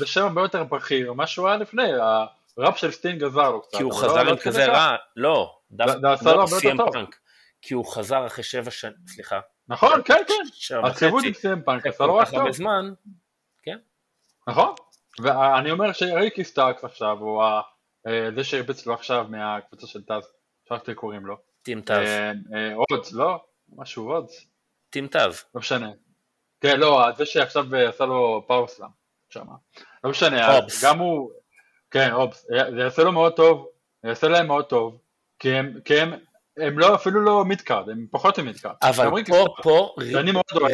[0.00, 1.92] ושם הרבה יותר בכיר, מה שהוא היה לפני,
[2.58, 3.76] הראפ של סטינג עזר לו קצת.
[3.76, 4.66] כי הוא לא- חזר לא עם כזה.
[4.66, 6.46] רע, לא, דווקא לא
[6.76, 6.92] טוב.
[6.92, 7.18] פאנק.
[7.62, 10.76] כי הוא חזר אחרי שבע שנים, סליחה, נכון, כן, כן.
[10.84, 12.52] הציבות עם סיים פאנק אחרי עשה לו רק כך הרבה טוב.
[12.56, 12.92] זמן,
[14.48, 14.74] נכון.
[15.22, 17.42] ואני אומר שריקי סטארקס עכשיו, הוא
[18.06, 20.32] אה, זה שהרביץ לו עכשיו מהקבוצה של טאז,
[20.64, 21.36] שכחתי איך קוראים לו.
[21.62, 23.44] Team Taz, אה, אה, הובס, לא?
[23.76, 24.46] משהו הובס?
[24.90, 25.44] Team Taz.
[25.54, 25.90] לא משנה.
[26.60, 28.88] כן, לא, זה שעכשיו אה, עשה לו powerslam
[29.28, 29.46] שם.
[30.04, 30.60] לא משנה.
[30.82, 31.30] גם הוא,
[31.90, 33.66] כן, הובס, אה, זה יעשה לו מאוד טוב,
[34.02, 34.98] זה יעשה להם מאוד טוב,
[35.38, 36.12] כי הם, כי הם,
[36.58, 38.74] הם לא, אפילו לא midcard, הם פחות מ midcard.
[38.82, 39.94] אבל פה, פה.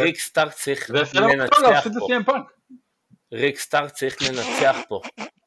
[0.00, 1.92] ריקי סטארקס צריך לנצח להפסיד
[2.26, 2.32] פה.
[3.32, 5.00] ריקי סטארקס צריך לנצח פה.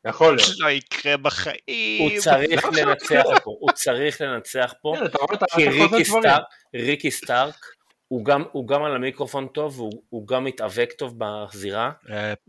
[0.08, 0.50] יכול להיות.
[0.60, 1.56] לא יקרה בחיים.
[2.00, 3.24] הוא צריך שלא לנצח?
[3.44, 3.56] פה.
[3.60, 4.96] הוא צריך לנצח פה.
[4.98, 5.08] כן,
[5.56, 6.06] כי ריקי.
[6.06, 6.44] סטארקס,
[6.76, 7.66] ריקי סטארקס,
[8.10, 11.92] הוא גם, הוא גם על המיקרופון טוב, והוא הוא גם מתאבק טוב בזירה.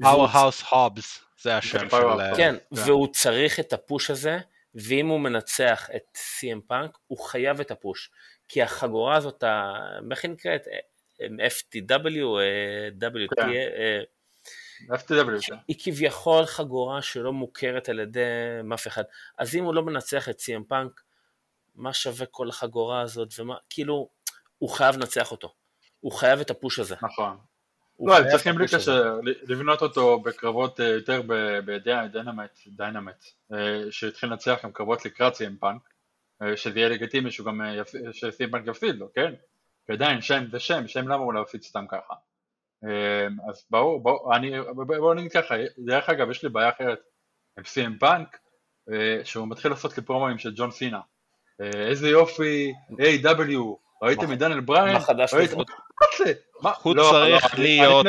[0.01, 1.87] Powerhouse הובס, זה השם של...
[1.87, 2.21] Powerhouse.
[2.21, 2.83] אה, כן, כן.
[2.87, 4.39] והוא צריך את ה push הזה,
[4.75, 8.11] ואם הוא מנצח את CM פאנק, הוא חייב את ה push.
[8.49, 9.45] כי החגורה הזאת,
[10.11, 10.67] איך היא נקראת?
[11.21, 13.49] FTW, אה, WT, כן.
[13.49, 15.57] אה, FTW, כן.
[15.69, 18.21] היא כביכול חגורה שלא מוכרת על ידי
[18.75, 19.03] אף אחד.
[19.39, 21.01] אז אם הוא לא מנצח את CM פאנק,
[21.75, 24.09] מה שווה כל החגורה הזאת, ומה, כאילו,
[24.61, 25.55] הוא חייב לנצח אותו.
[26.01, 26.95] הוא חייב את הפוש הזה.
[27.03, 27.37] נכון.
[28.07, 28.67] לא, הם צריכים בלי.
[28.67, 31.23] קשר לבנות אותו בקרבות אה, יותר
[31.67, 35.83] בדיינמט, דיינמט, אה, שהתחיל לנצח גם קרבות לקראת CM פאנק,
[36.43, 39.35] אה, שזה יהיה לגיטימי שהוא גם, אה, יפ- ש CM פאנק יפסיד לו, כן?
[39.87, 42.15] כי עדיין שם זה שם, שם למה הוא להפסיד סתם ככה.
[43.51, 47.01] אז ברור, אני, בואו נגיד ככה, דרך אגב יש לי בעיה אחרת
[47.59, 48.39] עם CM פאנק,
[48.93, 51.01] אה, שהוא מתחיל לעשות לי פרומואים של ג'ון סינה.
[51.61, 53.57] איזה יופי, AEW
[54.03, 54.93] ראיתם את דניאל בריין?
[54.93, 55.35] מה חדש?
[56.63, 56.73] מה?
[56.83, 58.07] הוא צריך לא, להיות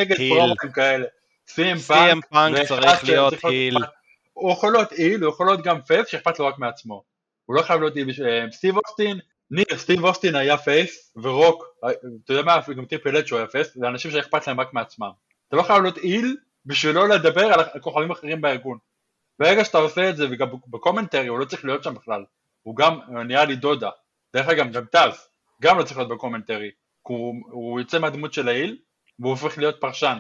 [0.76, 1.06] heel.
[1.50, 1.80] CM
[2.30, 3.78] פאנק, צריך להיות heel.
[4.34, 7.04] הוא יכול להיות heel, הוא יכול להיות גם face שאכפת לו רק מעצמו.
[7.46, 8.10] הוא לא חייב להיות heel.
[8.26, 9.20] אה, סטיב אוסטין,
[9.52, 11.90] ניר, סטיב אוסטין היה face, ורוק, אה,
[12.26, 15.12] אתה יודע מה, גם טריפל אייץ' שהוא היה face, זה אנשים שאכפת להם רק מעצמם.
[15.48, 18.78] אתה לא חייב להיות heel בשביל לא לדבר על הכוכבים אחרים בארגון.
[19.40, 22.24] ברגע שאתה עושה את זה, וגם ב commentary הוא לא צריך להיות שם בכלל.
[22.64, 23.90] הוא גם אה, נראה לי דודה.
[24.36, 25.28] דרך אגב, גם טאז,
[25.62, 26.72] גם לא צריך להיות ב commentary.
[27.08, 28.78] כי הוא, הוא יוצא מהדמות של ה heel
[29.20, 30.18] והוא הופך להיות פרשן.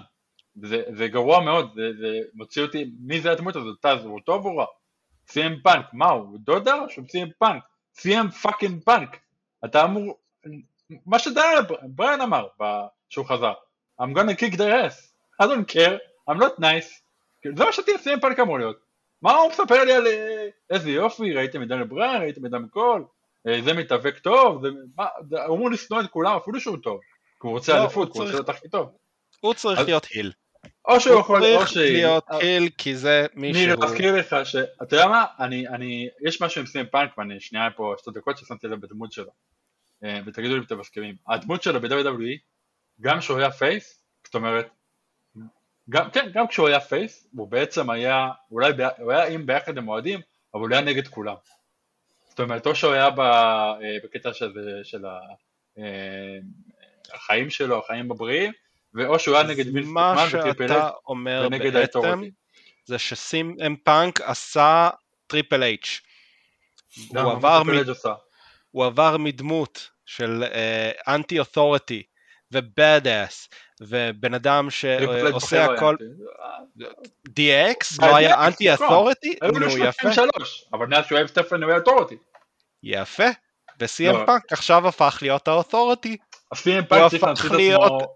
[0.63, 3.79] זה, זה גרוע מאוד, זה, זה מוציא אותי, מי זה הדמות הזאת?
[3.81, 4.65] טאז, הוא טוב או רע?
[5.27, 6.37] סי.אם פאנק, מה הוא?
[6.39, 6.75] דודה?
[6.89, 7.63] שהוא סי.אם פאנק.
[7.95, 9.17] סי.אם fucking פאנק.
[9.65, 10.17] אתה אמור,
[11.05, 12.47] מה שבריין אמר
[13.09, 13.53] שהוא חזר.
[14.01, 15.13] I'm gonna kick their ass.
[15.41, 15.97] I don't care,
[16.29, 17.01] I'm not nice.
[17.55, 18.77] זה מה שתהיה סי.אם פאנק אמור להיות.
[19.21, 23.01] מה הוא מספר לי על אה, איזה יופי, ראיתם את דניאל בריין, ראיתם את קול,
[23.01, 23.05] אה,
[23.63, 25.05] זה מתאבק טוב, זה, מה,
[25.47, 26.99] הוא אמור לשנוא את כולם אפילו שהוא טוב.
[27.01, 28.89] כי הוא רוצה לא, אליפות, הוא הוא רוצה צריך- להיות הכי טוב.
[29.39, 30.31] הוא צריך אז- להיות heel.
[30.87, 31.91] או שהוא הוא יכול, או צריך שהיא...
[31.93, 33.65] להיות heel כי זה מישהו...
[33.65, 34.55] ניר, להזכיר לך ש...
[34.83, 35.25] אתה יודע מה?
[35.39, 39.11] אני, אני, יש משהו עם סי.אם פאנק ואני שנייה פה שתי דקות ששמתי לב בדמות
[39.11, 39.31] שלו.
[40.03, 41.15] אה, ותגידו לי אם אתם מסכימים.
[41.27, 42.37] הדמות שלו ב-WWE,
[43.01, 44.67] גם כשהוא היה face, זאת אומרת,
[45.89, 49.87] גם, כן, גם כשהוא היה face, הוא בעצם היה, אולי הוא היה עם ביחד עם
[49.87, 50.19] אוהדים,
[50.53, 51.35] אבל הוא היה נגד כולם.
[52.31, 54.51] זאת אומרת, או שהוא היה אה, בקטע של,
[54.83, 55.05] של
[55.77, 55.83] אה,
[57.13, 58.51] החיים שלו, החיים הבריאים,
[58.93, 62.21] ואו שהוא היה נגד וילס מה מקמן וטריפל אומר ונגד בעצם.
[62.85, 64.89] זה שסים אם פאנק עשה
[65.27, 66.01] טריפל אייץ'.
[67.13, 67.71] גם הוא מה עבר מ-.
[68.71, 70.43] הוא עבר מדמות של
[71.07, 72.03] אנטי אוטוריטי
[72.51, 73.49] ובאד אס
[73.81, 76.89] ובן אדם שעושה הכל היה.
[77.29, 79.07] DX אה, לא היה אנטי נכון.
[79.41, 82.17] היו נו יפה, 33, אבל מאז שהוא עם סטפן הוא היה אוטוריטי.
[82.83, 83.23] יפה.
[83.99, 84.25] לא.
[84.25, 86.17] פאנק עכשיו הפך להיות האוטוריטי.
[86.51, 88.13] הסי.אם הוא פאק צריך להמציא את להיות- עצמו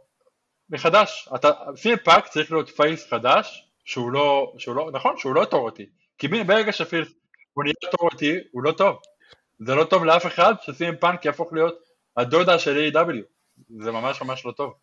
[0.69, 1.29] מחדש.
[1.75, 5.85] סי.אם פאק צריך להיות פייס חדש, שהוא לא, לא, נכון, שהוא לא אוטוריטי.
[6.17, 7.07] כי ברגע שפייס
[7.53, 8.97] הוא נהיה אוטוריטי, הוא לא טוב.
[9.59, 11.75] זה לא טוב לאף אחד שסי.אם פאנק יהפוך להיות
[12.17, 13.15] הדודה של A.W.
[13.79, 14.73] זה ממש ממש לא טוב.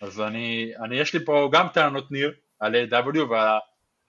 [0.00, 3.18] אז אני, אני, יש לי פה גם טענות ניר על A.W.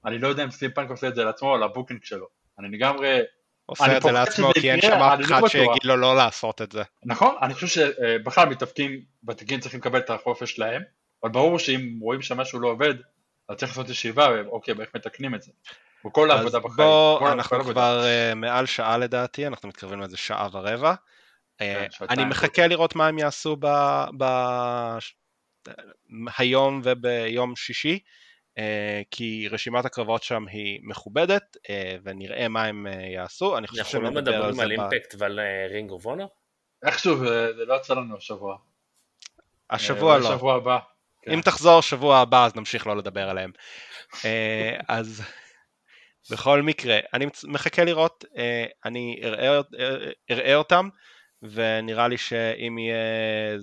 [0.05, 2.27] ואני לא יודע אם פאנק עושה את זה לעצמו או לבוקינג שלו.
[2.59, 3.19] אני לגמרי
[3.65, 5.47] עושה אני את זה לעצמו כי אין שם אף לא אחד.
[5.47, 6.83] שיגיד לו לא לעשות את זה.
[7.05, 10.81] נכון, אני חושב שבכלל מתאבקים ותיקים צריכים לקבל את החופש שלהם,
[11.23, 12.93] אבל ברור שאם רואים שמשהו לא עובד,
[13.49, 15.51] אז צריך לעשות ישיבה, ואוקיי, איך מתקנים את זה.
[16.07, 16.75] וכל אז העבודה בחיים.
[16.75, 17.73] בוא, כל- כל אנחנו עבודה.
[17.73, 20.93] כבר אה, מעל שעה לדעתי, אנחנו מתקרבים לאיזה שעה ורבע.
[21.61, 23.67] אה, כן, אני מחכה לראות מה הם יעשו ב...
[24.17, 24.25] ב...
[26.37, 27.99] היום וביום שישי,
[28.57, 33.57] אה, כי רשימת הקרבות שם היא מכובדת, אה, ונראה מה הם אה, יעשו.
[33.57, 35.39] אני חושב אנחנו לא מדברים על אימפקט ועל
[35.69, 36.27] רינג אוף אונר?
[36.85, 38.57] איכשהו זה לא יצא לנו השבוע.
[39.69, 40.29] השבוע לא.
[40.29, 40.79] בשבוע הבא.
[41.21, 41.31] כן.
[41.31, 43.51] אם תחזור שבוע הבא אז נמשיך לא לדבר עליהם.
[44.87, 45.23] אז
[46.31, 48.25] בכל מקרה, אני מחכה לראות,
[48.85, 49.61] אני אראה, אה,
[50.31, 50.89] אראה אותם,
[51.41, 53.57] ונראה לי שאם יהיה,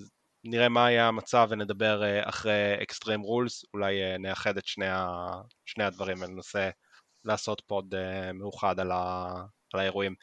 [0.50, 5.06] נראה מה יהיה המצב ונדבר אה, אחרי אקסטרים רולס, אולי אה, נאחד את שני, ה,
[5.66, 6.70] שני הדברים וננסה
[7.24, 9.34] לעשות פוד אה, מאוחד על, ה,
[9.74, 10.14] על האירועים.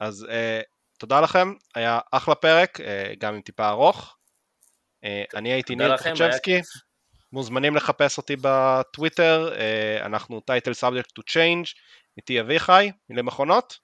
[0.00, 0.26] אז
[0.98, 2.78] תודה לכם, היה אחלה פרק,
[3.18, 4.16] גם עם טיפה ארוך.
[5.34, 6.60] אני הייתי ניר לכם, היה
[7.32, 9.54] מוזמנים לחפש אותי בטוויטר,
[10.00, 11.74] אנחנו title subject to change,
[12.16, 13.78] איתי אביחי, מילי מכונות,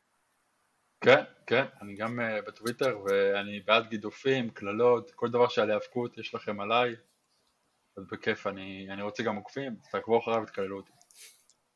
[1.00, 6.34] כן, כן, אני גם אה, בטוויטר, ואני בעד גידופים, קללות, כל דבר שעל היאבקות יש
[6.34, 6.94] לכם עליי.
[7.96, 10.92] אז בכיף, אני אני רוצה גם עוקבים, אז תעקבו אחריו ותקללו אותי.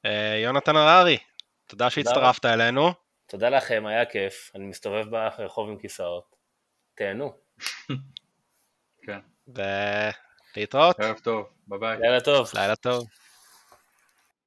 [0.05, 1.18] אה, יונתן הררי,
[1.66, 2.92] תודה שהצטרפת אלינו,
[3.26, 4.51] תודה לכם, היה כיף.
[4.55, 6.36] אני מסתובב ברחוב עם כיסאות.
[6.94, 7.32] תהנו.
[9.06, 9.18] כן,
[10.56, 11.98] ולהתראות, ערב טוב, ביי ביי.
[11.98, 12.48] לילה טוב.
[12.55, 13.06] לילה טוב.